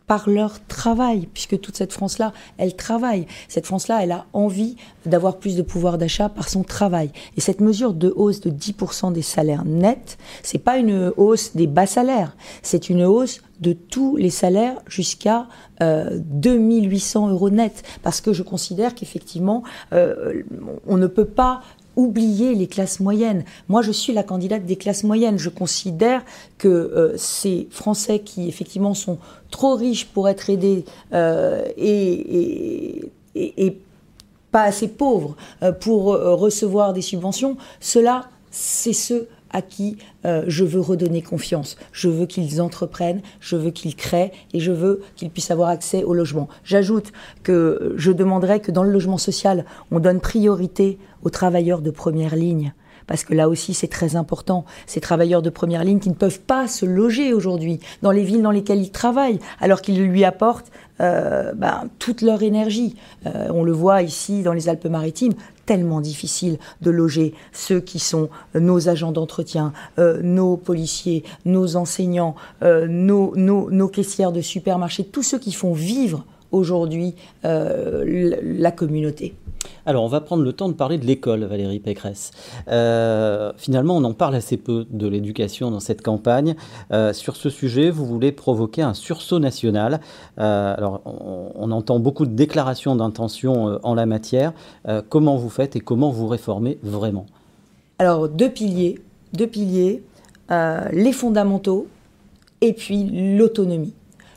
par 0.07 0.29
leur 0.29 0.65
travail, 0.67 1.27
puisque 1.33 1.59
toute 1.59 1.77
cette 1.77 1.93
France-là, 1.93 2.33
elle 2.57 2.75
travaille. 2.75 3.25
Cette 3.47 3.65
France-là, 3.65 4.03
elle 4.03 4.11
a 4.11 4.25
envie 4.33 4.75
d'avoir 5.05 5.37
plus 5.37 5.55
de 5.55 5.61
pouvoir 5.61 5.97
d'achat 5.97 6.29
par 6.29 6.49
son 6.49 6.63
travail. 6.63 7.11
Et 7.37 7.41
cette 7.41 7.61
mesure 7.61 7.93
de 7.93 8.13
hausse 8.15 8.41
de 8.41 8.49
10% 8.49 9.13
des 9.13 9.21
salaires 9.21 9.65
nets, 9.65 10.17
c'est 10.41 10.57
pas 10.57 10.77
une 10.77 11.11
hausse 11.17 11.55
des 11.55 11.67
bas 11.67 11.85
salaires, 11.85 12.35
c'est 12.61 12.89
une 12.89 13.03
hausse 13.03 13.41
de 13.61 13.73
tous 13.73 14.17
les 14.17 14.29
salaires 14.29 14.75
jusqu'à 14.87 15.47
euh, 15.81 16.19
2800 16.19 17.29
euros 17.29 17.49
net, 17.49 17.83
parce 18.01 18.19
que 18.19 18.33
je 18.33 18.43
considère 18.43 18.93
qu'effectivement, 18.93 19.63
euh, 19.93 20.43
on 20.85 20.97
ne 20.97 21.07
peut 21.07 21.25
pas 21.25 21.61
oublier 21.95 22.55
les 22.55 22.67
classes 22.67 22.99
moyennes. 22.99 23.43
Moi, 23.69 23.81
je 23.81 23.91
suis 23.91 24.13
la 24.13 24.23
candidate 24.23 24.65
des 24.65 24.75
classes 24.75 25.03
moyennes. 25.03 25.37
Je 25.37 25.49
considère 25.49 26.23
que 26.57 26.67
euh, 26.67 27.17
ces 27.17 27.67
Français 27.71 28.19
qui, 28.19 28.47
effectivement, 28.47 28.93
sont 28.93 29.17
trop 29.51 29.75
riches 29.75 30.05
pour 30.05 30.29
être 30.29 30.49
aidés 30.49 30.85
euh, 31.13 31.65
et, 31.77 33.09
pas 34.51 34.63
assez 34.63 34.87
pauvres 34.87 35.35
euh, 35.63 35.71
pour 35.71 36.05
recevoir 36.05 36.93
des 36.93 37.01
subventions, 37.01 37.57
cela, 37.79 38.29
c'est 38.51 38.93
ceux 38.93 39.27
à 39.53 39.61
qui 39.61 39.97
euh, 40.25 40.43
je 40.47 40.65
veux 40.65 40.81
redonner 40.81 41.21
confiance. 41.21 41.77
Je 41.91 42.09
veux 42.09 42.25
qu'ils 42.25 42.61
entreprennent, 42.61 43.21
je 43.39 43.55
veux 43.55 43.71
qu'ils 43.71 43.95
créent 43.95 44.31
et 44.53 44.59
je 44.59 44.71
veux 44.71 45.01
qu'ils 45.15 45.29
puissent 45.29 45.51
avoir 45.51 45.69
accès 45.69 46.03
au 46.03 46.13
logement. 46.13 46.49
J'ajoute 46.65 47.13
que 47.43 47.93
je 47.95 48.11
demanderai 48.11 48.59
que 48.59 48.71
dans 48.71 48.83
le 48.83 48.91
logement 48.91 49.17
social, 49.17 49.65
on 49.91 49.99
donne 49.99 50.19
priorité 50.19 50.97
aux 51.23 51.29
travailleurs 51.29 51.81
de 51.81 51.91
première 51.91 52.35
ligne 52.35 52.73
parce 53.07 53.23
que 53.23 53.33
là 53.33 53.49
aussi 53.49 53.73
c'est 53.73 53.87
très 53.87 54.15
important, 54.15 54.65
ces 54.85 55.01
travailleurs 55.01 55.41
de 55.41 55.49
première 55.49 55.83
ligne 55.83 55.99
qui 55.99 56.09
ne 56.09 56.15
peuvent 56.15 56.39
pas 56.39 56.67
se 56.67 56.85
loger 56.85 57.33
aujourd'hui 57.33 57.79
dans 58.01 58.11
les 58.11 58.23
villes 58.23 58.41
dans 58.41 58.51
lesquelles 58.51 58.81
ils 58.81 58.91
travaillent, 58.91 59.39
alors 59.59 59.81
qu'ils 59.81 60.01
lui 60.03 60.23
apportent 60.23 60.71
euh, 61.01 61.53
ben, 61.53 61.89
toute 61.99 62.21
leur 62.21 62.43
énergie. 62.43 62.95
Euh, 63.25 63.47
on 63.49 63.63
le 63.63 63.71
voit 63.71 64.03
ici 64.03 64.43
dans 64.43 64.53
les 64.53 64.69
Alpes-Maritimes, 64.69 65.33
tellement 65.65 66.01
difficile 66.01 66.57
de 66.81 66.91
loger 66.91 67.33
ceux 67.51 67.79
qui 67.79 67.99
sont 67.99 68.29
nos 68.53 68.89
agents 68.89 69.11
d'entretien, 69.11 69.73
euh, 69.99 70.21
nos 70.21 70.57
policiers, 70.57 71.23
nos 71.45 71.75
enseignants, 71.75 72.35
euh, 72.63 72.87
nos, 72.87 73.33
nos, 73.35 73.69
nos, 73.71 73.87
caissières 73.87 74.31
de 74.31 74.41
supermarché, 74.41 75.03
tous 75.03 75.23
ceux 75.23 75.39
qui 75.39 75.51
font 75.51 75.73
vivre 75.73 76.25
aujourd'hui 76.53 77.15
euh, 77.43 78.33
la 78.41 78.71
communauté. 78.71 79.35
Alors, 79.85 80.03
on 80.03 80.07
va 80.07 80.21
prendre 80.21 80.43
le 80.43 80.53
temps 80.53 80.69
de 80.69 80.73
parler 80.73 80.97
de 80.97 81.05
l'école, 81.05 81.43
Valérie 81.43 81.79
Pécresse. 81.79 82.31
Euh, 82.69 83.51
finalement, 83.57 83.97
on 83.97 84.03
en 84.03 84.13
parle 84.13 84.35
assez 84.35 84.57
peu 84.57 84.85
de 84.89 85.07
l'éducation 85.07 85.71
dans 85.71 85.79
cette 85.79 86.01
campagne. 86.01 86.55
Euh, 86.91 87.13
sur 87.13 87.35
ce 87.35 87.49
sujet, 87.49 87.89
vous 87.89 88.05
voulez 88.05 88.31
provoquer 88.31 88.81
un 88.81 88.93
sursaut 88.93 89.39
national. 89.39 89.99
Euh, 90.39 90.75
alors, 90.77 91.01
on, 91.05 91.71
entend 91.71 91.97
beaucoup 91.99 92.25
de 92.25 92.33
déclarations 92.35 92.95
d'intention 92.95 93.79
en 93.81 93.95
la 93.95 94.05
matière. 94.05 94.53
comment 95.09 95.37
vous 95.37 95.49
faites 95.49 95.75
et 95.75 95.79
comment 95.79 96.11
vous 96.11 96.27
réformez 96.27 96.77
vraiment? 96.83 97.25
Alors, 97.97 98.29
deux 98.29 98.49
piliers. 98.49 98.99
Deux 99.33 99.47
piliers. 99.47 100.03
les 100.49 101.13
fondamentaux 101.13 101.87
et 102.61 102.73
puis 102.73 103.35
l'autonomie 103.37 103.93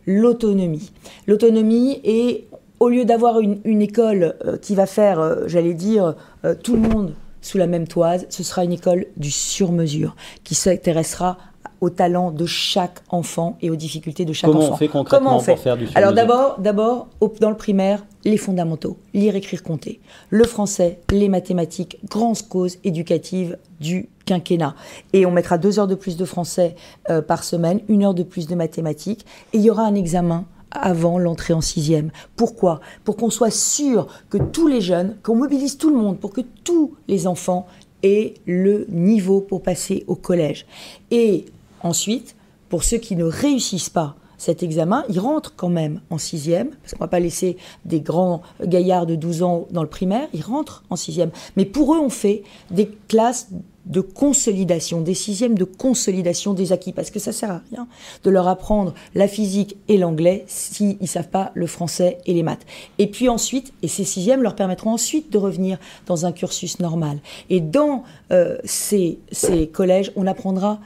l'autonomie. 0.07 0.93
L'autonomie 1.27 2.01
est, 2.05 2.47
au 2.81 2.89
lieu 2.89 3.05
d'avoir 3.05 3.41
une, 3.41 3.83
école 3.83 4.37
euh, 4.45 4.57
qui 4.57 4.75
va 4.75 4.87
faire, 4.87 5.21
euh, 5.21 5.45
j'allais 5.47 5.75
dire, 5.75 6.15
euh, 6.45 6.55
tout 6.55 6.75
le 6.75 6.83
monde 6.83 7.15
sous 7.43 7.59
la 7.59 7.67
même 7.67 7.87
toise, 7.87 8.27
ce 8.29 8.43
sera 8.43 8.65
une 8.65 8.73
école 8.73 9.07
du 9.17 9.31
sur-mesure 9.31 10.17
qui 10.43 10.55
s'intéressera 10.55 11.39
aux 11.81 11.91
talents 11.91 12.31
de 12.31 12.47
chaque 12.47 13.01
enfant 13.11 13.59
et 13.61 13.71
aux 13.71 13.77
difficultés 13.77 14.25
de 14.25 14.33
chaque 14.33 14.49
enfant. 14.49 14.59
Comment 14.59 14.73
on 14.73 14.77
fait 14.77 14.89
concrètement 14.89 15.43
pour 15.43 15.59
faire 15.59 15.77
du 15.77 15.87
Alors 15.95 16.13
d'abord, 16.13 16.59
d'abord, 16.59 17.09
dans 17.41 17.51
le 17.51 17.57
primaire, 17.57 18.05
les 18.25 18.39
fondamentaux, 18.39 18.97
lire, 19.15 19.37
écrire, 19.37 19.63
compter, 19.63 20.01
le 20.31 20.45
français, 20.45 21.01
les 21.11 21.29
mathématiques, 21.29 21.99
grandes 22.09 22.43
causes 22.49 22.79
éducatives 22.83 23.59
du 23.79 24.09
quinquennat. 24.27 24.75
Et 25.15 25.25
on 25.25 25.31
mettra 25.31 25.57
deux 25.57 25.79
heures 25.79 25.87
de 25.87 25.95
plus 25.95 26.17
de 26.17 26.25
français 26.27 26.77
euh, 27.09 27.23
par 27.23 27.45
semaine, 27.45 27.81
une 27.89 28.05
heure 28.05 28.15
de 28.15 28.23
plus 28.23 28.47
de 28.47 28.55
mathématiques, 28.55 29.25
et 29.53 29.59
il 29.59 29.63
y 29.63 29.71
aura 29.71 29.85
un 29.85 29.95
examen 29.95 30.45
avant 30.71 31.19
l'entrée 31.19 31.55
en 31.55 31.63
sixième. 31.63 32.11
Pourquoi? 32.35 32.81
Pour 33.05 33.17
qu'on 33.17 33.31
soit 33.31 33.51
sûr 33.51 34.09
que 34.29 34.37
tous 34.37 34.67
les 34.67 34.81
jeunes, 34.83 35.17
qu'on 35.23 35.37
mobilise 35.37 35.79
tout 35.79 35.89
le 35.89 35.97
monde, 35.97 36.19
pour 36.19 36.33
que 36.33 36.43
tous 36.65 36.95
les 37.09 37.27
enfants 37.27 37.67
aient 38.03 38.35
le 38.47 38.87
niveau 38.91 39.41
pour 39.41 39.63
passer 39.63 40.05
au 40.07 40.15
collège. 40.15 40.67
Et 41.11 41.47
ensuite, 41.83 42.37
pour 42.69 42.85
ceux 42.85 42.99
qui 42.99 43.17
ne 43.17 43.25
réussissent 43.25 43.91
pas 43.91 44.17
cet 44.39 44.63
examen, 44.63 45.05
ils 45.09 45.21
rentrent 45.21 45.55
quand 45.57 45.71
même 45.71 46.01
en 46.11 46.19
sixième, 46.19 46.69
parce 46.69 46.93
qu'on 46.93 47.05
ne 47.05 47.07
va 47.07 47.11
pas 47.11 47.21
laisser 47.21 47.57
des 47.85 48.01
grands 48.01 48.43
gaillards 48.63 49.07
de 49.07 49.15
12 49.15 49.43
ans 49.43 49.67
dans 49.71 49.83
le 49.83 49.89
primaire, 49.89 50.29
ils 50.35 50.43
rentrent 50.43 50.85
en 50.91 50.97
sixième. 50.97 51.31
Mais 51.57 51.65
pour 51.65 51.95
eux, 51.95 51.99
on 51.99 52.11
fait 52.11 52.43
des 52.71 52.91
classes 53.09 53.49
de 53.87 54.01
consolidation, 54.01 55.01
des 55.01 55.15
sixièmes 55.15 55.57
de 55.57 55.65
consolidation 55.65 56.55
des 56.55 56.73
acquis, 56.73 56.93
parce 56.93 57.11
que 57.11 57.19
ça 57.19 57.33
sert 57.33 57.51
à 57.51 57.63
rien 57.71 57.87
de 58.25 58.31
leur 58.31 58.49
apprendre 58.49 58.95
la 59.15 59.29
physique 59.29 59.77
et 59.89 59.97
l'anglais 59.97 60.45
s'ils 60.49 60.97
ne 61.01 61.07
savent 61.07 61.29
pas 61.29 61.53
le 61.55 61.67
français 61.67 62.19
et 62.27 62.35
les 62.35 62.43
maths. 62.43 62.67
Et 62.99 63.07
puis 63.07 63.29
ensuite, 63.29 63.73
et 63.83 63.89
ces 63.89 64.05
sixièmes 64.05 64.43
leur 64.43 64.57
permettront 64.57 64.91
ensuite 64.91 65.33
de 65.33 65.39
revenir 65.39 65.79
dans 66.07 66.27
un 66.27 66.33
cursus 66.33 66.81
normal. 66.81 67.19
Et 67.51 67.61
dans 67.61 68.03
euh, 68.33 68.59
ces, 68.65 69.19
ces 69.33 69.69
collèges, 69.69 70.13
on 70.17 70.27
apprendra 70.27 70.81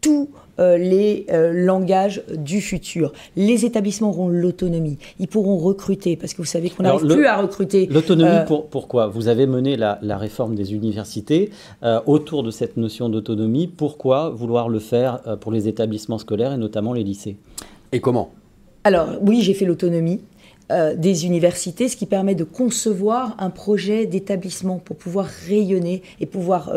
tout 0.00 0.30
euh, 0.58 0.76
les 0.76 1.24
euh, 1.30 1.50
langages 1.50 2.22
du 2.36 2.60
futur. 2.60 3.14
Les 3.36 3.64
établissements 3.64 4.10
auront 4.10 4.28
l'autonomie. 4.28 4.98
Ils 5.18 5.26
pourront 5.26 5.56
recruter, 5.56 6.14
parce 6.14 6.34
que 6.34 6.42
vous 6.42 6.46
savez 6.46 6.68
qu'on 6.68 6.82
n'arrive 6.82 7.06
plus 7.06 7.24
à 7.24 7.40
recruter. 7.40 7.86
L'autonomie, 7.86 8.30
euh, 8.30 8.44
pour, 8.44 8.66
pourquoi? 8.66 9.06
Vous 9.06 9.28
avez 9.28 9.46
mené 9.46 9.78
la, 9.78 9.98
réforme 10.18 10.54
des 10.54 10.74
universités 10.74 11.50
autour 12.06 12.42
de 12.42 12.50
cette 12.50 12.76
notion 12.76 13.08
d'autonomie. 13.08 13.66
Pourquoi 13.66 14.28
vouloir 14.28 14.68
le 14.68 14.78
faire 14.78 15.20
pour 15.40 15.52
les 15.52 15.68
établissements 15.68 16.18
scolaires 16.18 16.52
et 16.52 16.58
notamment 16.58 16.92
les 16.92 17.02
lycées? 17.02 17.38
Et 17.92 18.00
comment? 18.00 18.30
Alors, 18.84 19.08
oui, 19.22 19.40
j'ai 19.40 19.54
fait 19.54 19.64
l'autonomie. 19.64 20.20
des 20.96 21.26
universités, 21.26 21.88
ce 21.88 21.96
qui 21.96 22.06
permet 22.06 22.34
de 22.34 22.44
concevoir 22.44 23.34
un 23.38 23.50
projet 23.50 24.06
d'établissement 24.06 24.78
pour 24.78 24.96
pouvoir 24.96 25.26
rayonner 25.48 26.02
et 26.20 26.26
pouvoir 26.26 26.72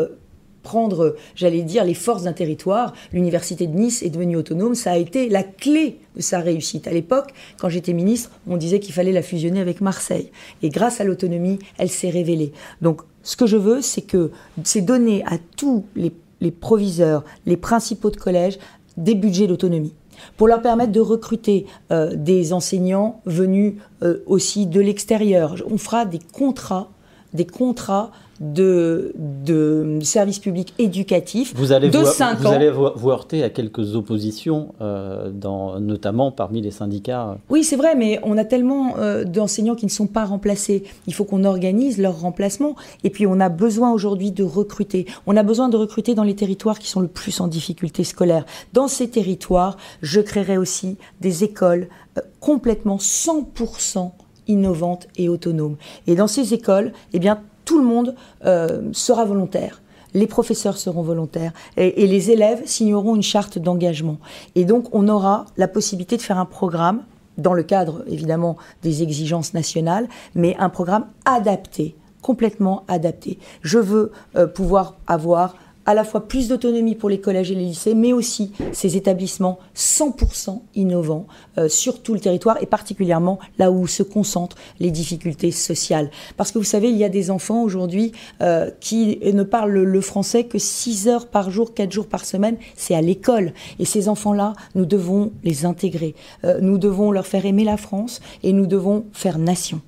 prendre, 0.66 1.14
j'allais 1.36 1.62
dire, 1.62 1.84
les 1.84 1.94
forces 1.94 2.24
d'un 2.24 2.32
territoire. 2.32 2.92
L'université 3.12 3.68
de 3.68 3.76
Nice 3.76 4.02
est 4.02 4.10
devenue 4.10 4.36
autonome, 4.36 4.74
ça 4.74 4.90
a 4.90 4.96
été 4.96 5.28
la 5.28 5.44
clé 5.44 6.00
de 6.16 6.20
sa 6.20 6.40
réussite. 6.40 6.88
À 6.88 6.90
l'époque, 6.90 7.32
quand 7.60 7.68
j'étais 7.68 7.92
ministre, 7.92 8.32
on 8.48 8.56
disait 8.56 8.80
qu'il 8.80 8.92
fallait 8.92 9.12
la 9.12 9.22
fusionner 9.22 9.60
avec 9.60 9.80
Marseille. 9.80 10.32
Et 10.64 10.68
grâce 10.68 11.00
à 11.00 11.04
l'autonomie, 11.04 11.60
elle 11.78 11.88
s'est 11.88 12.10
révélée. 12.10 12.52
Donc, 12.82 13.02
ce 13.22 13.36
que 13.36 13.46
je 13.46 13.56
veux, 13.56 13.80
c'est 13.80 14.02
que 14.02 14.32
c'est 14.64 14.80
donner 14.80 15.22
à 15.26 15.38
tous 15.56 15.84
les, 15.94 16.10
proviseurs, 16.50 17.24
les 17.46 17.56
principaux 17.56 18.10
de 18.10 18.16
collège, 18.16 18.58
des 18.96 19.14
budgets 19.14 19.46
d'autonomie 19.46 19.94
pour 20.36 20.48
leur 20.48 20.62
permettre 20.62 20.92
de 20.92 21.00
recruter 21.00 21.66
euh, 21.92 22.16
des 22.16 22.52
enseignants 22.52 23.20
venus 23.24 23.74
euh, 24.02 24.18
aussi 24.26 24.66
de 24.66 24.80
l'extérieur. 24.80 25.54
On 25.70 25.78
fera 25.78 26.06
des 26.06 26.18
contrats, 26.32 26.88
des 27.34 27.46
contrats 27.46 28.10
de, 28.40 29.12
de 29.16 29.98
services 30.02 30.38
publics 30.38 30.74
éducatifs 30.78 31.54
vous 31.54 31.72
allez 31.72 31.90
de 31.90 31.98
vous, 31.98 32.06
5 32.06 32.38
vous 32.38 32.46
allez 32.48 32.70
vous 32.70 33.10
heurter 33.10 33.42
à 33.42 33.50
quelques 33.50 33.94
oppositions, 33.94 34.74
euh, 34.80 35.30
dans, 35.30 35.80
notamment 35.80 36.30
parmi 36.30 36.60
les 36.60 36.70
syndicats. 36.70 37.38
Oui, 37.48 37.64
c'est 37.64 37.76
vrai, 37.76 37.94
mais 37.94 38.20
on 38.22 38.38
a 38.38 38.44
tellement 38.44 38.96
euh, 38.98 39.24
d'enseignants 39.24 39.74
qui 39.74 39.86
ne 39.86 39.90
sont 39.90 40.06
pas 40.06 40.24
remplacés. 40.24 40.84
Il 41.06 41.14
faut 41.14 41.24
qu'on 41.24 41.44
organise 41.44 41.98
leur 41.98 42.20
remplacement. 42.20 42.76
Et 43.04 43.10
puis, 43.10 43.26
on 43.26 43.40
a 43.40 43.48
besoin 43.48 43.92
aujourd'hui 43.92 44.30
de 44.30 44.44
recruter. 44.44 45.06
On 45.26 45.36
a 45.36 45.42
besoin 45.42 45.68
de 45.68 45.76
recruter 45.76 46.14
dans 46.14 46.24
les 46.24 46.36
territoires 46.36 46.78
qui 46.78 46.88
sont 46.88 47.00
le 47.00 47.08
plus 47.08 47.40
en 47.40 47.48
difficulté 47.48 48.04
scolaire. 48.04 48.44
Dans 48.72 48.88
ces 48.88 49.08
territoires, 49.08 49.76
je 50.02 50.20
créerai 50.20 50.58
aussi 50.58 50.96
des 51.20 51.44
écoles 51.44 51.88
euh, 52.18 52.20
complètement 52.40 52.96
100% 52.96 54.10
innovantes 54.48 55.08
et 55.16 55.28
autonomes. 55.28 55.76
Et 56.06 56.14
dans 56.14 56.28
ces 56.28 56.54
écoles, 56.54 56.92
eh 57.12 57.18
bien, 57.18 57.40
tout 57.66 57.78
le 57.78 57.84
monde 57.84 58.14
euh, 58.46 58.80
sera 58.92 59.26
volontaire. 59.26 59.82
Les 60.14 60.26
professeurs 60.26 60.78
seront 60.78 61.02
volontaires 61.02 61.52
et, 61.76 62.06
les 62.06 62.30
élèves 62.30 62.62
signeront 62.64 63.16
une 63.16 63.22
charte 63.22 63.58
d'engagement. 63.58 64.16
Et 64.54 64.64
donc, 64.64 64.86
on 64.92 65.08
aura 65.08 65.44
la 65.58 65.68
possibilité 65.68 66.16
de 66.16 66.22
faire 66.22 66.38
un 66.38 66.46
programme 66.46 67.02
dans 67.36 67.52
le 67.52 67.62
cadre 67.62 68.02
évidemment 68.06 68.56
des 68.82 69.02
exigences 69.02 69.52
nationales, 69.52 70.08
mais 70.34 70.56
un 70.58 70.70
programme 70.70 71.04
adapté, 71.26 71.96
complètement 72.22 72.84
adapté. 72.88 73.38
Je 73.60 73.78
veux 73.78 74.10
euh, 74.36 74.46
pouvoir 74.46 74.96
avoir 75.06 75.54
à 75.86 75.94
la 75.94 76.04
fois 76.04 76.28
plus 76.28 76.48
d'autonomie 76.48 76.94
pour 76.94 77.08
les 77.08 77.20
collèges 77.20 77.50
et 77.50 77.54
les 77.54 77.64
lycées, 77.64 77.94
mais 77.94 78.12
aussi 78.12 78.52
ces 78.72 78.96
établissements 78.96 79.58
100% 79.74 80.60
innovants 80.74 81.26
euh, 81.58 81.68
sur 81.68 82.02
tout 82.02 82.12
le 82.14 82.20
territoire 82.20 82.58
et 82.60 82.66
particulièrement 82.66 83.38
là 83.58 83.70
où 83.70 83.86
se 83.86 84.02
concentrent 84.02 84.56
les 84.80 84.90
difficultés 84.90 85.52
sociales. 85.52 86.10
Parce 86.36 86.52
que 86.52 86.58
vous 86.58 86.64
savez, 86.64 86.90
il 86.90 86.96
y 86.96 87.04
a 87.04 87.08
des 87.08 87.30
enfants 87.30 87.62
aujourd'hui 87.62 88.12
euh, 88.42 88.70
qui 88.80 89.18
ne 89.22 89.42
parlent 89.42 89.82
le 89.82 90.00
français 90.00 90.44
que 90.44 90.58
6 90.58 91.08
heures 91.08 91.28
par 91.28 91.50
jour, 91.50 91.74
4 91.74 91.92
jours 91.92 92.06
par 92.06 92.24
semaine, 92.24 92.56
c'est 92.76 92.94
à 92.94 93.00
l'école. 93.00 93.52
Et 93.78 93.84
ces 93.84 94.08
enfants-là, 94.08 94.54
nous 94.74 94.86
devons 94.86 95.32
les 95.44 95.64
intégrer. 95.64 96.14
Euh, 96.44 96.58
nous 96.60 96.78
devons 96.78 97.10
leur 97.12 97.26
faire 97.26 97.46
aimer 97.46 97.64
la 97.64 97.76
France 97.76 98.20
et 98.42 98.52
nous 98.52 98.66
devons 98.66 99.06
faire 99.12 99.38
nation. 99.38 99.80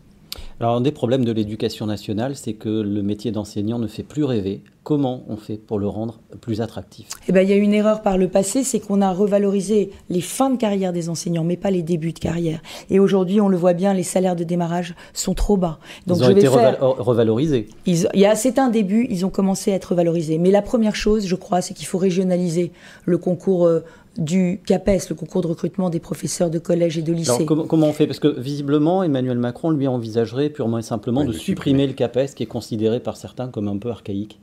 Alors, 0.61 0.75
un 0.75 0.81
des 0.81 0.91
problèmes 0.91 1.25
de 1.25 1.31
l'éducation 1.31 1.87
nationale, 1.87 2.35
c'est 2.35 2.55
que 2.55 2.69
le 2.69 3.01
métier 3.03 3.31
d'enseignant 3.31 3.79
ne 3.79 3.87
fait 3.87 4.03
plus 4.03 4.25
rêver. 4.25 4.63
Comment 4.83 5.23
on 5.29 5.37
fait 5.37 5.57
pour 5.57 5.79
le 5.79 5.87
rendre 5.87 6.19
plus 6.41 6.61
attractif? 6.61 7.07
Eh 7.29 7.33
bien, 7.33 7.43
il 7.43 7.49
y 7.49 7.53
a 7.53 7.57
une 7.57 7.75
erreur 7.75 8.03
par 8.03 8.19
le 8.19 8.27
passé, 8.27 8.65
c'est 8.65 8.81
qu'on 8.81 9.01
a 9.01 9.13
revalorisé 9.13 9.91
les 10.09 10.21
fins 10.21 10.51
de 10.51 10.57
carrière 10.57 10.93
des 10.93 11.11
enseignants, 11.11 11.45
mais 11.45 11.57
pas 11.57 11.71
les 11.71 11.83
débuts 11.83 12.13
de 12.13 12.19
carrière. 12.19 12.61
Et 12.91 12.99
aujourd'hui, 12.99 13.41
on 13.41 13.49
le 13.49 13.57
voit 13.57 13.73
bien, 13.73 13.95
les 13.95 14.03
salaires 14.03 14.35
de 14.35 14.43
démarrage 14.43 14.97
sont 15.13 15.35
trop 15.35 15.57
bas. 15.57 15.79
Donc, 16.09 16.19
ils 16.19 16.25
ont 16.25 16.31
été 16.31 16.49
revalorisés. 16.49 17.69
il 17.87 18.09
y 18.15 18.27
a, 18.27 18.35
c'est 18.35 18.59
un 18.59 18.71
début, 18.71 19.07
ils 19.11 19.25
ont 19.25 19.31
commencé 19.31 19.71
à 19.71 19.77
être 19.77 19.91
revalorisés. 19.91 20.39
Mais 20.39 20.51
la 20.51 20.63
première 20.63 20.97
chose, 20.97 21.25
je 21.25 21.37
crois, 21.37 21.61
c'est 21.61 21.75
qu'il 21.75 21.87
faut 21.87 21.99
régionaliser 21.99 22.73
le 23.05 23.19
concours 23.19 23.67
euh, 23.67 23.85
du 24.19 24.61
CAPES, 24.67 25.09
le 25.11 25.15
concours 25.15 25.43
de 25.43 25.47
recrutement 25.47 25.91
des 25.91 26.01
professeurs 26.01 26.51
de 26.51 26.59
collège 26.59 26.99
et 26.99 27.03
de 27.03 27.13
lycée. 27.13 27.31
Alors, 27.31 27.67
comment, 27.69 27.87
on 27.87 27.93
fait? 27.93 28.07
Parce 28.07 28.19
que 28.19 28.29
visiblement, 28.39 29.03
Emmanuel 29.03 29.39
Macron, 29.39 29.71
lui, 29.71 29.87
envisagerait 29.87 30.51
purement 30.51 30.79
et 30.79 30.83
simplement 30.83 31.25
de 31.25 31.33
supprimer 31.33 31.87
le 31.87 31.93
CAPES, 31.93 32.35
qui 32.35 32.43
est 32.43 32.47
considéré 32.47 33.01
par 33.01 33.17
certains 33.17 33.49
comme 33.49 33.69
un 33.69 33.79
peu 33.79 33.91
archaïque. 33.91 34.39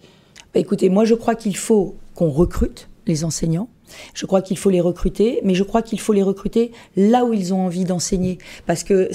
Bah, 0.53 0.61
écoutez, 0.61 0.89
moi 0.89 1.03
je 1.03 1.15
crois 1.15 1.35
qu'il 1.35 1.57
faut 1.57 1.95
qu'on 2.15 2.29
recrute 2.29 2.87
les 3.05 3.25
enseignants. 3.25 3.67
Je 4.13 4.25
crois 4.25 4.41
qu'il 4.41 4.57
faut 4.57 4.69
les 4.69 4.81
recruter, 4.81 5.39
mais 5.43 5.55
je 5.55 5.63
crois 5.63 5.81
qu'il 5.81 5.99
faut 5.99 6.13
les 6.13 6.23
recruter 6.23 6.71
là 6.95 7.25
où 7.25 7.33
ils 7.33 7.53
ont 7.53 7.65
envie 7.65 7.85
d'enseigner, 7.85 8.37
parce 8.65 8.83
que 8.83 9.09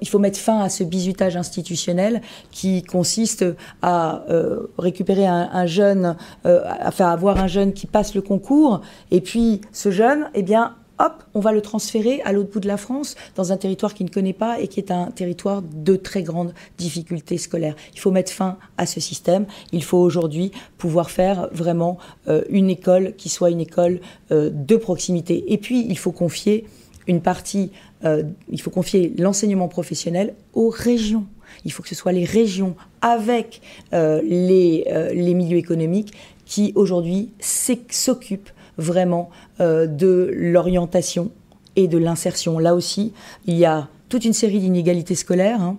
il 0.00 0.08
faut 0.08 0.18
mettre 0.18 0.38
fin 0.38 0.60
à 0.60 0.68
ce 0.68 0.84
bizutage 0.84 1.36
institutionnel 1.36 2.22
qui 2.50 2.82
consiste 2.82 3.44
à 3.82 4.24
euh, 4.30 4.66
récupérer 4.78 5.26
un, 5.26 5.66
jeune, 5.66 6.16
euh, 6.46 6.62
à 6.64 6.90
faire 6.90 7.08
avoir 7.08 7.38
un 7.38 7.48
jeune 7.48 7.72
qui 7.72 7.86
passe 7.86 8.14
le 8.14 8.22
concours, 8.22 8.80
et 9.10 9.20
puis 9.20 9.60
ce 9.72 9.90
jeune, 9.90 10.30
eh 10.34 10.42
bien, 10.42 10.74
hop, 10.98 11.24
on 11.34 11.40
va 11.40 11.52
le 11.52 11.60
transférer 11.60 12.20
à 12.22 12.32
l'autre 12.32 12.50
bout 12.50 12.60
de 12.60 12.68
la 12.68 12.76
France, 12.76 13.14
dans 13.36 13.52
un 13.52 13.56
territoire 13.56 13.94
qu'il 13.94 14.06
ne 14.06 14.10
connaît 14.10 14.32
pas 14.32 14.60
et 14.60 14.68
qui 14.68 14.80
est 14.80 14.90
un 14.90 15.10
territoire 15.10 15.62
de 15.62 15.96
très 15.96 16.22
grande 16.22 16.54
difficulté 16.78 17.38
scolaire. 17.38 17.74
Il 17.94 18.00
faut 18.00 18.10
mettre 18.10 18.32
fin 18.32 18.58
à 18.76 18.86
ce 18.86 19.00
système. 19.00 19.46
Il 19.72 19.82
faut 19.82 19.98
aujourd'hui 19.98 20.52
pouvoir 20.78 21.10
faire 21.10 21.48
vraiment 21.52 21.98
euh, 22.28 22.42
une 22.48 22.70
école 22.70 23.14
qui 23.16 23.28
soit 23.28 23.50
une 23.50 23.60
école 23.60 24.00
euh, 24.30 24.50
de 24.52 24.76
proximité. 24.76 25.52
Et 25.52 25.58
puis, 25.58 25.86
il 25.88 25.98
faut 25.98 26.12
confier 26.12 26.66
une 27.06 27.20
partie, 27.20 27.70
euh, 28.04 28.22
il 28.50 28.60
faut 28.60 28.70
confier 28.70 29.12
l'enseignement 29.18 29.68
professionnel 29.68 30.34
aux 30.54 30.70
régions. 30.70 31.26
Il 31.64 31.72
faut 31.72 31.82
que 31.82 31.88
ce 31.88 31.94
soit 31.94 32.12
les 32.12 32.24
régions 32.24 32.74
avec 33.00 33.60
les 33.92 35.34
milieux 35.34 35.58
économiques 35.58 36.12
qui 36.46 36.72
aujourd'hui 36.74 37.30
s'occupent 37.40 38.50
vraiment 38.78 39.30
euh, 39.60 39.86
de 39.86 40.30
l'orientation 40.34 41.30
et 41.76 41.88
de 41.88 41.98
l'insertion. 41.98 42.58
Là 42.58 42.74
aussi, 42.74 43.12
il 43.46 43.56
y 43.56 43.64
a 43.64 43.88
toute 44.08 44.24
une 44.24 44.32
série 44.32 44.60
d'inégalités 44.60 45.14
scolaires. 45.14 45.60
Hein. 45.60 45.76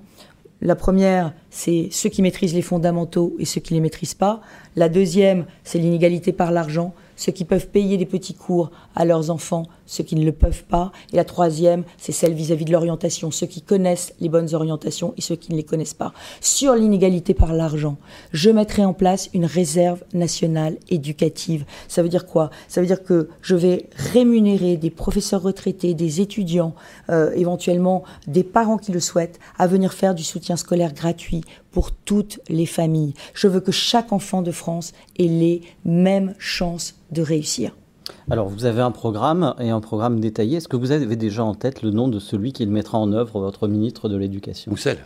La 0.61 0.75
première, 0.75 1.33
c'est 1.49 1.89
ceux 1.91 2.09
qui 2.09 2.21
maîtrisent 2.21 2.55
les 2.55 2.61
fondamentaux 2.61 3.35
et 3.39 3.45
ceux 3.45 3.61
qui 3.61 3.73
ne 3.73 3.77
les 3.77 3.81
maîtrisent 3.81 4.13
pas. 4.13 4.41
La 4.75 4.89
deuxième, 4.89 5.45
c'est 5.63 5.79
l'inégalité 5.79 6.31
par 6.31 6.51
l'argent 6.51 6.93
ceux 7.15 7.31
qui 7.31 7.45
peuvent 7.45 7.67
payer 7.67 7.97
des 7.97 8.05
petits 8.05 8.33
cours 8.33 8.71
à 8.95 9.05
leurs 9.05 9.29
enfants, 9.29 9.63
ceux 9.85 10.03
qui 10.03 10.15
ne 10.15 10.25
le 10.25 10.31
peuvent 10.31 10.63
pas. 10.63 10.91
Et 11.13 11.15
la 11.15 11.25
troisième, 11.25 11.83
c'est 11.97 12.11
celle 12.11 12.33
vis-à-vis 12.33 12.65
de 12.65 12.71
l'orientation, 12.71 13.31
ceux 13.31 13.47
qui 13.47 13.61
connaissent 13.61 14.13
les 14.19 14.29
bonnes 14.29 14.53
orientations 14.53 15.13
et 15.17 15.21
ceux 15.21 15.35
qui 15.35 15.51
ne 15.51 15.57
les 15.57 15.63
connaissent 15.63 15.93
pas. 15.93 16.13
Sur 16.41 16.75
l'inégalité 16.75 17.33
par 17.33 17.53
l'argent, 17.53 17.97
je 18.31 18.49
mettrai 18.49 18.85
en 18.85 18.93
place 18.93 19.29
une 19.33 19.45
réserve 19.45 20.03
nationale 20.13 20.77
éducative. 20.89 21.65
Ça 21.87 22.03
veut 22.03 22.09
dire 22.09 22.25
quoi? 22.25 22.49
Ça 22.67 22.81
veut 22.81 22.87
dire 22.87 23.03
que 23.03 23.29
je 23.41 23.55
vais 23.55 23.89
rémunérer 23.95 24.77
des 24.77 24.89
professeurs 24.89 25.41
retraités, 25.41 25.93
des 25.93 26.21
étudiants, 26.21 26.75
euh, 27.09 27.31
éventuellement 27.35 28.03
des 28.27 28.43
parents 28.43 28.77
qui 28.77 28.91
le 28.91 28.99
souhaitent, 28.99 29.39
à 29.57 29.67
venir 29.67 29.93
faire 29.93 30.15
du 30.15 30.23
soutien 30.23 30.55
scolaire 30.55 30.93
gratuit 30.93 31.43
pour 31.71 31.91
toutes 31.91 32.39
les 32.49 32.65
familles. 32.65 33.13
Je 33.33 33.47
veux 33.47 33.59
que 33.59 33.71
chaque 33.71 34.11
enfant 34.13 34.41
de 34.41 34.51
France 34.51 34.93
ait 35.19 35.23
les 35.23 35.61
mêmes 35.83 36.33
chances 36.39 36.95
de 37.11 37.21
réussir. 37.21 37.75
Alors, 38.31 38.47
vous 38.47 38.65
avez 38.65 38.81
un 38.81 38.91
programme 38.91 39.53
et 39.59 39.69
un 39.69 39.81
programme 39.81 40.19
détaillé. 40.19 40.57
Est-ce 40.57 40.67
que 40.67 40.77
vous 40.77 40.91
avez 40.91 41.15
déjà 41.15 41.43
en 41.43 41.53
tête 41.53 41.83
le 41.83 41.91
nom 41.91 42.07
de 42.07 42.19
celui 42.19 42.53
qui 42.53 42.65
le 42.65 42.71
mettra 42.71 42.97
en 42.97 43.11
œuvre, 43.13 43.39
votre 43.39 43.67
ministre 43.67 44.09
de 44.09 44.17
l'Éducation? 44.17 44.71
Ou 44.71 44.77
celle 44.77 44.97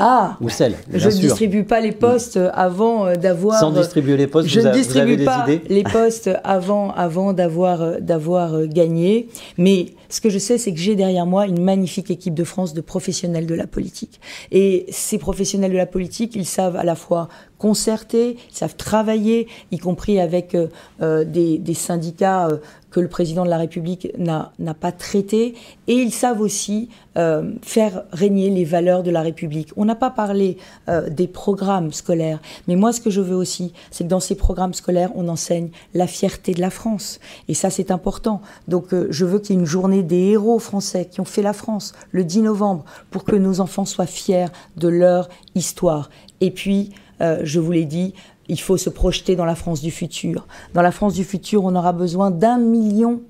ah, 0.00 0.36
ou 0.40 0.48
celle. 0.48 0.76
Je 0.94 1.08
ne 1.08 1.12
distribue 1.12 1.64
pas 1.64 1.80
les 1.80 1.90
postes 1.90 2.38
avant 2.52 3.06
euh, 3.06 3.16
d'avoir. 3.16 3.58
Sans 3.58 3.72
distribuer 3.72 4.16
les 4.16 4.28
postes, 4.28 4.48
je 4.48 4.60
vous, 4.60 4.68
ne 4.68 4.72
distribue 4.72 5.16
vous 5.16 5.22
avez 5.22 5.24
pas 5.24 5.44
des 5.44 5.54
idées? 5.54 5.74
les 5.74 5.82
postes 5.82 6.30
avant, 6.44 6.92
avant 6.92 7.32
d'avoir, 7.32 7.82
euh, 7.82 7.98
d'avoir 7.98 8.54
euh, 8.54 8.66
gagné. 8.66 9.28
Mais 9.56 9.86
ce 10.08 10.20
que 10.20 10.30
je 10.30 10.38
sais, 10.38 10.56
c'est 10.56 10.72
que 10.72 10.78
j'ai 10.78 10.94
derrière 10.94 11.26
moi 11.26 11.46
une 11.46 11.60
magnifique 11.60 12.12
équipe 12.12 12.34
de 12.34 12.44
France 12.44 12.74
de 12.74 12.80
professionnels 12.80 13.46
de 13.46 13.56
la 13.56 13.66
politique. 13.66 14.20
Et 14.52 14.86
ces 14.90 15.18
professionnels 15.18 15.72
de 15.72 15.76
la 15.76 15.86
politique, 15.86 16.36
ils 16.36 16.46
savent 16.46 16.76
à 16.76 16.84
la 16.84 16.94
fois 16.94 17.28
concerter, 17.58 18.36
ils 18.50 18.56
savent 18.56 18.76
travailler, 18.76 19.48
y 19.72 19.78
compris 19.78 20.20
avec 20.20 20.56
des, 21.00 21.58
des, 21.58 21.74
syndicats 21.74 22.48
que 22.90 23.00
le 23.00 23.08
président 23.08 23.44
de 23.44 23.50
la 23.50 23.58
République 23.58 24.08
n'a 24.18 24.74
pas 24.80 24.92
traité, 24.92 25.54
et 25.86 25.94
ils 25.94 26.12
savent 26.12 26.40
aussi 26.40 26.88
euh, 27.16 27.52
faire 27.62 28.04
régner 28.12 28.48
les 28.50 28.64
valeurs 28.64 29.02
de 29.02 29.10
la 29.10 29.22
République. 29.22 29.70
On 29.76 29.84
n'a 29.84 29.94
pas 29.94 30.10
parlé 30.10 30.56
euh, 30.88 31.10
des 31.10 31.26
programmes 31.26 31.92
scolaires, 31.92 32.40
mais 32.66 32.76
moi 32.76 32.92
ce 32.92 33.00
que 33.00 33.10
je 33.10 33.20
veux 33.20 33.36
aussi, 33.36 33.72
c'est 33.90 34.04
que 34.04 34.08
dans 34.08 34.20
ces 34.20 34.36
programmes 34.36 34.74
scolaires, 34.74 35.10
on 35.14 35.28
enseigne 35.28 35.70
la 35.94 36.06
fierté 36.06 36.54
de 36.54 36.60
la 36.60 36.70
France, 36.70 37.20
et 37.48 37.54
ça 37.54 37.70
c'est 37.70 37.90
important. 37.90 38.40
Donc 38.68 38.94
euh, 38.94 39.08
je 39.10 39.24
veux 39.24 39.38
qu'il 39.38 39.56
y 39.56 39.58
ait 39.58 39.60
une 39.60 39.66
journée 39.66 40.02
des 40.02 40.30
héros 40.30 40.58
français 40.58 41.06
qui 41.06 41.20
ont 41.20 41.26
fait 41.26 41.42
la 41.42 41.52
France 41.52 41.92
le 42.10 42.24
10 42.24 42.42
novembre, 42.42 42.84
pour 43.10 43.24
que 43.24 43.36
nos 43.36 43.60
enfants 43.60 43.84
soient 43.84 44.06
fiers 44.06 44.46
de 44.76 44.88
leur 44.88 45.28
histoire. 45.54 46.08
Et 46.40 46.50
puis, 46.50 46.92
je 47.20 47.58
vous 47.58 47.72
l'ai 47.72 47.84
dit, 47.84 48.14
il 48.48 48.60
faut 48.60 48.76
se 48.76 48.90
projeter 48.90 49.36
dans 49.36 49.44
la 49.44 49.54
France 49.54 49.80
du 49.80 49.90
futur. 49.90 50.46
Dans 50.74 50.82
la 50.82 50.92
France 50.92 51.14
du 51.14 51.24
futur, 51.24 51.64
on 51.64 51.74
aura 51.74 51.92
besoin 51.92 52.30
d'un 52.30 52.58
million 52.58 53.20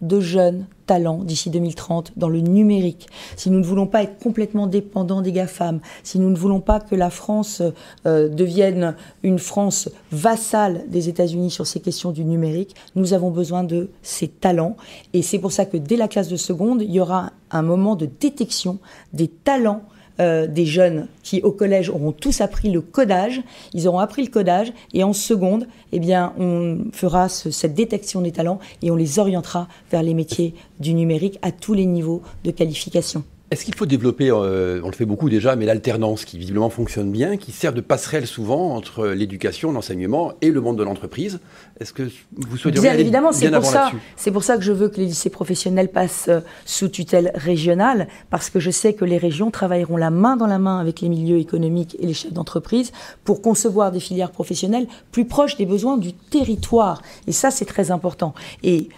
de 0.00 0.20
jeunes 0.20 0.66
talents 0.86 1.22
d'ici 1.24 1.50
2030 1.50 2.12
dans 2.16 2.28
le 2.28 2.40
numérique. 2.40 3.08
Si 3.36 3.50
nous 3.50 3.58
ne 3.58 3.64
voulons 3.64 3.86
pas 3.86 4.04
être 4.04 4.18
complètement 4.18 4.66
dépendants 4.66 5.22
des 5.22 5.32
GAFAM, 5.32 5.80
si 6.04 6.18
nous 6.18 6.30
ne 6.30 6.36
voulons 6.36 6.60
pas 6.60 6.80
que 6.80 6.94
la 6.94 7.10
France 7.10 7.62
euh, 8.06 8.28
devienne 8.28 8.94
une 9.22 9.38
France 9.38 9.90
vassale 10.12 10.84
des 10.88 11.08
États-Unis 11.08 11.50
sur 11.50 11.66
ces 11.66 11.80
questions 11.80 12.12
du 12.12 12.24
numérique, 12.24 12.76
nous 12.94 13.12
avons 13.12 13.30
besoin 13.30 13.64
de 13.64 13.90
ces 14.02 14.28
talents. 14.28 14.76
Et 15.12 15.22
c'est 15.22 15.38
pour 15.38 15.52
ça 15.52 15.66
que 15.66 15.76
dès 15.76 15.96
la 15.96 16.08
classe 16.08 16.28
de 16.28 16.36
seconde, 16.36 16.82
il 16.82 16.92
y 16.92 17.00
aura 17.00 17.32
un 17.50 17.62
moment 17.62 17.96
de 17.96 18.06
détection 18.06 18.78
des 19.12 19.28
talents 19.28 19.82
euh, 20.20 20.46
des 20.46 20.66
jeunes 20.66 21.06
qui 21.22 21.42
au 21.42 21.52
collège 21.52 21.90
auront 21.90 22.12
tous 22.12 22.40
appris 22.40 22.70
le 22.70 22.80
codage, 22.80 23.40
ils 23.72 23.86
auront 23.86 24.00
appris 24.00 24.24
le 24.24 24.30
codage 24.30 24.72
et 24.92 25.04
en 25.04 25.12
seconde, 25.12 25.66
eh 25.92 26.00
bien, 26.00 26.32
on 26.38 26.78
fera 26.92 27.28
cette 27.28 27.74
détection 27.74 28.20
des 28.20 28.32
talents 28.32 28.58
et 28.82 28.90
on 28.90 28.96
les 28.96 29.18
orientera 29.18 29.68
vers 29.90 30.02
les 30.02 30.14
métiers 30.14 30.54
du 30.80 30.94
numérique 30.94 31.38
à 31.42 31.52
tous 31.52 31.74
les 31.74 31.86
niveaux 31.86 32.22
de 32.44 32.50
qualification. 32.50 33.22
Est-ce 33.50 33.64
qu'il 33.64 33.74
faut 33.74 33.86
développer, 33.86 34.30
euh, 34.30 34.80
on 34.84 34.88
le 34.88 34.92
fait 34.92 35.06
beaucoup 35.06 35.30
déjà, 35.30 35.56
mais 35.56 35.64
l'alternance 35.64 36.26
qui 36.26 36.36
visiblement 36.36 36.68
fonctionne 36.68 37.10
bien, 37.10 37.38
qui 37.38 37.50
sert 37.50 37.72
de 37.72 37.80
passerelle 37.80 38.26
souvent 38.26 38.74
entre 38.74 39.06
l'éducation, 39.06 39.72
l'enseignement 39.72 40.34
et 40.42 40.50
le 40.50 40.60
monde 40.60 40.76
de 40.76 40.82
l'entreprise? 40.82 41.40
Est-ce 41.80 41.94
que 41.94 42.10
vous 42.36 42.58
souhaitez 42.58 42.80
bien 42.80 42.92
évidemment, 42.92 43.32
c'est 43.32 43.50
pour 43.50 43.64
ça. 43.64 43.90
C'est 44.16 44.32
pour 44.32 44.44
ça 44.44 44.58
que 44.58 44.62
je 44.62 44.72
veux 44.72 44.90
que 44.90 44.98
les 44.98 45.06
lycées 45.06 45.30
professionnels 45.30 45.88
passent 45.88 46.28
euh, 46.28 46.40
sous 46.66 46.88
tutelle 46.88 47.32
régionale, 47.34 48.08
parce 48.28 48.50
que 48.50 48.60
je 48.60 48.70
sais 48.70 48.92
que 48.92 49.06
les 49.06 49.16
régions 49.16 49.50
travailleront 49.50 49.96
la 49.96 50.10
main 50.10 50.36
dans 50.36 50.46
la 50.46 50.58
main 50.58 50.78
avec 50.78 51.00
les 51.00 51.08
milieux 51.08 51.38
économiques 51.38 51.96
et 52.00 52.06
les 52.06 52.14
chefs 52.14 52.34
d'entreprise 52.34 52.92
pour 53.24 53.40
concevoir 53.40 53.92
des 53.92 54.00
filières 54.00 54.30
professionnelles 54.30 54.88
plus 55.10 55.24
proches 55.24 55.56
des 55.56 55.66
besoins 55.66 55.96
du 55.96 56.12
territoire. 56.12 57.00
Et 57.26 57.32
ça, 57.32 57.50
c'est 57.50 57.64
très 57.64 57.90
important. 57.90 58.34
Et 58.62 58.90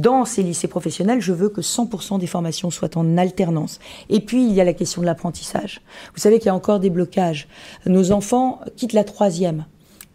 dans 0.00 0.24
ces 0.24 0.42
lycées 0.42 0.68
professionnels, 0.68 1.20
je 1.20 1.32
veux 1.32 1.48
que 1.48 1.60
100% 1.60 2.18
des 2.18 2.26
formations 2.26 2.70
soient 2.70 2.96
en 2.96 3.16
alternance. 3.16 3.80
Et 4.08 4.20
puis, 4.20 4.46
il 4.46 4.52
y 4.52 4.60
a 4.60 4.64
la 4.64 4.72
question 4.72 5.00
de 5.00 5.06
l'apprentissage. 5.06 5.80
Vous 6.14 6.20
savez 6.20 6.38
qu'il 6.38 6.46
y 6.46 6.50
a 6.50 6.54
encore 6.54 6.80
des 6.80 6.90
blocages. 6.90 7.48
Nos 7.86 8.12
enfants 8.12 8.60
quittent 8.76 8.92
la 8.92 9.04
troisième. 9.04 9.64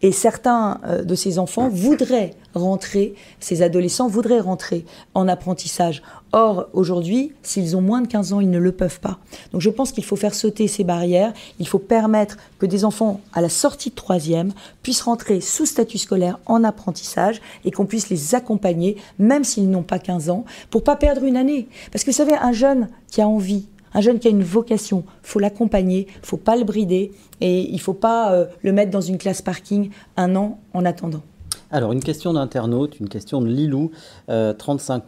Et 0.04 0.12
certains 0.12 0.82
euh, 0.84 1.02
de 1.02 1.14
ces 1.14 1.38
enfants 1.38 1.70
voudraient 1.70 2.34
rentrer, 2.52 3.14
ces 3.40 3.62
adolescents 3.62 4.06
voudraient 4.06 4.38
rentrer 4.38 4.84
en 5.14 5.28
apprentissage. 5.28 6.02
Or, 6.32 6.66
aujourd'hui, 6.74 7.32
s'ils 7.42 7.74
ont 7.74 7.80
moins 7.80 8.02
de 8.02 8.06
15 8.06 8.34
ans, 8.34 8.40
ils 8.40 8.50
ne 8.50 8.58
le 8.58 8.72
peuvent 8.72 9.00
pas. 9.00 9.18
Donc 9.52 9.62
je 9.62 9.70
pense 9.70 9.92
qu'il 9.92 10.04
faut 10.04 10.16
faire 10.16 10.34
sauter 10.34 10.68
ces 10.68 10.84
barrières, 10.84 11.32
il 11.58 11.66
faut 11.66 11.78
permettre 11.78 12.36
que 12.58 12.66
des 12.66 12.84
enfants, 12.84 13.22
à 13.32 13.40
la 13.40 13.48
sortie 13.48 13.88
de 13.88 13.94
troisième, 13.94 14.52
puissent 14.82 15.00
rentrer 15.00 15.40
sous 15.40 15.64
statut 15.64 15.96
scolaire 15.96 16.38
en 16.44 16.64
apprentissage 16.64 17.40
et 17.64 17.70
qu'on 17.70 17.86
puisse 17.86 18.10
les 18.10 18.34
accompagner, 18.34 18.98
même 19.18 19.42
s'ils 19.42 19.70
n'ont 19.70 19.82
pas 19.82 19.98
15 19.98 20.28
ans, 20.28 20.44
pour 20.68 20.84
pas 20.84 20.96
perdre 20.96 21.24
une 21.24 21.38
année. 21.38 21.66
Parce 21.90 22.04
que 22.04 22.10
vous 22.10 22.16
savez, 22.16 22.34
un 22.34 22.52
jeune 22.52 22.90
qui 23.10 23.22
a 23.22 23.26
envie, 23.26 23.68
un 23.94 24.00
jeune 24.00 24.18
qui 24.18 24.28
a 24.28 24.30
une 24.30 24.42
vocation, 24.42 25.04
faut 25.22 25.38
l'accompagner, 25.38 26.08
faut 26.22 26.36
pas 26.36 26.56
le 26.56 26.64
brider 26.64 27.12
et 27.40 27.60
il 27.72 27.80
faut 27.80 27.94
pas 27.94 28.32
euh, 28.32 28.46
le 28.62 28.72
mettre 28.72 28.90
dans 28.90 29.00
une 29.00 29.18
classe 29.18 29.40
parking 29.40 29.90
un 30.16 30.36
an 30.36 30.58
en 30.74 30.84
attendant. 30.84 31.22
Alors, 31.70 31.90
une 31.90 32.02
question 32.04 32.34
d'internaute, 32.34 33.00
une 33.00 33.08
question 33.08 33.40
de 33.40 33.48
Lilou, 33.48 33.90
35 34.28 34.30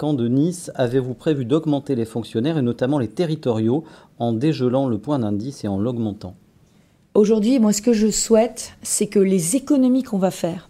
euh, 0.03 0.07
ans 0.07 0.14
de 0.14 0.26
Nice. 0.26 0.72
Avez-vous 0.74 1.14
prévu 1.14 1.45
d'augmenter 1.45 1.95
les 1.95 2.05
fonctionnaires 2.05 2.59
et 2.59 2.62
notamment 2.62 2.99
les 2.99 3.09
territoriaux 3.09 3.84
en 4.18 4.32
dégelant 4.32 4.89
le 4.89 4.99
point 4.99 5.20
d'indice 5.20 5.64
et 5.64 5.68
en 5.68 5.78
l'augmentant? 5.78 6.34
Aujourd'hui, 7.14 7.61
moi, 7.61 7.72
ce 7.72 7.82
que 7.82 7.93
je 7.93 8.11
souhaite, 8.11 8.72
c'est 8.82 9.07
que 9.07 9.20
les 9.20 9.55
économies 9.55 10.03
qu'on 10.03 10.18
va 10.18 10.30
faire 10.30 10.68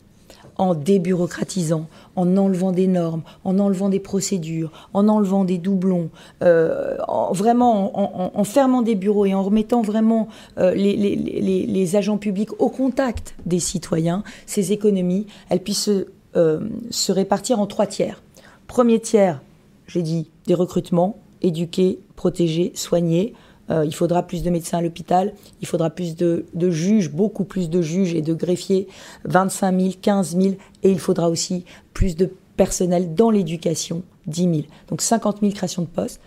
en 0.59 0.75
débureaucratisant, 0.75 1.87
en 2.17 2.37
enlevant 2.37 2.73
des 2.73 2.87
normes, 2.87 3.23
en 3.45 3.59
enlevant 3.59 3.89
des 3.89 4.01
procédures, 4.01 4.73
en 4.95 5.09
enlevant 5.09 5.45
des 5.45 5.59
doublons, 5.59 6.11
euh, 6.43 6.97
vraiment 7.33 8.37
en, 8.39 8.45
fermant 8.45 8.83
des 8.83 8.95
bureaux 8.95 9.27
et 9.27 9.35
en 9.35 9.43
remettant 9.43 9.83
vraiment 9.83 10.29
euh, 10.59 10.75
les, 10.75 11.97
agents 11.97 12.19
publics 12.19 12.51
au 12.61 12.69
contact 12.69 13.35
des 13.47 13.61
citoyens, 13.61 14.25
ces 14.47 14.73
économies, 14.73 15.27
elles 15.51 15.61
puissent 15.61 15.91
euh, 16.37 16.61
se 16.91 17.13
répartir 17.13 17.61
en 17.61 17.67
trois 17.67 17.87
tiers. 17.87 18.23
Premier 18.67 18.99
tiers, 18.99 19.41
j'ai 19.87 20.03
dit, 20.03 20.31
des 20.47 20.55
recrutements, 20.55 21.19
éduquer, 21.43 22.01
protéger, 22.17 22.73
soigner. 22.75 23.35
Euh, 23.71 23.85
il 23.85 23.95
faudra 23.95 24.23
plus 24.23 24.43
de 24.43 24.51
médecins 24.51 24.79
à 24.79 24.83
l'hôpital, 24.83 25.33
il 25.61 25.67
faudra 25.67 25.91
plus 25.91 26.17
de, 26.17 26.45
juges, 26.71 27.11
beaucoup 27.11 27.45
plus 27.45 27.69
de 27.69 27.83
juges 27.83 28.15
et 28.15 28.23
de 28.23 28.35
greffiers, 28.35 28.87
25 29.25 29.81
000, 29.81 29.93
15 30.01 30.37
000, 30.41 30.55
et 30.83 30.91
il 30.91 30.99
faudra 30.99 31.29
aussi 31.29 31.65
plus 31.93 32.17
de 32.17 32.31
personnel 32.57 33.15
dans 33.15 33.31
l'éducation, 33.31 34.03
10 34.27 34.43
000. 34.43 34.55
Donc 34.89 35.03
50 35.03 35.41
000 35.41 35.53
créations 35.53 35.83
de 35.83 35.89
postes, 35.89 36.21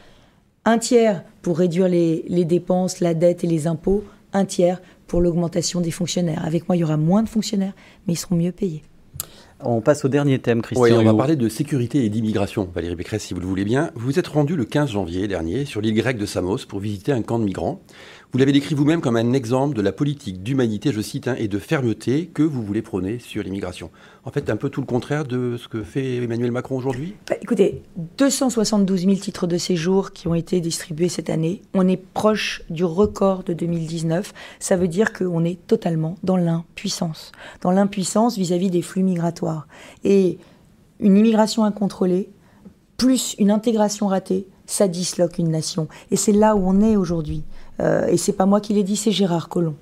un 0.66 0.78
tiers 0.78 1.24
pour 1.42 1.58
réduire 1.58 1.88
les, 1.88 2.26
les 2.28 2.46
dépenses, 2.46 3.00
la 3.00 3.14
dette 3.14 3.44
et 3.44 3.48
les 3.48 3.68
impôts, 3.68 4.04
un 4.34 4.46
tiers 4.46 4.82
pour 5.08 5.22
l'augmentation 5.22 5.82
des 5.82 5.92
fonctionnaires. 5.92 6.46
Avec 6.46 6.68
moi, 6.68 6.76
il 6.76 6.82
y 6.82 6.84
aura 6.84 6.98
moins 6.98 7.24
de 7.24 7.30
fonctionnaires, 7.30 7.74
mais 8.06 8.14
ils 8.14 8.18
seront 8.18 8.36
mieux 8.36 8.52
payés. 8.52 8.84
On 9.62 9.82
passe 9.82 10.06
au 10.06 10.08
dernier 10.08 10.40
thème, 10.40 10.62
Christian. 10.62 10.84
Oui, 10.84 10.92
on 10.94 11.04
va 11.04 11.14
parler 11.14 11.36
de 11.36 11.50
sécurité 11.50 12.06
et 12.06 12.10
d'immigration, 12.10 12.70
Valérie 12.74 12.96
Pécresse, 12.96 13.24
si 13.24 13.34
vous 13.34 13.42
le 13.42 13.46
voulez 13.46 13.66
bien. 13.66 13.92
Vous 13.96 14.06
vous 14.06 14.20
êtes 14.20 14.28
rendu 14.28 14.56
le 14.56 14.64
15 14.64 14.92
janvier 14.92 15.28
dernier 15.28 15.66
sur 15.66 15.82
l'île 15.82 15.96
grecque 15.96 16.18
de 16.18 16.26
Samos 16.26 16.60
pour 16.68 16.80
visiter 16.80 17.12
un 17.12 17.22
camp 17.22 17.40
de 17.40 17.44
migrants. 17.44 17.82
Vous 18.32 18.38
l'avez 18.38 18.52
décrit 18.52 18.76
vous-même 18.76 19.02
comme 19.02 19.16
un 19.16 19.34
exemple 19.34 19.76
de 19.76 19.82
la 19.82 19.92
politique 19.92 20.44
d'humanité, 20.44 20.92
je 20.94 21.02
cite, 21.02 21.28
hein, 21.28 21.36
et 21.40 21.48
de 21.48 21.58
fermeté 21.58 22.28
que 22.28 22.44
vous 22.44 22.62
voulez 22.62 22.84
prôner 22.84 23.18
sur 23.18 23.42
l'immigration. 23.42 23.90
En 24.24 24.30
fait, 24.30 24.52
un 24.52 24.56
peu 24.56 24.70
tout 24.70 24.82
le 24.82 24.86
contraire 24.86 25.26
de 25.26 25.58
ce 25.58 25.68
que 25.68 25.82
fait 25.82 26.18
Emmanuel 26.18 26.52
Macron 26.52 26.78
aujourd'hui? 26.78 27.16
Bah, 27.28 27.38
Écoutez, 27.42 27.82
272 28.20 29.06
000 29.06 29.16
titres 29.16 29.48
de 29.48 29.58
séjour 29.58 30.12
qui 30.12 30.28
ont 30.28 30.36
été 30.36 30.62
distribués 30.62 31.10
cette 31.10 31.32
année. 31.32 31.64
On 31.74 31.88
est 31.88 31.98
proche 31.98 32.62
du 32.70 32.84
record 32.84 33.44
de 33.44 33.54
2019. 33.54 34.32
Ça 34.60 34.78
veut 34.78 34.88
dire 34.88 35.12
qu'on 35.12 35.44
est 35.44 35.66
totalement 35.66 36.16
dans 36.22 36.38
l'impuissance. 36.38 37.32
Dans 37.62 37.72
l'impuissance 37.72 38.38
vis-à-vis 38.38 38.70
des 38.70 38.84
flux 38.84 39.02
migratoires. 39.02 39.68
Et 40.04 40.38
une 41.00 41.18
immigration 41.18 41.64
incontrôlée, 41.64 42.30
plus 42.96 43.36
une 43.40 43.50
intégration 43.50 44.06
ratée, 44.06 44.46
ça 44.68 44.88
disloque 44.88 45.40
une 45.40 45.50
nation. 45.50 45.88
Et 46.12 46.16
c'est 46.16 46.32
là 46.32 46.56
où 46.56 46.60
on 46.64 46.80
est 46.82 46.96
aujourd'hui. 46.96 47.44
Euh, 47.80 48.08
et 48.08 48.18
c'est 48.18 48.34
pas 48.34 48.46
moi 48.46 48.62
qui 48.62 48.74
l'ai 48.74 48.84
dit, 48.84 48.96
c'est 48.96 49.12
Gérard 49.12 49.50
Collomb. 49.50 49.76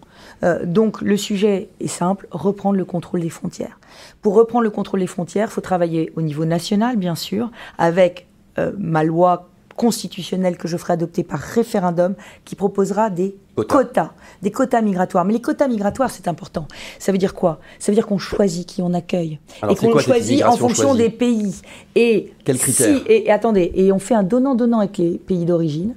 Euh, 0.43 0.65
donc 0.65 1.01
le 1.01 1.17
sujet 1.17 1.69
est 1.79 1.87
simple, 1.87 2.27
reprendre 2.31 2.77
le 2.77 2.85
contrôle 2.85 3.21
des 3.21 3.29
frontières. 3.29 3.79
Pour 4.21 4.35
reprendre 4.35 4.63
le 4.63 4.69
contrôle 4.69 4.99
des 4.99 5.07
frontières, 5.07 5.47
il 5.49 5.53
faut 5.53 5.61
travailler 5.61 6.11
au 6.15 6.21
niveau 6.21 6.45
national, 6.45 6.97
bien 6.97 7.15
sûr, 7.15 7.51
avec 7.77 8.27
euh, 8.59 8.71
ma 8.77 9.03
loi 9.03 9.49
constitutionnelle 9.75 10.57
que 10.57 10.67
je 10.67 10.75
ferai 10.75 10.93
adopter 10.93 11.23
par 11.23 11.39
référendum 11.39 12.15
qui 12.45 12.55
proposera 12.55 13.11
des 13.11 13.35
quotas, 13.55 14.11
des 14.41 14.49
quotas 14.49 14.81
migratoires. 14.81 15.23
Mais 15.23 15.33
les 15.33 15.41
quotas 15.41 15.67
migratoires, 15.67 16.09
c'est 16.09 16.27
important. 16.27 16.67
Ça 16.97 17.11
veut 17.11 17.19
dire 17.19 17.35
quoi? 17.35 17.59
Ça 17.77 17.91
veut 17.91 17.95
dire 17.95 18.07
qu'on 18.07 18.17
choisit 18.17 18.67
qui 18.67 18.81
on 18.81 18.93
accueille 18.95 19.39
et 19.69 19.75
qu'on 19.75 19.99
choisit 19.99 20.43
en 20.43 20.57
fonction 20.57 20.95
des 20.95 21.11
pays. 21.11 21.61
Et 21.93 22.33
quels 22.43 22.57
critères? 22.57 23.01
et 23.05 23.29
attendez, 23.29 23.71
et 23.75 23.91
on 23.91 23.99
fait 23.99 24.15
un 24.15 24.23
donnant-donnant 24.23 24.79
avec 24.79 24.97
les 24.97 25.19
pays 25.19 25.45
d'origine 25.45 25.95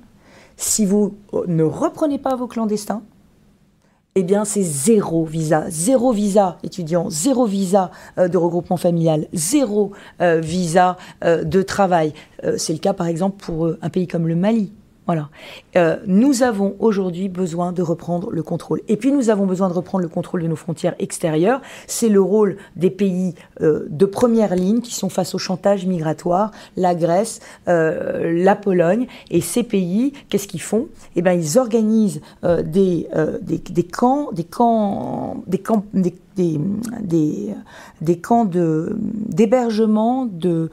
si 0.61 0.85
vous 0.85 1.15
ne 1.47 1.65
reprenez 1.65 2.19
pas 2.19 2.37
vos 2.37 2.47
clandestins, 2.47 3.03
eh 4.15 4.23
bien, 4.23 4.45
c'est 4.45 4.63
zéro 4.63 5.25
visa. 5.25 5.65
Zéro 5.69 6.13
visa 6.13 6.59
étudiant, 6.63 7.09
zéro 7.11 7.47
visa 7.47 7.91
euh, 8.19 8.29
de 8.29 8.37
regroupement 8.37 8.77
familial, 8.77 9.27
zéro 9.33 9.93
euh, 10.21 10.41
visa 10.41 10.97
euh, 11.25 11.45
de 11.45 11.63
travail. 11.63 12.13
c'est 12.57 12.73
le 12.73 12.79
cas, 12.79 12.93
par 12.93 13.07
exemple, 13.07 13.43
pour 13.43 13.71
un 13.81 13.89
pays 13.89 14.07
comme 14.07 14.27
le 14.27 14.35
Mali. 14.35 14.73
Voilà. 15.11 15.29
Euh, 15.75 15.97
nous 16.07 16.45
avons 16.45 16.77
aujourd'hui 16.79 17.29
besoin 17.29 17.73
de 17.73 17.83
reprendre 17.83 18.31
le 18.31 18.45
contrôle. 18.45 18.81
Et 18.87 18.97
puis 18.97 19.11
nous 19.11 19.29
avons 19.29 19.45
besoin 19.45 19.69
de 19.69 19.73
reprendre 19.73 20.03
le 20.03 20.09
contrôle 20.09 20.41
de 20.41 20.47
nos 20.47 20.55
frontières 20.55 20.95
extérieures. 21.01 21.61
C'est 21.89 22.09
le 22.09 22.23
rôle 22.23 22.59
des 22.77 22.91
pays 22.91 23.35
euh, 23.61 23.89
de 23.91 24.07
première 24.07 24.55
ligne 24.55 24.81
qui 24.81 24.95
sont 24.95 25.09
face 25.09 25.35
au 25.35 25.39
chantage 25.39 25.85
migratoire, 25.85 26.53
la 26.77 26.95
Grèce, 26.95 27.41
euh, 27.67 28.41
la 28.41 28.55
Pologne. 28.55 29.09
Et 29.33 29.41
ces 29.41 29.65
pays, 29.65 30.13
qu'est-ce 30.29 30.47
qu'ils 30.47 30.63
font? 30.63 30.87
Eh 31.17 31.23
bien, 31.23 31.33
ils 31.33 31.59
organisent 31.59 32.21
des, 32.45 33.09
des, 33.43 33.83
camps, 33.83 34.31
des 34.31 34.45
camps, 34.45 35.43
des 35.49 35.59
camps, 35.59 35.85
des, 35.93 36.15
des, 36.37 36.61
des, 38.01 38.19
camps 38.19 38.45
d'hébergement, 38.45 40.27
de, 40.27 40.71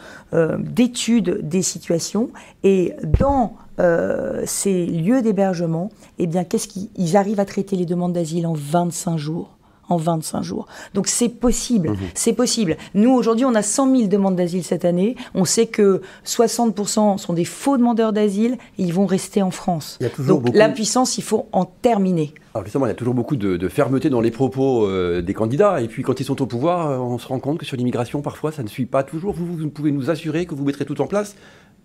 d'études 0.60 1.40
des 1.42 1.64
situations. 1.64 2.30
Et 2.64 2.94
dans 3.20 3.54
euh, 3.80 4.43
ces 4.45 4.86
lieux 4.86 5.21
d'hébergement, 5.21 5.89
eh 6.19 6.28
bien, 6.28 6.43
qu'est-ce 6.43 6.67
qu'ils 6.67 7.17
arrivent 7.17 7.39
à 7.39 7.45
traiter 7.45 7.75
les 7.75 7.86
demandes 7.86 8.13
d'asile 8.13 8.47
en 8.47 8.53
25 8.53 9.17
jours 9.17 9.57
en 9.89 9.97
25 9.97 10.41
jours. 10.43 10.67
Donc 10.93 11.07
c'est 11.07 11.30
possible, 11.30 11.91
mhm. 11.91 11.97
c'est 12.13 12.34
possible. 12.34 12.78
Nous 12.93 13.11
aujourd'hui, 13.11 13.45
on 13.45 13.55
a 13.55 13.61
100 13.61 13.95
000 13.95 14.07
demandes 14.07 14.36
d'asile 14.36 14.63
cette 14.63 14.86
année. 14.86 15.15
On 15.34 15.45
sait 15.45 15.67
que 15.67 16.01
60% 16.25 17.17
sont 17.17 17.34
des 17.34 17.45
faux 17.45 17.78
demandeurs 17.78 18.13
d'asile 18.13 18.57
et 18.78 18.84
ils 18.84 18.93
vont 18.93 19.05
rester 19.05 19.41
en 19.41 19.51
France. 19.51 19.99
Donc 20.19 20.49
l'impuissance, 20.53 21.17
il 21.17 21.23
faut 21.23 21.47
en 21.51 21.65
terminer. 21.65 22.34
Alors 22.53 22.65
justement, 22.65 22.86
il 22.86 22.89
y 22.89 22.91
a 22.91 22.95
toujours 22.95 23.13
beaucoup 23.13 23.36
de, 23.36 23.67
fermeté 23.69 24.09
dans 24.09 24.21
les 24.21 24.32
propos 24.32 24.88
euh, 24.88 25.21
des 25.21 25.34
candidats. 25.34 25.82
Et 25.82 25.88
puis 25.88 26.03
quand 26.03 26.19
ils 26.19 26.25
sont 26.25 26.41
au 26.41 26.47
pouvoir, 26.47 26.89
euh, 26.89 26.97
on 26.97 27.17
se 27.17 27.28
rend 27.28 27.39
compte 27.39 27.59
que 27.59 27.65
sur 27.65 27.78
l'immigration, 27.78 28.21
parfois, 28.21 28.51
ça 28.51 28.63
ne 28.63 28.67
suit 28.67 28.88
pas 28.88 29.03
toujours. 29.03 29.34
Vous, 29.34 29.45
vous 29.45 29.69
pouvez 29.69 29.91
nous 29.91 30.09
assurer 30.09 30.45
que 30.45 30.55
vous 30.55 30.65
mettrez 30.65 30.86
tout 30.86 30.99
en 31.01 31.07
place 31.07 31.36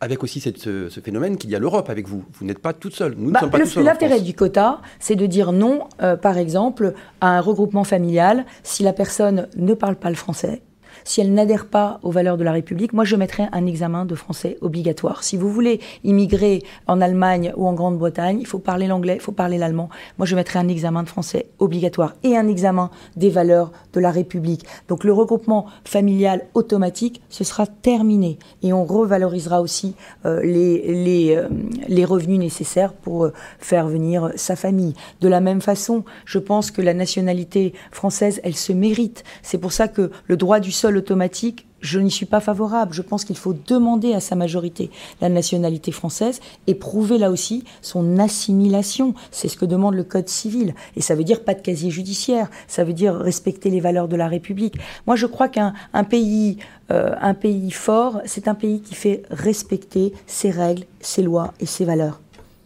avec 0.03 0.25
aussi 0.25 0.41
cette, 0.41 0.59
ce, 0.59 0.89
phénomène 1.01 1.37
qu'il 1.37 1.49
y 1.49 1.55
a 1.55 1.61
l'Europe 1.61 1.89
avec 1.89 2.09
vous. 2.09 2.25
Vous 2.33 2.45
n'êtes 2.45 2.59
pas 2.59 2.73
toute 2.73 2.93
seule. 2.93 3.15
Nous 3.17 3.29
ne 3.29 3.33
bah, 3.33 3.41
sommes 3.41 3.51
pas 3.51 3.65
seuls. 3.65 3.85
L'intérêt 3.85 4.21
du 4.21 4.35
quota, 4.35 4.81
c'est 4.99 5.15
de 5.15 5.27
dire 5.27 5.53
non, 5.53 5.85
euh, 6.03 6.17
par 6.17 6.39
exemple, 6.39 6.95
à 7.21 7.39
un 7.39 7.41
regroupement 7.41 7.85
familial 7.85 8.45
si 8.65 8.83
la 8.83 8.93
personne 8.93 9.47
ne 9.57 9.75
parle 9.75 9.95
pas 9.95 10.11
le 10.11 10.17
français 10.17 10.61
si 11.05 11.21
elle 11.21 11.33
n'adhère 11.33 11.67
pas 11.67 12.01
aux 12.03 12.11
valeurs 12.11 12.37
de 12.37 12.45
la 12.45 12.53
République, 12.53 12.93
moi 12.93 13.05
je 13.05 13.17
mettrais 13.17 13.49
un 13.53 13.67
examen 13.67 14.05
de 14.05 14.15
français 14.15 14.59
obligatoire. 14.61 15.23
Si 15.23 15.37
vous 15.37 15.51
voulez 15.51 15.81
immigrer 16.05 16.63
en 16.87 17.01
Allemagne 17.01 17.53
ou 17.57 17.67
en 17.67 17.73
Grande-Bretagne, 17.73 18.39
il 18.41 18.47
faut 18.47 18.59
parler 18.59 18.87
l'anglais, 18.87 19.15
il 19.17 19.21
faut 19.21 19.33
parler 19.33 19.59
l'allemand. 19.59 19.89
Moi 20.19 20.27
je 20.27 20.37
mettrais 20.37 20.59
un 20.59 20.69
examen 20.69 21.03
de 21.03 21.09
français 21.09 21.47
obligatoire 21.59 22.15
et 22.23 22.37
un 22.37 22.49
examen 22.49 22.91
des 23.17 23.31
valeurs 23.31 23.73
de 23.93 24.01
la 24.01 24.11
République. 24.11 24.65
Donc 24.89 25.05
le 25.05 25.13
regroupement 25.13 25.67
familial 25.85 26.47
automatique, 26.55 27.23
ce 27.29 27.45
sera 27.45 27.67
terminé 27.67 28.39
et 28.63 28.73
on 28.73 28.85
revalorisera 28.85 29.61
aussi 29.61 29.95
euh, 30.27 30.41
les, 30.43 31.37
euh, 31.37 31.49
les, 31.89 32.05
revenus 32.05 32.39
nécessaires 32.39 32.93
pour 32.93 33.25
euh, 33.25 33.33
faire 33.59 33.89
venir 33.89 34.31
sa 34.37 34.57
famille. 34.57 34.95
De 35.21 35.29
la 35.29 35.41
même 35.41 35.61
façon, 35.61 36.05
je 36.25 36.39
pense 36.39 36.71
que 36.71 36.83
la 36.83 36.95
nationalité 36.95 37.73
française, 37.91 38.41
elle 38.45 38.57
se 38.57 38.73
mérite. 38.73 39.25
C'est 39.43 39.59
pour 39.59 39.73
ça 39.73 39.89
que 39.89 40.11
le 40.27 40.37
droit 40.37 40.61
du 40.61 40.73
sol 40.73 40.92
automatique, 40.97 41.67
je 41.83 41.99
n'y 41.99 42.11
suis 42.11 42.27
pas 42.27 42.41
favorable. 42.41 42.95
Je 42.95 43.03
pense 43.03 43.25
qu'il 43.25 43.37
faut 43.37 43.55
demander 43.67 44.15
à 44.15 44.21
sa 44.21 44.37
majorité 44.37 44.91
la 45.21 45.29
nationalité 45.29 45.93
française 45.93 46.41
et 46.67 46.75
prouver 46.75 47.19
là 47.19 47.31
aussi 47.31 47.65
son 47.83 48.19
assimilation. 48.19 49.15
C'est 49.31 49.49
ce 49.49 49.57
que 49.57 49.67
demande 49.67 49.95
le 49.95 50.05
Code 50.05 50.29
civil. 50.29 50.75
Et 50.97 51.03
ça 51.03 51.15
veut 51.15 51.25
dire 51.25 51.45
pas 51.45 51.55
de 51.55 51.61
casier 51.61 51.91
judiciaire. 51.91 52.49
Ça 52.69 52.85
veut 52.85 52.93
dire 52.93 53.15
respecter 53.17 53.69
les 53.69 53.81
valeurs 53.81 54.09
de 54.09 54.17
la 54.17 54.29
République. 54.29 54.77
Moi, 55.07 55.17
je 55.17 55.27
crois 55.27 55.49
qu'un 55.49 55.75
pays, 56.09 56.59
euh, 56.91 57.15
un 57.21 57.35
pays 57.35 57.71
fort, 57.71 58.21
c'est 58.25 58.49
un 58.49 58.55
pays 58.55 58.81
qui 58.81 58.95
fait 58.95 59.23
respecter 59.31 60.13
ses 60.27 60.51
règles, 60.51 60.85
ses 61.01 61.23
lois 61.23 61.53
et 61.61 61.67
ses 61.67 61.85
valeurs. 61.85 62.21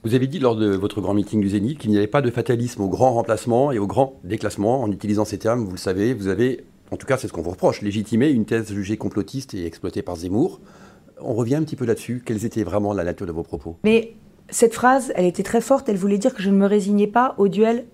Vous 0.05 0.15
avez 0.15 0.29
dit 0.29 0.39
lors 0.39 0.55
de 0.55 0.69
votre 0.69 1.01
grand 1.01 1.15
meeting 1.15 1.41
du 1.41 1.49
Zénith 1.49 1.79
qu'il 1.79 1.91
n'y 1.91 1.97
avait 1.97 2.07
pas 2.07 2.23
de 2.23 2.31
fatalisme 2.31 2.83
au 2.83 2.89
grand 2.89 3.15
remplacement 3.15 3.73
et 3.73 3.79
au 3.81 3.89
grand 3.89 4.15
déclassement. 4.23 4.83
En 4.83 4.93
utilisant 4.93 5.25
ces 5.25 5.39
termes, 5.39 5.65
vous 5.65 5.73
le 5.73 5.79
savez, 5.79 6.15
vous 6.15 6.29
avez 6.29 6.65
en 6.91 6.97
tout 6.97 7.07
cas 7.07 7.17
c'est 7.17 7.29
ce 7.29 7.33
qu'on 7.33 7.43
vous 7.43 7.51
reproche, 7.51 7.83
légitimer 7.83 8.29
une 8.31 8.45
thèse 8.45 8.73
jugée 8.73 8.97
complotiste 8.97 9.55
et 9.55 9.67
exploitée 9.67 10.03
par 10.03 10.17
Zemmour. 10.17 10.61
On 11.21 11.35
revient 11.35 11.57
un 11.57 11.63
petit 11.63 11.77
peu 11.77 11.87
là-dessus. 11.87 12.23
Quelles 12.25 12.45
étaient 12.45 12.63
vraiment 12.63 12.93
la 12.93 13.05
nature 13.05 13.27
de 13.27 13.33
vos 13.33 13.43
propos? 13.43 13.77
Mais 13.85 14.15
cette 14.51 14.75
phrase, 14.75 15.13
elle 15.17 15.25
était 15.25 15.43
très 15.43 15.61
forte. 15.61 15.89
Elle 15.89 15.97
voulait 15.97 16.19
dire 16.19 16.35
que 16.35 16.43
je 16.43 16.51
ne 16.51 16.57
me 16.57 16.67
résignais 16.67 17.07
pas 17.07 17.35
au 17.39 17.49
duel 17.49 17.87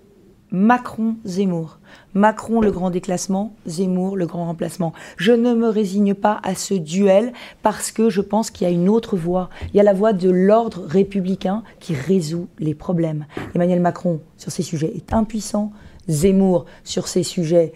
Macron-Zemmour. 0.51 1.79
Macron, 2.13 2.61
le 2.61 2.71
grand 2.71 2.91
déclassement, 2.91 3.55
Zemmour, 3.65 4.15
le 4.15 4.27
grand 4.27 4.45
remplacement. 4.45 4.93
Je 5.17 5.31
ne 5.31 5.55
me 5.55 5.67
résigne 5.67 6.13
pas 6.13 6.39
à 6.43 6.53
ce 6.53 6.75
duel 6.75 7.33
parce 7.63 7.91
que 7.91 8.11
je 8.11 8.21
pense 8.21 8.51
qu'il 8.51 8.67
y 8.67 8.69
a 8.69 8.73
une 8.73 8.87
autre 8.87 9.17
voie. 9.17 9.49
Il 9.73 9.77
y 9.77 9.79
a 9.79 9.83
la 9.83 9.93
voie 9.93 10.13
de 10.13 10.29
l'ordre 10.29 10.83
républicain 10.85 11.63
qui 11.79 11.95
résout 11.95 12.49
les 12.59 12.75
problèmes. 12.75 13.25
Emmanuel 13.55 13.79
Macron, 13.79 14.21
sur 14.37 14.51
ces 14.51 14.63
sujets, 14.63 14.93
est 14.95 15.11
impuissant. 15.11 15.71
Zemmour, 16.07 16.65
sur 16.83 17.07
ces 17.07 17.23
sujets, 17.23 17.73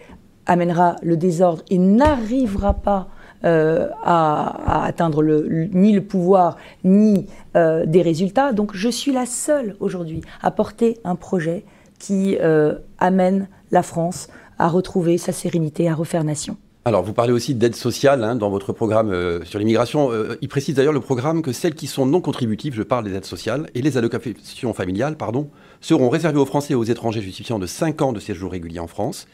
amènera 0.48 0.96
le 1.02 1.16
désordre 1.16 1.62
et 1.70 1.78
n'arrivera 1.78 2.74
pas 2.74 3.08
euh, 3.44 3.86
à, 4.02 4.84
atteindre 4.84 5.22
ni 5.22 5.92
le 5.92 6.02
pouvoir 6.02 6.56
ni 6.82 7.26
euh, 7.54 7.86
des 7.86 8.02
résultats. 8.02 8.52
Donc 8.52 8.74
je 8.74 8.88
suis 8.88 9.12
la 9.12 9.26
seule 9.26 9.76
aujourd'hui 9.78 10.22
à 10.42 10.50
porter 10.50 10.98
un 11.04 11.14
projet 11.14 11.64
qui 12.00 12.36
euh, 12.40 12.74
amène 12.98 13.46
la 13.70 13.84
France 13.84 14.28
à 14.58 14.66
retrouver 14.66 15.18
sa 15.18 15.30
sérénité, 15.30 15.88
à 15.88 15.94
refaire 15.94 16.24
nation. 16.24 16.56
Alors, 16.84 17.04
vous 17.04 17.12
parlez 17.12 17.32
aussi 17.32 17.54
d'aide 17.54 17.76
sociale 17.76 18.24
hein, 18.24 18.34
dans 18.34 18.50
votre 18.50 18.72
programme 18.72 19.14
sur 19.44 19.58
l'immigration. 19.58 20.10
il 20.40 20.48
précise 20.48 20.74
d'ailleurs 20.74 20.94
le 20.94 21.00
programme 21.00 21.42
que 21.42 21.52
celles 21.52 21.74
qui 21.74 21.86
sont 21.86 22.06
non 22.06 22.22
contributives, 22.22 22.74
je 22.74 22.82
parle 22.82 23.04
des 23.04 23.14
aides 23.14 23.26
sociales, 23.26 23.68
et 23.74 23.82
les 23.82 23.98
allocations 23.98 24.72
familiales, 24.72 25.16
pardon, 25.16 25.50
seront 25.80 26.08
réservées 26.08 26.38
aux 26.38 26.46
Français 26.46 26.72
et 26.72 26.76
aux 26.76 26.84
étrangers 26.84 27.20
justifiant 27.20 27.58
de 27.58 27.66
5 27.66 28.02
ans 28.02 28.12
de 28.12 28.20
séjour 28.20 28.52
régulier 28.52 28.80
en 28.80 28.86
France. 28.86 29.26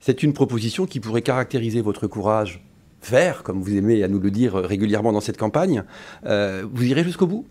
C'est 0.00 0.22
une 0.22 0.32
proposition 0.32 0.86
qui 0.86 1.00
pourrait 1.00 1.22
caractériser 1.22 1.80
votre 1.80 2.06
courage 2.06 2.64
vert, 3.08 3.42
comme 3.42 3.62
vous 3.62 3.76
aimez 3.76 4.02
à 4.02 4.08
nous 4.08 4.18
le 4.18 4.30
dire 4.30 4.54
régulièrement 4.54 5.12
dans 5.12 5.20
cette 5.20 5.38
campagne. 5.38 5.84
Euh, 6.26 6.64
vous 6.70 6.84
irez 6.84 7.04
jusqu'au 7.04 7.26
bout? 7.26 7.46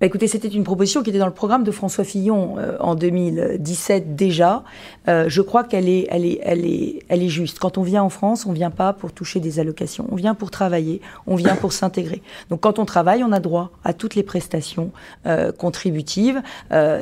Bah, 0.00 0.06
écoutez, 0.06 0.28
c'était 0.28 0.46
une 0.46 0.62
proposition 0.62 1.02
qui 1.02 1.10
était 1.10 1.18
dans 1.18 1.26
le 1.26 1.32
programme 1.32 1.64
de 1.64 1.72
François 1.72 2.04
Fillon 2.04 2.56
euh, 2.58 2.76
en 2.78 2.94
2017 2.94 4.14
déjà. 4.14 4.62
Euh, 5.08 5.24
je 5.28 5.42
crois 5.42 5.64
qu'elle 5.64 5.88
est, 5.88 6.06
elle 6.10 6.24
est, 6.24 6.38
elle 6.44 6.64
est, 6.66 7.00
elle 7.08 7.20
est 7.20 7.28
juste. 7.28 7.58
Quand 7.58 7.78
on 7.78 7.82
vient 7.82 8.04
en 8.04 8.08
France, 8.08 8.46
on 8.46 8.52
vient 8.52 8.70
pas 8.70 8.92
pour 8.92 9.10
toucher 9.10 9.40
des 9.40 9.58
allocations. 9.58 10.06
On 10.12 10.14
vient 10.14 10.36
pour 10.36 10.52
travailler. 10.52 11.00
On 11.26 11.34
vient 11.34 11.56
pour 11.56 11.72
s'intégrer. 11.72 12.22
Donc, 12.48 12.60
quand 12.60 12.78
on 12.78 12.84
travaille, 12.84 13.24
on 13.24 13.32
a 13.32 13.40
droit 13.40 13.72
à 13.82 13.92
toutes 13.92 14.14
les 14.14 14.22
prestations 14.22 14.92
euh, 15.26 15.50
contributives. 15.50 16.42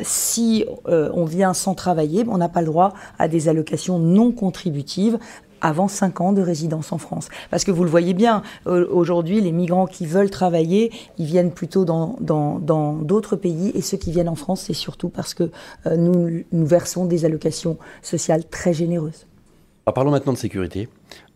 si 0.03 0.64
on 0.86 1.24
vient 1.24 1.53
sans 1.53 1.74
travailler, 1.74 2.24
on 2.28 2.38
n'a 2.38 2.49
pas 2.49 2.61
le 2.61 2.66
droit 2.66 2.94
à 3.18 3.28
des 3.28 3.49
allocations 3.49 3.99
non 3.99 4.32
contributives 4.32 5.18
avant 5.61 5.88
5 5.88 6.20
ans 6.20 6.32
de 6.32 6.42
résidence 6.42 6.92
en 6.92 6.98
France. 6.98 7.28
Parce 7.50 7.64
que 7.64 7.70
vous 7.70 7.84
le 7.84 7.90
voyez 7.90 8.14
bien, 8.14 8.42
aujourd'hui, 8.66 9.40
les 9.40 9.52
migrants 9.52 9.86
qui 9.86 10.07
veulent 10.07 10.30
travailler, 10.30 10.92
ils 11.18 11.26
viennent 11.26 11.52
plutôt 11.52 11.84
dans 11.84 13.00
d'autres 13.00 13.36
pays, 13.36 13.72
et 13.74 13.80
ceux 13.80 13.96
qui 13.96 14.12
viennent 14.12 14.28
en 14.28 14.34
France, 14.34 14.62
c'est 14.66 14.74
surtout 14.74 15.09
parce 15.09 15.34
que 15.34 15.50
euh, 15.86 15.96
nous, 15.96 16.44
nous 16.52 16.66
versons 16.66 17.07
des 17.07 17.24
allocations 17.24 17.78
sociales 18.02 18.44
très 18.48 18.72
généreuses. 18.72 19.26
parlons 19.94 20.11
maintenant 20.11 20.32
de 20.32 20.38
sécurité. 20.38 20.88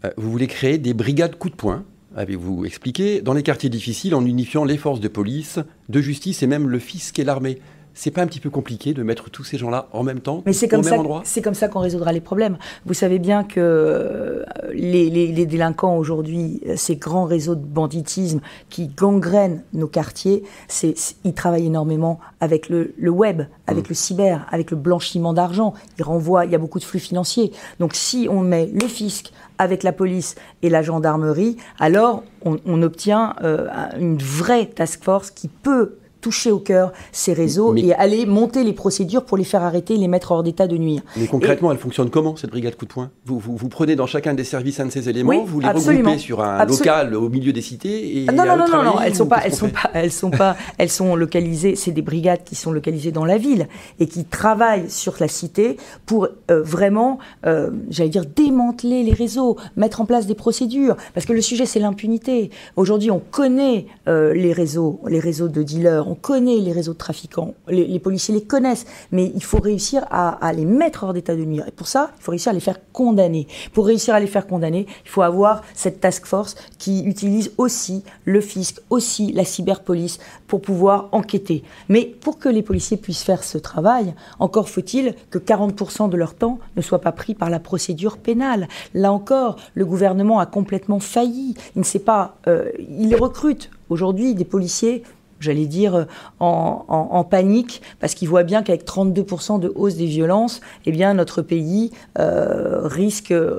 Euh, 0.04 0.10
vous 0.16 0.30
voulez 0.30 0.46
créer 0.46 0.78
des 0.78 0.94
brigades 0.94 1.36
coup 1.36 1.50
de 1.50 1.56
poing 1.56 1.84
avez-vous 2.16 2.64
expliqué, 2.64 3.22
dans 3.22 3.34
les 3.34 3.44
quartiers 3.44 3.70
difficiles 3.70 4.16
en 4.16 4.24
unifiant 4.24 4.64
les 4.64 4.76
forces 4.76 4.98
de 4.98 5.06
police, 5.06 5.60
de 5.88 6.00
justice 6.00 6.42
et 6.42 6.48
même 6.48 6.68
le 6.68 6.80
fisc 6.80 7.16
et 7.20 7.24
l'armée 7.24 7.60
c'est 7.94 8.10
pas 8.10 8.22
un 8.22 8.26
petit 8.26 8.40
peu 8.40 8.50
compliqué 8.50 8.94
de 8.94 9.02
mettre 9.02 9.30
tous 9.30 9.44
ces 9.44 9.58
gens-là 9.58 9.88
en 9.92 10.02
même 10.02 10.20
temps 10.20 10.42
Mais 10.46 10.52
c'est 10.52 10.68
comme, 10.68 10.82
ça, 10.82 10.96
c'est 11.24 11.42
comme 11.42 11.54
ça 11.54 11.68
qu'on 11.68 11.80
résoudra 11.80 12.12
les 12.12 12.20
problèmes. 12.20 12.58
Vous 12.86 12.94
savez 12.94 13.18
bien 13.18 13.44
que 13.44 13.60
euh, 13.60 14.44
les, 14.72 15.46
délinquants 15.46 15.96
aujourd'hui, 15.96 16.60
ces 16.76 16.96
grands 16.96 17.24
réseaux 17.24 17.54
de 17.54 17.64
banditisme 17.64 18.40
qui 18.68 18.88
gangrènent 18.88 19.62
nos 19.72 19.86
quartiers, 19.86 20.42
c'est, 20.68 20.94
ils 21.24 21.34
travaillent 21.34 21.66
énormément 21.66 22.20
avec 22.40 22.68
le, 22.68 22.92
web, 23.10 23.42
avec 23.66 23.84
mmh. 23.84 23.88
le 23.88 23.94
cyber, 23.94 24.46
avec 24.50 24.70
le 24.70 24.76
blanchiment 24.76 25.32
d'argent. 25.32 25.74
Ils 25.98 26.04
renvoient, 26.04 26.44
il 26.44 26.52
y 26.52 26.54
a 26.54 26.58
beaucoup 26.58 26.78
de 26.78 26.84
flux 26.84 27.00
financiers. 27.00 27.52
Donc 27.78 27.94
si 27.94 28.28
on 28.30 28.40
met 28.40 28.66
le 28.66 28.86
fisc 28.86 29.32
avec 29.58 29.82
la 29.82 29.92
police 29.92 30.36
et 30.62 30.70
la 30.70 30.82
gendarmerie, 30.82 31.56
alors 31.78 32.22
on, 32.44 32.82
obtient 32.82 33.34
euh, 33.42 33.68
une 33.98 34.16
vraie 34.16 34.66
task 34.66 35.04
force 35.04 35.30
qui 35.30 35.48
peut 35.48 35.96
toucher 36.20 36.50
au 36.50 36.58
cœur 36.58 36.92
ces 37.12 37.32
réseaux 37.32 37.74
et 37.76 37.92
aller 37.94 38.26
monter 38.26 38.64
les 38.64 38.72
procédures 38.72 39.24
pour 39.24 39.36
les 39.36 39.44
faire 39.44 39.62
arrêter 39.62 39.94
et 39.94 39.98
les 39.98 40.08
mettre 40.08 40.32
hors 40.32 40.42
d'état 40.42 40.66
de 40.66 40.76
nuire. 40.76 41.02
Mais 41.16 41.26
concrètement, 41.26 41.72
elle 41.72 41.78
fonctionne 41.78 42.10
comment 42.10 42.36
cette 42.36 42.50
brigade 42.50 42.76
coup 42.76 42.86
de 42.86 42.92
poing? 42.92 43.10
Vous, 43.24 43.38
vous, 43.38 43.68
prenez 43.68 43.96
dans 43.96 44.06
chacun 44.06 44.34
des 44.34 44.44
services 44.44 44.80
un 44.80 44.86
de 44.86 44.90
ces 44.90 45.08
éléments, 45.08 45.44
vous 45.44 45.60
les 45.60 45.68
regroupez 45.68 46.18
sur 46.18 46.42
un 46.42 46.64
local 46.64 47.14
au 47.14 47.28
milieu 47.28 47.52
des 47.52 47.62
cités 47.62 48.22
et 48.22 48.26
Non, 48.26 48.44
non, 48.44 48.56
non, 48.56 48.68
non, 48.68 48.82
non, 48.82 49.00
elles 49.00 49.14
sont 49.14 49.26
pas, 49.26 49.40
elles 49.44 49.54
sont 49.54 49.68
pas, 49.68 49.90
elles 49.94 50.12
sont 50.12 50.30
pas, 50.30 50.56
elles 50.78 50.90
sont 50.90 51.16
localisées. 51.16 51.76
C'est 51.76 51.92
des 51.92 52.02
brigades 52.02 52.44
qui 52.44 52.54
sont 52.54 52.72
localisées 52.72 53.12
dans 53.12 53.24
la 53.24 53.38
ville 53.38 53.68
et 53.98 54.06
qui 54.06 54.24
travaillent 54.24 54.90
sur 54.90 55.14
la 55.20 55.28
cité 55.28 55.76
pour 56.06 56.28
euh, 56.50 56.62
vraiment, 56.62 57.18
euh, 57.46 57.70
j'allais 57.90 58.10
dire, 58.10 58.24
démanteler 58.26 59.02
les 59.02 59.12
réseaux, 59.12 59.56
mettre 59.76 60.00
en 60.00 60.06
place 60.06 60.26
des 60.26 60.34
procédures, 60.34 60.96
parce 61.14 61.26
que 61.26 61.32
le 61.32 61.40
sujet 61.40 61.66
c'est 61.66 61.80
l'impunité. 61.80 62.50
Aujourd'hui, 62.76 63.10
on 63.10 63.20
connaît 63.20 63.86
euh, 64.08 64.34
les 64.34 64.52
réseaux, 64.52 65.00
les 65.06 65.20
réseaux 65.20 65.48
de 65.48 65.62
dealers 65.62 66.08
on 66.10 66.16
connaît 66.16 66.56
les 66.56 66.72
réseaux 66.72 66.92
de 66.92 66.98
trafiquants, 66.98 67.54
les, 67.68 68.00
policiers 68.00 68.34
les 68.34 68.42
connaissent, 68.42 68.84
mais 69.12 69.30
il 69.32 69.44
faut 69.44 69.60
réussir 69.60 70.04
à, 70.10 70.52
les 70.52 70.64
mettre 70.64 71.04
hors 71.04 71.12
d'état 71.12 71.36
de 71.36 71.44
nuire. 71.44 71.64
Et 71.68 71.70
pour 71.70 71.86
ça, 71.86 72.10
il 72.18 72.22
faut 72.22 72.32
réussir 72.32 72.50
à 72.50 72.52
les 72.52 72.60
faire 72.60 72.80
condamner. 72.92 73.46
Pour 73.72 73.86
réussir 73.86 74.14
à 74.14 74.18
les 74.18 74.26
faire 74.26 74.48
condamner, 74.48 74.86
il 75.04 75.08
faut 75.08 75.22
avoir 75.22 75.62
cette 75.72 76.00
task 76.00 76.26
force 76.26 76.56
qui 76.78 77.04
utilise 77.04 77.52
aussi 77.58 78.02
le 78.24 78.40
fisc, 78.40 78.80
aussi 78.90 79.30
la 79.32 79.44
cyberpolice 79.44 80.18
pour 80.48 80.60
pouvoir 80.60 81.08
enquêter. 81.12 81.62
Mais 81.88 82.06
pour 82.06 82.40
que 82.40 82.48
les 82.48 82.62
policiers 82.62 82.96
puissent 82.96 83.22
faire 83.22 83.44
ce 83.44 83.56
travail, 83.56 84.12
encore 84.40 84.68
faut-il 84.68 85.14
que 85.30 85.38
40% 85.38 86.08
de 86.08 86.16
leur 86.16 86.34
temps 86.34 86.58
ne 86.76 86.82
soit 86.82 87.00
pas 87.00 87.12
pris 87.12 87.36
par 87.36 87.50
la 87.50 87.60
procédure 87.60 88.18
pénale. 88.18 88.66
Là 88.94 89.12
encore, 89.12 89.56
le 89.74 89.86
gouvernement 89.86 90.40
a 90.40 90.46
complètement 90.46 90.98
failli. 90.98 91.54
Il 91.76 91.78
ne 91.78 91.84
sait 91.84 92.00
pas, 92.00 92.36
euh, 92.48 92.68
il 92.78 93.14
recrute 93.14 93.70
aujourd'hui 93.90 94.34
des 94.34 94.44
policiers 94.44 95.04
j'allais 95.40 95.66
dire, 95.66 95.94
euh, 95.94 96.04
en, 96.38 97.24
panique, 97.24 97.82
parce 97.98 98.14
qu'il 98.14 98.28
voit 98.28 98.42
bien 98.42 98.62
qu'avec 98.62 98.86
32% 98.86 99.58
de 99.58 99.72
hausse 99.74 99.96
des 99.96 100.06
violences, 100.06 100.60
eh 100.86 100.92
bien, 100.92 101.14
notre 101.14 101.42
pays 101.42 101.90
euh, 102.18 102.86
risque, 102.86 103.32
de, 103.32 103.54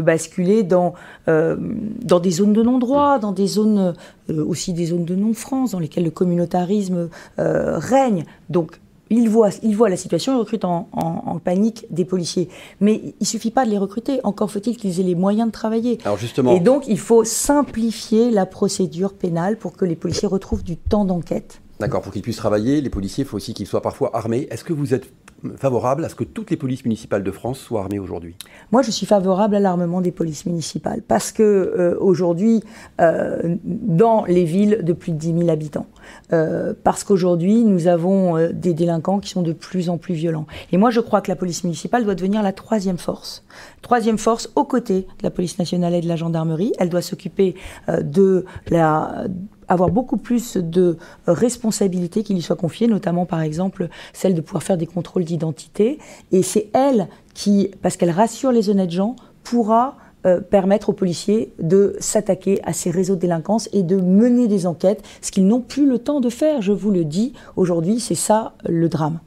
basculer 0.00 0.62
dans, 0.62 0.94
euh, 1.28 1.56
dans 2.02 2.20
des 2.20 2.30
zones 2.30 2.52
de 2.52 2.62
non-droit, 2.62 3.18
dans 3.18 3.32
des 3.32 3.46
zones, 3.46 3.94
aussi 4.28 4.72
des 4.72 4.86
zones 4.86 5.04
de 5.04 5.14
non-France, 5.14 5.72
dans 5.72 5.80
lesquelles 5.80 6.04
le 6.04 6.10
communautarisme 6.10 7.08
règne. 7.36 8.24
Donc, 8.48 8.80
ils 9.10 9.28
voient, 9.28 9.50
ils 9.62 9.76
voient 9.76 9.88
la 9.88 9.96
situation, 9.96 10.34
ils 10.34 10.38
recrutent 10.38 10.64
en, 10.64 11.40
panique 11.44 11.86
des 11.90 12.04
policiers. 12.04 12.48
Mais 12.80 13.14
il 13.20 13.26
suffit 13.26 13.50
pas 13.50 13.64
de 13.64 13.70
les 13.70 13.78
recruter, 13.78 14.20
encore 14.24 14.50
faut-il 14.50 14.76
qu'ils 14.76 15.00
aient 15.00 15.04
les 15.04 15.14
moyens 15.14 15.48
de 15.48 15.52
travailler. 15.52 15.98
Alors 16.04 16.18
justement... 16.18 16.54
Et 16.54 16.60
donc, 16.60 16.84
il 16.88 16.98
faut 16.98 17.24
simplifier 17.24 18.30
la 18.30 18.46
procédure 18.46 19.14
pénale 19.14 19.58
pour 19.58 19.76
que 19.76 19.84
les 19.84 19.96
policiers 19.96 20.28
retrouvent 20.28 20.64
du 20.64 20.76
temps 20.76 21.04
d'enquête. 21.04 21.60
D'accord, 21.78 22.00
pour 22.00 22.12
qu'ils 22.12 22.22
puissent 22.22 22.36
travailler, 22.36 22.80
les 22.80 22.90
policiers, 22.90 23.24
il 23.24 23.26
faut 23.26 23.36
aussi 23.36 23.52
qu'ils 23.52 23.66
soient 23.66 23.82
parfois 23.82 24.16
armés. 24.16 24.48
Est-ce 24.50 24.64
que 24.64 24.72
vous 24.72 24.94
êtes 24.94 25.10
favorable 25.56 26.04
à 26.04 26.08
ce 26.08 26.14
que 26.14 26.24
toutes 26.24 26.50
les 26.50 26.56
polices 26.56 26.84
municipales 26.84 27.22
de 27.22 27.30
France 27.30 27.58
soient 27.58 27.82
armées 27.82 27.98
aujourd'hui 27.98 28.34
Moi, 28.72 28.82
je 28.82 28.90
suis 28.90 29.06
favorable 29.06 29.54
à 29.54 29.60
l'armement 29.60 30.00
des 30.00 30.12
polices 30.12 30.46
municipales 30.46 31.02
parce 31.06 31.32
que 31.32 31.42
euh, 31.42 31.96
aujourd'hui, 32.00 32.62
euh, 33.00 33.56
dans 33.64 34.24
les 34.24 34.44
villes 34.44 34.80
de 34.82 34.92
plus 34.92 35.12
de 35.12 35.18
10 35.18 35.38
000 35.38 35.50
habitants, 35.50 35.86
euh, 36.32 36.72
parce 36.84 37.04
qu'aujourd'hui, 37.04 37.64
nous 37.64 37.86
avons 37.86 38.50
des 38.52 38.74
délinquants 38.74 39.20
qui 39.20 39.30
sont 39.30 39.42
de 39.42 39.52
plus 39.52 39.88
en 39.90 39.98
plus 39.98 40.14
violents. 40.14 40.46
Et 40.72 40.76
moi, 40.76 40.90
je 40.90 41.00
crois 41.00 41.20
que 41.20 41.30
la 41.30 41.36
police 41.36 41.64
municipale 41.64 42.04
doit 42.04 42.14
devenir 42.14 42.42
la 42.42 42.52
troisième 42.52 42.98
force. 42.98 43.44
Troisième 43.82 44.18
force 44.18 44.50
aux 44.56 44.64
côtés 44.64 45.02
de 45.18 45.22
la 45.22 45.30
police 45.30 45.58
nationale 45.58 45.94
et 45.94 46.00
de 46.00 46.08
la 46.08 46.16
gendarmerie. 46.16 46.72
Elle 46.78 46.88
doit 46.88 47.02
s'occuper 47.02 47.54
de 47.88 48.44
la 48.70 49.26
avoir 49.68 49.90
beaucoup 49.90 50.16
plus 50.16 50.56
de 50.56 50.96
responsabilités 51.26 52.22
qui 52.22 52.34
lui 52.34 52.42
soient 52.42 52.56
confiées, 52.56 52.86
notamment 52.86 53.26
par 53.26 53.40
exemple 53.40 53.88
celle 54.12 54.34
de 54.34 54.40
pouvoir 54.40 54.62
faire 54.62 54.76
des 54.76 54.86
contrôles 54.86 55.24
d'identité. 55.24 55.98
Et 56.32 56.42
c'est 56.42 56.68
elle 56.72 57.08
qui, 57.34 57.70
parce 57.82 57.96
qu'elle 57.96 58.10
rassure 58.10 58.52
les 58.52 58.70
honnêtes 58.70 58.90
gens, 58.90 59.16
pourra 59.42 59.96
euh, 60.26 60.40
permettre 60.40 60.88
aux 60.88 60.92
policiers 60.92 61.52
de 61.60 61.94
s'attaquer 62.00 62.60
à 62.64 62.72
ces 62.72 62.90
réseaux 62.90 63.14
de 63.14 63.20
délinquance 63.20 63.68
et 63.72 63.82
de 63.82 63.96
mener 63.96 64.48
des 64.48 64.66
enquêtes, 64.66 65.04
ce 65.22 65.30
qu'ils 65.30 65.46
n'ont 65.46 65.60
plus 65.60 65.86
le 65.86 65.98
temps 65.98 66.20
de 66.20 66.30
faire, 66.30 66.62
je 66.62 66.72
vous 66.72 66.90
le 66.90 67.04
dis. 67.04 67.32
Aujourd'hui, 67.54 68.00
c'est 68.00 68.16
ça 68.16 68.54
le 68.64 68.88
drame. 68.88 69.20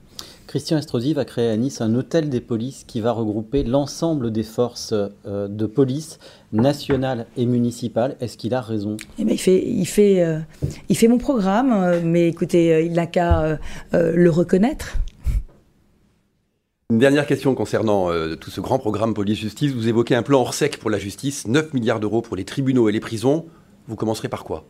Christian 0.48 0.80
Estrosi 0.80 1.14
va 1.14 1.26
créer 1.26 1.48
à 1.52 1.56
Nice 1.56 1.80
un 1.80 1.94
hôtel 1.94 2.28
des 2.28 2.42
polices 2.42 2.84
qui 2.86 3.02
va 3.02 3.12
regrouper 3.12 3.64
l'ensemble 3.64 4.32
des 4.32 4.44
forces 4.44 4.94
euh, 5.26 5.48
de 5.48 5.66
police 5.68 6.18
nationales 6.52 7.26
et 7.38 7.46
municipales. 7.46 8.16
Est-ce 8.20 8.38
qu'il 8.38 8.54
a 8.54 8.62
raison? 8.62 8.98
Eh 9.18 9.26
ben, 9.26 9.34
il, 9.34 9.38
fait, 9.40 9.64
il, 9.66 9.86
fait, 9.86 10.22
euh, 10.22 10.40
il 10.90 10.98
fait 10.98 11.08
mon 11.08 11.18
programme, 11.18 11.72
euh, 11.72 12.02
mais 12.04 12.28
écoutez, 12.28 12.86
il 12.86 12.94
n'a 12.94 13.08
qu'à 13.08 13.60
le 13.94 14.30
reconnaître. 14.30 14.98
Une 16.92 16.98
dernière 16.98 17.28
question 17.28 17.54
concernant 17.54 18.10
tout 18.38 18.50
ce 18.50 18.62
grand 18.62 18.80
programme 18.80 19.14
police-justice. 19.14 19.74
Vous 19.74 19.88
évoquez 19.88 20.16
un 20.16 20.24
plan 20.24 20.42
hors 20.42 20.56
sec 20.56 20.80
pour 20.80 20.90
la 20.90 20.98
justice, 20.98 21.48
9 21.48 21.74
milliards 21.76 22.00
d'euros 22.00 22.22
pour 22.22 22.36
les 22.36 22.46
tribunaux 22.46 22.90
et 22.90 22.92
les 22.92 23.00
prisons. 23.00 23.46
Vous 23.88 23.96
commencerez 23.96 24.28
par 24.28 24.44
quoi? 24.44 24.66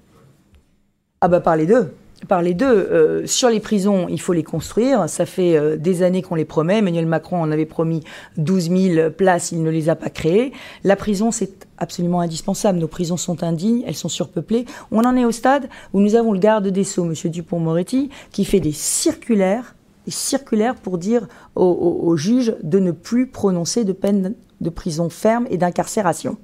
Ah 1.21 1.27
bah 1.27 1.39
par 1.39 1.55
les 1.55 1.65
deux 1.65 1.93
par 2.27 2.41
les 2.41 2.53
deux. 2.53 2.65
Euh, 2.65 3.25
sur 3.25 3.49
les 3.49 3.59
prisons, 3.59 4.07
il 4.09 4.19
faut 4.19 4.33
les 4.33 4.43
construire. 4.43 5.07
Ça 5.09 5.25
fait 5.25 5.57
euh, 5.57 5.77
des 5.77 6.03
années 6.03 6.21
qu'on 6.21 6.35
les 6.35 6.45
promet. 6.45 6.77
Emmanuel 6.77 7.05
Macron 7.05 7.41
en 7.41 7.51
avait 7.51 7.65
promis 7.65 8.03
12 8.37 8.69
000 8.69 9.09
places, 9.11 9.51
il 9.51 9.63
ne 9.63 9.69
les 9.69 9.89
a 9.89 9.95
pas 9.95 10.09
créées. 10.09 10.51
La 10.83 10.95
prison, 10.95 11.31
c'est 11.31 11.67
absolument 11.77 12.21
indispensable. 12.21 12.79
Nos 12.79 12.87
prisons 12.87 13.17
sont 13.17 13.43
indignes, 13.43 13.83
elles 13.87 13.95
sont 13.95 14.09
surpeuplées. 14.09 14.65
On 14.91 15.01
en 15.01 15.15
est 15.15 15.25
au 15.25 15.31
stade 15.31 15.69
où 15.93 16.01
nous 16.01 16.15
avons 16.15 16.33
le 16.33 16.39
garde 16.39 16.67
des 16.67 16.83
Sceaux, 16.83 17.05
M. 17.05 17.13
Dupont-Moretti, 17.31 18.09
qui 18.31 18.45
fait 18.45 18.59
des 18.59 18.71
circulaires, 18.71 19.75
des 20.05 20.11
circulaires 20.11 20.75
pour 20.75 20.97
dire 20.97 21.27
aux 21.55 22.15
juges 22.15 22.55
de 22.63 22.79
ne 22.79 22.91
plus 22.91 23.27
prononcer 23.27 23.83
de 23.83 23.93
peine 23.93 24.35
de 24.61 24.69
prison 24.69 25.09
ferme 25.09 25.47
et 25.49 25.57
d'incarcération. 25.57 26.37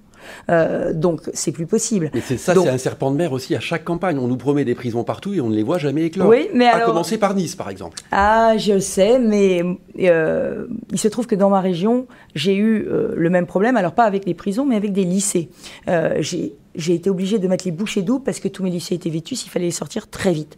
Euh, 0.50 0.94
donc 0.94 1.22
c'est 1.34 1.52
plus 1.52 1.66
possible. 1.66 2.12
Mais 2.14 2.22
c'est 2.22 2.38
ça, 2.38 2.54
c'est 2.54 2.70
un 2.70 2.78
serpent 2.78 3.12
de 3.12 3.18
mer 3.18 3.32
aussi 3.32 3.56
à 3.56 3.60
chaque 3.60 3.84
campagne. 3.84 4.18
On 4.20 4.28
nous 4.28 4.38
promet 4.38 4.66
des 4.66 4.76
prisons 4.76 5.04
partout 5.04 5.34
et 5.34 5.42
on 5.42 5.50
ne 5.50 5.56
les 5.56 5.64
voit 5.64 5.78
jamais 5.78 6.04
éclore. 6.04 6.28
Oui, 6.28 6.50
mais 6.54 6.68
à 6.68 6.82
commencer 6.82 7.18
par 7.18 7.34
Nice, 7.34 7.56
par 7.56 7.70
exemple. 7.70 7.98
Ah, 8.12 8.56
je 8.58 8.80
sais, 8.80 9.20
mais 9.20 9.64
euh, 10.00 10.68
il 10.92 11.00
se 11.00 11.08
trouve 11.08 11.28
que 11.28 11.36
dans 11.36 11.50
ma 11.50 11.62
région, 11.62 12.08
j'ai 12.34 12.56
eu 12.56 12.88
euh, 12.88 13.14
le 13.16 13.30
même 13.30 13.46
problème. 13.46 13.78
Alors 13.78 13.94
pas 13.94 14.06
avec 14.06 14.26
les 14.26 14.34
prisons, 14.34 14.66
mais 14.66 14.76
avec 14.76 14.92
des 14.94 15.04
lycées. 15.04 15.50
j'ai 15.88 16.94
été 16.94 17.10
obligée 17.10 17.40
de 17.40 17.48
mettre 17.48 17.66
les 17.66 17.72
bouchées 17.72 18.02
doubles 18.02 18.24
parce 18.24 18.40
que 18.40 18.50
tous 18.50 18.64
mes 18.64 18.70
lycées 18.70 18.96
étaient 18.96 19.10
vétus, 19.10 19.46
il 19.46 19.50
fallait 19.50 19.66
les 19.66 19.72
sortir 19.72 20.10
très 20.10 20.34
vite. 20.34 20.58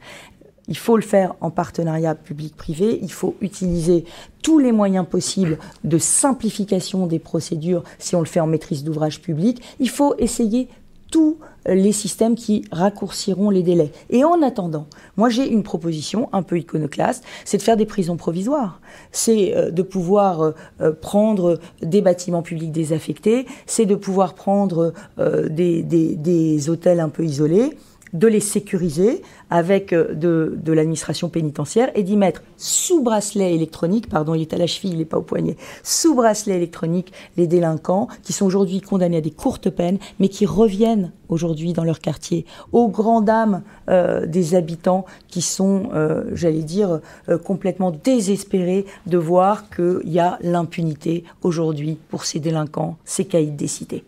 Il 0.68 0.78
faut 0.78 0.98
le 0.98 1.04
faire 1.04 1.36
en 1.42 1.50
partenariat 1.50 2.16
public-privé. 2.16 3.00
Il 3.02 3.12
faut 3.12 3.36
utiliser 3.42 4.06
tous 4.42 4.60
les 4.60 4.72
moyens 4.72 5.06
possibles 5.08 5.58
de 5.84 5.98
simplification 5.98 7.08
des 7.08 7.20
procédures 7.20 7.84
si 8.00 8.16
on 8.16 8.20
le 8.20 8.26
fait 8.26 8.40
en 8.40 8.48
maîtrise 8.48 8.84
d'ouvrage 8.84 9.22
public. 9.22 9.62
Il 9.80 9.90
faut 9.90 10.16
essayer 10.18 10.68
tous 11.12 11.38
les 11.66 11.92
systèmes 11.92 12.36
qui 12.36 12.66
raccourciront 12.72 13.50
les 13.50 13.64
délais. 13.64 13.92
Et 14.10 14.24
en 14.24 14.42
attendant, 14.42 14.88
moi 15.16 15.30
j'ai 15.30 15.48
une 15.48 15.64
proposition 15.64 16.30
un 16.34 16.44
peu 16.44 16.58
iconoclaste, 16.60 17.24
c'est 17.46 17.58
de 17.58 17.62
faire 17.62 17.78
des 17.78 17.86
prisons 17.86 18.18
provisoires. 18.18 18.82
C'est 19.12 19.56
euh, 19.56 19.72
de 19.72 19.82
pouvoir 19.82 20.42
euh, 20.42 20.52
euh, 20.82 20.92
prendre 20.94 21.60
des 21.82 22.02
bâtiments 22.02 22.42
publics 22.42 22.72
désaffectés, 22.72 23.46
c'est 23.66 23.86
de 23.86 23.96
pouvoir 23.96 24.34
prendre 24.34 24.94
des, 25.18 25.84
des 25.84 26.70
hôtels 26.70 27.00
un 27.00 27.10
peu 27.10 27.24
isolés 27.24 27.78
de 28.14 28.28
les 28.28 28.40
sécuriser 28.40 29.22
avec 29.50 29.94
euh, 29.94 30.14
de, 30.14 30.58
de 30.62 30.74
l'administration 30.74 31.30
pénitentiaire 31.30 31.92
et 31.96 32.04
d'y 32.04 32.18
mettre 32.18 32.42
sous 32.58 33.02
bracelet 33.02 33.54
électronique, 33.54 34.10
pardon, 34.10 34.34
il 34.34 34.42
est 34.42 34.54
à 34.54 34.58
la 34.58 34.68
cheville, 34.68 34.92
il 34.92 34.98
n'est 35.00 35.06
pas 35.06 35.18
au 35.18 35.24
poignet, 35.24 35.58
sous 35.84 36.16
bracelet 36.16 36.56
électronique 36.56 37.12
les 37.38 37.48
délinquants 37.48 38.08
qui 38.24 38.34
sont 38.34 38.46
aujourd'hui 38.46 38.82
condamnés 38.82 39.18
à 39.18 39.22
des 39.22 39.32
courtes 39.32 39.70
peines, 39.70 40.00
mais 40.20 40.30
qui 40.30 40.46
reviennent 40.46 41.12
aujourd'hui 41.30 41.74
dans 41.74 41.84
leur 41.84 42.00
quartier, 42.00 42.46
aux 42.72 42.88
grandes 42.88 43.26
dames 43.26 43.64
euh, 43.90 44.26
des 44.26 44.56
habitants 44.56 45.06
qui 45.28 45.42
sont, 45.42 45.90
euh, 45.94 46.24
j'allais 46.34 46.64
dire, 46.64 47.02
complètement 47.44 47.92
désespérés 47.92 48.86
de 49.06 49.18
voir 49.18 49.70
qu'il 49.70 50.02
y 50.06 50.20
a 50.20 50.38
l'impunité 50.42 51.24
aujourd'hui 51.42 51.98
pour 52.10 52.26
ces 52.26 52.40
délinquants, 52.40 52.98
ces 53.04 53.26
caïds 53.26 53.52
des 53.52 53.68
cités. 53.68 54.04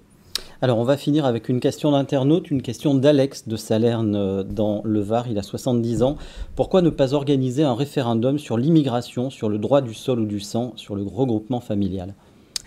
Alors, 0.61 0.77
on 0.77 0.83
va 0.83 0.97
finir 0.97 1.23
avec 1.23 1.47
une 1.47 1.61
question 1.61 1.91
d'internaute, 1.91 2.51
une 2.51 2.61
question 2.61 2.93
d'Alex 2.93 3.47
de 3.47 3.55
Salerne 3.55 4.13
euh, 4.13 4.43
dans 4.43 4.81
le 4.83 4.99
Var. 4.99 5.29
Il 5.29 5.39
a 5.39 5.41
70 5.41 6.03
ans. 6.03 6.17
Pourquoi 6.57 6.81
ne 6.81 6.89
pas 6.89 7.13
organiser 7.13 7.63
un 7.63 7.73
référendum 7.73 8.37
sur 8.37 8.57
l'immigration, 8.57 9.29
sur 9.29 9.47
le 9.47 9.57
droit 9.57 9.79
du 9.79 9.93
sol 9.93 10.19
ou 10.19 10.25
du 10.25 10.41
sang, 10.41 10.73
sur 10.75 10.95
le 10.95 11.03
regroupement 11.03 11.61
familial? 11.61 12.13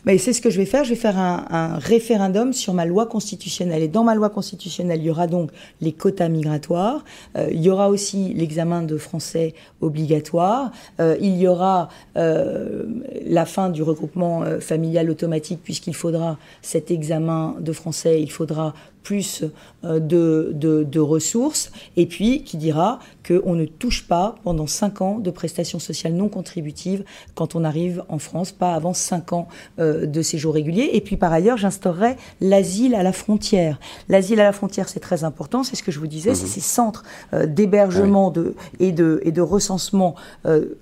Mais 0.05 0.19
c'est 0.19 0.33
ce 0.33 0.41
que 0.41 0.51
je 0.51 0.59
vais 0.59 0.67
faire. 0.67 0.85
Je 0.85 0.91
vais 0.91 0.97
faire 0.97 1.19
un, 1.19 1.79
référendum 1.79 2.53
sur 2.53 2.75
ma 2.75 2.85
loi 2.85 3.07
constitutionnelle. 3.07 3.83
Et 3.83 3.89
dans 3.89 4.05
ma 4.05 4.15
loi 4.15 4.31
constitutionnelle, 4.31 5.01
il 5.01 5.07
y 5.07 5.11
aura 5.11 5.27
donc 5.27 5.51
les 5.81 5.93
quotas 5.93 6.29
migratoires. 6.29 7.05
Euh, 7.37 7.49
il 7.53 7.61
y 7.61 7.71
aura 7.71 7.89
aussi 7.89 8.35
l'examen 8.35 8.83
de 8.83 8.97
français 8.97 9.55
obligatoire. 9.81 10.73
Euh, 11.01 11.17
il 11.21 11.37
y 11.39 11.47
aura 11.47 11.89
euh, 12.17 12.85
la 13.27 13.47
fin 13.47 13.71
du 13.71 13.83
regroupement 13.83 14.43
familial 14.61 15.11
automatique, 15.11 15.61
puisqu'il 15.63 15.95
faudra 15.95 16.39
cet 16.63 16.91
examen 16.91 17.57
de 17.61 17.73
français. 17.73 18.21
Il 18.21 18.31
faudra 18.31 18.75
plus 19.03 19.45
euh, 19.85 19.99
de, 19.99 20.53
de, 20.55 21.01
ressources, 21.01 21.73
et 21.97 22.07
puis 22.07 22.45
qui 22.45 22.57
dira 22.57 23.01
qu'on 23.27 23.55
ne 23.55 23.65
touche 23.65 24.07
pas 24.07 24.37
pendant 24.45 24.67
5 24.67 25.03
ans 25.03 25.19
de 25.19 25.31
prestations 25.31 25.79
sociales 25.79 26.13
non 26.13 26.29
contributives 26.29 27.05
quand 27.35 27.57
on 27.57 27.65
arrive 27.65 28.05
en 28.09 28.19
France, 28.19 28.53
pas 28.53 28.75
avant 28.75 28.95
5 28.95 29.33
ans 29.33 29.49
euh, 29.79 30.07
de 30.07 30.23
séjour 30.23 30.55
régulier. 30.55 30.91
Et 30.93 31.01
puis 31.01 31.17
par 31.17 31.33
ailleurs, 31.33 31.57
j'instaurerai 31.57 32.17
l'asile 32.41 32.95
à 32.95 33.03
la 33.03 33.13
frontière. 33.13 33.81
L'asile 34.09 34.41
à 34.41 34.45
la 34.45 34.53
frontière, 34.53 34.89
c'est 34.89 35.01
très 35.01 35.25
important, 35.25 35.65
c'est 35.65 35.77
ce 35.77 35.83
que 35.83 35.91
je 35.93 35.99
vous 35.99 36.07
disais, 36.07 36.35
c'est 36.35 36.45
mhm. 36.45 36.53
ces 36.53 36.61
centres 36.61 37.05
euh, 37.33 37.47
d'hébergement 37.47 38.31
de, 38.31 38.55
et, 38.79 38.93
de, 38.93 39.21
et 39.25 39.33
de 39.33 39.41
recensement 39.41 40.15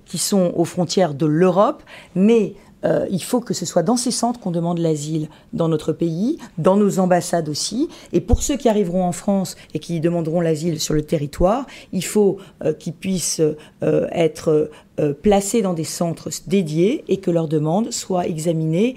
qui 0.06 0.18
sont 0.18 0.52
aux 0.56 0.64
frontières 0.64 1.14
de 1.14 1.26
l'Europe, 1.26 1.82
mais 2.14 2.54
euh, 2.85 3.07
il 3.11 3.22
faut 3.22 3.41
que 3.41 3.55
ce 3.55 3.66
soit 3.66 3.83
dans 3.83 3.97
ces 3.97 4.11
centres 4.11 4.41
qu'on 4.41 4.51
demande 4.51 4.78
l'asile 4.78 5.28
dans 5.53 5.68
notre 5.68 5.93
pays, 5.93 6.39
dans 6.59 6.76
nos 6.76 6.99
ambassades 6.99 7.49
aussi. 7.49 7.89
Et 8.12 8.20
pour 8.20 8.43
ceux 8.43 8.57
qui 8.57 8.68
arriveront 8.68 9.05
en 9.05 9.12
France 9.12 9.57
et 9.74 9.78
qui 9.78 10.01
demanderont 10.01 10.41
l'asile 10.41 10.81
sur 10.81 10.95
le 10.95 11.03
territoire, 11.03 11.66
il 11.93 12.05
faut 12.05 12.39
euh, 12.64 12.72
qu'ils 12.72 12.95
puissent 12.95 13.43
euh, 13.83 14.07
être 14.12 14.70
placés 15.22 15.62
dans 15.62 15.72
des 15.72 15.85
centres 15.85 16.28
dédiés 16.47 17.05
et 17.09 17.18
que 17.18 17.31
leurs 17.31 17.49
demandes 17.49 17.91
soient 17.91 18.26
examinées 18.26 18.97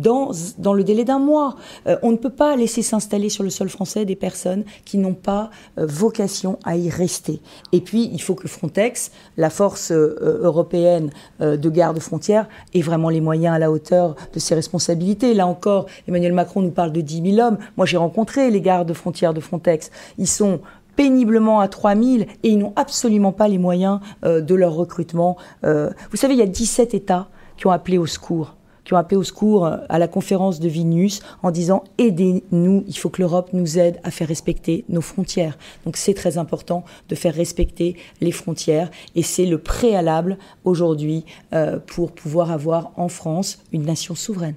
dans, 0.00 0.32
le 0.72 0.84
délai 0.84 1.04
d'un 1.04 1.18
mois. 1.18 1.56
Euh, 1.86 1.96
on 2.02 2.12
ne 2.12 2.16
peut 2.16 2.30
pas 2.30 2.56
laisser 2.56 2.82
s'installer 2.82 3.28
sur 3.28 3.44
le 3.44 3.50
sol 3.50 3.68
français 3.68 4.04
des 4.04 4.16
personnes 4.16 4.64
qui 4.84 4.98
n'ont 4.98 5.14
pas 5.14 5.50
euh, 5.78 5.86
vocation 5.86 6.58
à 6.64 6.76
y 6.76 6.90
rester. 6.90 7.40
Et 7.72 7.80
puis, 7.80 8.10
il 8.12 8.20
faut 8.20 8.34
que 8.34 8.48
Frontex, 8.48 9.10
la 9.36 9.50
force 9.50 9.90
euh, 9.92 10.40
européenne 10.42 11.10
de 11.40 11.70
garde 11.70 11.98
frontière, 11.98 12.48
ait 12.74 12.80
vraiment 12.80 13.08
les 13.08 13.20
moyens 13.20 13.54
à 13.54 13.58
la 13.58 13.70
hauteur 13.70 14.16
de 14.32 14.38
ses 14.38 14.54
responsabilités. 14.54 15.34
Là 15.34 15.46
encore, 15.46 15.86
Emmanuel 16.08 16.32
Macron 16.32 16.62
nous 16.62 16.70
parle 16.70 16.92
de 16.92 17.00
10 17.00 17.34
000 17.34 17.46
hommes. 17.46 17.58
Moi, 17.76 17.86
j'ai 17.86 17.96
rencontré 17.96 18.50
les 18.50 18.60
gardes 18.60 18.92
frontières 18.92 19.34
de 19.34 19.40
Frontex. 19.40 19.90
Ils 20.18 20.28
sont 20.28 20.60
péniblement 20.96 21.60
à 21.60 21.68
3000 21.68 22.22
et 22.22 22.48
ils 22.48 22.58
n'ont 22.58 22.72
absolument 22.76 23.32
pas 23.32 23.48
les 23.48 23.58
moyens 23.58 24.00
de 24.22 24.54
leur 24.54 24.74
recrutement. 24.74 25.36
vous 25.62 26.16
savez, 26.16 26.34
il 26.34 26.38
y 26.38 26.42
a 26.42 26.46
17 26.46 26.94
États 26.94 27.28
qui 27.56 27.66
ont 27.66 27.72
appelé 27.72 27.98
au 27.98 28.06
secours 28.06 28.54
qui 28.84 28.94
ont 28.94 28.96
appelé 28.96 29.16
au 29.16 29.22
secours 29.22 29.66
euh, 29.66 29.78
à 29.88 29.98
la 29.98 30.08
conférence 30.08 30.60
de 30.60 30.68
Vilnius 30.68 31.20
en 31.42 31.50
disant 31.50 31.84
aidez-nous, 31.98 32.84
il 32.86 32.96
faut 32.96 33.10
que 33.10 33.20
l'Europe 33.20 33.50
nous 33.52 33.78
aide 33.78 33.98
à 34.04 34.10
faire 34.10 34.28
respecter 34.28 34.84
nos 34.88 35.00
frontières. 35.00 35.56
Donc 35.84 35.96
c'est 35.96 36.14
très 36.14 36.38
important 36.38 36.84
de 37.08 37.14
faire 37.14 37.34
respecter 37.34 37.96
les 38.20 38.32
frontières 38.32 38.90
et 39.14 39.22
c'est 39.22 39.46
le 39.46 39.58
préalable 39.58 40.38
aujourd'hui 40.64 41.24
euh, 41.52 41.78
pour 41.78 42.12
pouvoir 42.12 42.50
avoir 42.50 42.92
en 42.96 43.08
France 43.08 43.58
une 43.72 43.84
nation 43.84 44.14
souveraine. 44.14 44.56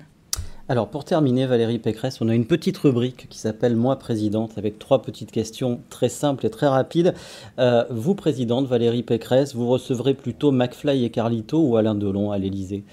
Alors 0.69 0.89
pour 0.89 1.05
terminer, 1.05 1.45
Valérie 1.45 1.79
Pécresse, 1.79 2.19
on 2.19 2.27
a 2.27 2.35
une 2.35 2.45
petite 2.45 2.77
rubrique 2.77 3.27
qui 3.29 3.37
s'appelle 3.37 3.77
Moi 3.77 3.97
présidente 3.97 4.57
avec 4.57 4.79
trois 4.79 5.01
petites 5.01 5.31
questions 5.31 5.79
très 5.89 6.09
simples 6.09 6.45
et 6.45 6.49
très 6.49 6.67
rapides. 6.67 7.13
Euh, 7.57 7.85
vous, 7.89 8.15
présidente 8.15 8.67
Valérie 8.67 9.03
Pécresse, 9.03 9.55
vous 9.55 9.67
recevrez 9.67 10.13
plutôt 10.13 10.51
McFly 10.51 11.05
et 11.05 11.09
Carlito 11.09 11.61
ou 11.61 11.77
Alain 11.77 11.95
Delon 11.95 12.31
à 12.31 12.37
l'Élysée? 12.37 12.83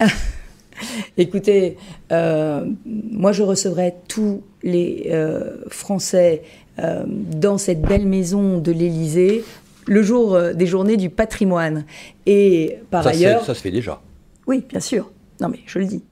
Écoutez, 1.16 1.76
euh, 2.12 2.64
moi 2.86 3.32
je 3.32 3.42
recevrai 3.42 3.94
tous 4.08 4.42
les 4.62 5.08
euh, 5.10 5.56
Français 5.68 6.42
euh, 6.78 7.04
dans 7.06 7.58
cette 7.58 7.82
belle 7.82 8.06
maison 8.06 8.58
de 8.58 8.72
l'Élysée 8.72 9.44
le 9.86 10.02
jour 10.02 10.38
des 10.54 10.66
journées 10.66 10.96
du 10.96 11.10
patrimoine. 11.10 11.84
Et 12.26 12.78
par 12.90 13.06
ailleurs. 13.06 13.44
Ça 13.44 13.54
se 13.54 13.62
fait 13.62 13.70
déjà. 13.70 14.00
Oui, 14.46 14.64
bien 14.68 14.78
sûr. 14.78 15.10
Non, 15.40 15.48
mais 15.48 15.60
je 15.66 15.78
le 15.78 15.86
dis. 15.86 16.02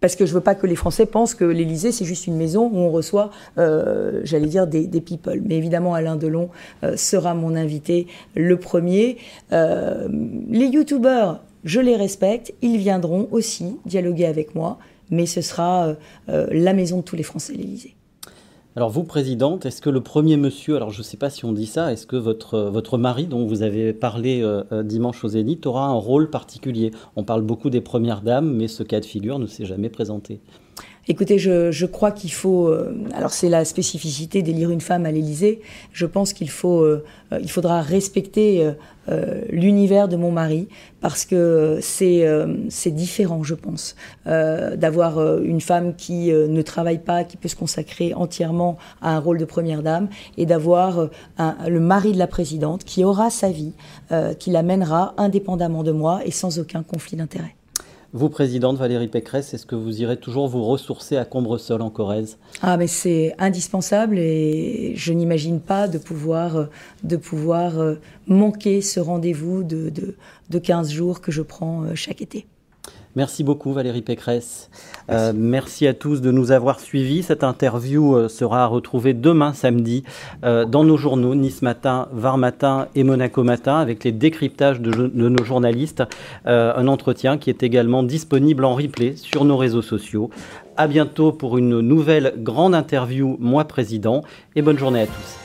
Parce 0.00 0.16
que 0.16 0.24
je 0.24 0.32
veux 0.32 0.40
pas 0.40 0.54
que 0.54 0.66
les 0.66 0.76
Français 0.76 1.04
pensent 1.04 1.34
que 1.34 1.44
l'Élysée, 1.44 1.92
c'est 1.92 2.06
juste 2.06 2.26
une 2.26 2.36
maison 2.36 2.70
où 2.72 2.78
on 2.78 2.90
reçoit, 2.90 3.30
j'allais 3.56 4.46
dire, 4.46 4.66
des, 4.66 4.86
des, 4.86 5.00
people. 5.02 5.42
Mais 5.44 5.56
évidemment, 5.56 5.92
Alain 5.92 6.16
Delon 6.16 6.48
sera 6.96 7.34
mon 7.34 7.56
invité 7.56 8.06
le 8.34 8.56
premier. 8.56 9.18
les 9.50 10.66
youtubeurs, 10.66 11.42
je 11.64 11.80
les 11.80 11.96
respecte, 11.96 12.54
ils 12.62 12.78
viendront 12.78 13.28
aussi 13.30 13.76
dialoguer 13.86 14.26
avec 14.26 14.54
moi, 14.54 14.78
mais 15.10 15.26
ce 15.26 15.40
sera 15.40 15.88
euh, 15.88 15.94
euh, 16.28 16.46
la 16.50 16.72
maison 16.72 16.98
de 16.98 17.02
tous 17.02 17.16
les 17.16 17.22
Français, 17.22 17.54
l'Élysée. 17.54 17.94
Alors 18.76 18.88
vous, 18.88 19.02
Présidente, 19.02 19.66
est-ce 19.66 19.82
que 19.82 19.90
le 19.90 20.00
premier 20.00 20.36
monsieur, 20.36 20.76
alors 20.76 20.90
je 20.90 20.98
ne 20.98 21.02
sais 21.02 21.16
pas 21.16 21.28
si 21.28 21.44
on 21.44 21.52
dit 21.52 21.66
ça, 21.66 21.92
est-ce 21.92 22.06
que 22.06 22.16
votre, 22.16 22.60
votre 22.70 22.98
mari, 22.98 23.26
dont 23.26 23.44
vous 23.44 23.62
avez 23.62 23.92
parlé 23.92 24.42
euh, 24.42 24.84
dimanche 24.84 25.24
aux 25.24 25.28
Zénith, 25.28 25.66
aura 25.66 25.86
un 25.86 25.94
rôle 25.94 26.30
particulier? 26.30 26.92
On 27.16 27.24
parle 27.24 27.42
beaucoup 27.42 27.68
des 27.68 27.80
premières 27.80 28.22
dames, 28.22 28.54
mais 28.54 28.68
ce 28.68 28.84
cas 28.84 29.00
de 29.00 29.04
figure 29.04 29.40
ne 29.40 29.46
s'est 29.46 29.66
jamais 29.66 29.88
présenté. 29.88 30.40
Écoutez, 31.10 31.40
je, 31.40 31.86
crois 31.86 32.12
qu'il 32.12 32.30
faut. 32.30 32.68
Euh, 32.68 32.94
alors, 33.14 33.32
c'est 33.32 33.48
la 33.48 33.64
spécificité 33.64 34.42
d'élire 34.42 34.70
une 34.70 34.80
femme 34.80 35.06
à 35.06 35.10
l'Élysée. 35.10 35.60
Je 35.92 36.06
pense 36.06 36.32
qu'il 36.32 36.48
faut, 36.48 36.82
euh, 36.82 37.04
il 37.42 37.50
faudra 37.50 37.82
respecter 37.82 38.70
euh, 39.08 39.42
l'univers 39.50 40.06
de 40.06 40.14
mon 40.14 40.30
mari 40.30 40.68
parce 41.00 41.24
que 41.24 41.80
c'est 41.82 42.24
c'est 42.68 42.92
différent, 42.92 43.42
je 43.42 43.56
pense, 43.56 43.96
d'avoir 44.24 45.40
une 45.40 45.60
femme 45.60 45.96
qui 45.96 46.30
ne 46.30 46.62
travaille 46.62 47.00
pas, 47.00 47.24
qui 47.24 47.36
peut 47.36 47.48
se 47.48 47.56
consacrer 47.56 48.14
entièrement 48.14 48.78
à 49.02 49.16
un 49.16 49.18
rôle 49.18 49.38
de 49.38 49.44
première 49.44 49.82
dame, 49.82 50.08
et 50.36 50.46
d'avoir 50.46 51.08
le 51.38 51.80
mari 51.80 52.12
de 52.12 52.18
la 52.18 52.28
présidente 52.28 52.84
qui 52.84 53.02
aura 53.02 53.30
sa 53.30 53.50
vie, 53.50 53.72
qui 54.38 54.50
l'amènera 54.50 55.14
indépendamment 55.16 55.82
de 55.82 55.92
moi 55.92 56.20
et 56.24 56.30
sans 56.30 56.60
aucun 56.60 56.82
conflit 56.84 57.16
d'intérêt. 57.16 57.56
Vous, 58.12 58.28
présidente 58.28 58.76
Valérie 58.76 59.06
Pécresse, 59.06 59.54
est-ce 59.54 59.66
que 59.66 59.76
vous 59.76 60.02
irez 60.02 60.16
toujours 60.16 60.48
vous 60.48 60.64
ressourcer 60.64 61.16
à 61.16 61.24
Combresol 61.24 61.80
en 61.80 61.90
Corrèze? 61.90 62.38
Ah, 62.60 62.76
mais 62.76 62.88
c'est 62.88 63.36
indispensable 63.38 64.18
et 64.18 64.94
je 64.96 65.12
n'imagine 65.12 65.60
pas 65.60 65.86
de 65.86 65.96
pouvoir, 65.96 66.56
pouvoir 67.16 67.78
euh, 67.78 67.94
manquer 68.26 68.80
ce 68.80 68.98
rendez-vous 68.98 69.62
de, 69.62 69.90
de, 69.90 70.16
de 70.50 70.58
15 70.58 70.90
jours 70.90 71.20
que 71.20 71.30
je 71.30 71.42
prends 71.42 71.84
euh, 71.84 71.94
chaque 71.94 72.20
été. 72.20 72.46
Merci 73.16 73.42
beaucoup 73.42 73.72
Valérie 73.72 74.02
Pécresse. 74.02 74.70
Euh, 75.10 75.32
merci. 75.34 75.88
à 75.88 75.94
tous 75.94 76.20
de 76.20 76.30
nous 76.30 76.52
avoir 76.52 76.78
suivis. 76.78 77.24
Cette 77.24 77.42
interview 77.42 78.14
euh, 78.14 78.28
sera 78.28 78.66
retrouvée 78.66 79.14
demain 79.14 79.52
samedi 79.52 80.04
euh, 80.44 80.64
dans 80.64 80.84
nos 80.84 80.96
journaux 80.96 81.34
Nice 81.34 81.62
Matin, 81.62 82.06
Var 82.12 82.38
Matin 82.38 82.86
et 82.94 83.02
Monaco 83.02 83.42
Matin 83.42 83.78
avec 83.78 84.04
les 84.04 84.12
décryptages 84.12 84.80
de, 84.80 84.90
de 84.92 85.28
nos 85.28 85.44
journalistes. 85.44 86.04
un 86.44 86.86
entretien 86.86 87.38
qui 87.38 87.50
est 87.50 87.62
également 87.62 88.02
disponible 88.02 88.64
en 88.64 88.74
replay 88.74 89.16
sur 89.16 89.44
nos 89.44 89.56
réseaux 89.56 89.82
sociaux. 89.82 90.30
À 90.76 90.86
bientôt 90.86 91.32
pour 91.32 91.58
une 91.58 91.80
nouvelle 91.80 92.34
grande 92.38 92.74
interview, 92.74 93.36
moi 93.40 93.64
président, 93.64 94.22
et 94.54 94.62
bonne 94.62 94.78
journée 94.78 95.02
à 95.02 95.06
tous. 95.06 95.39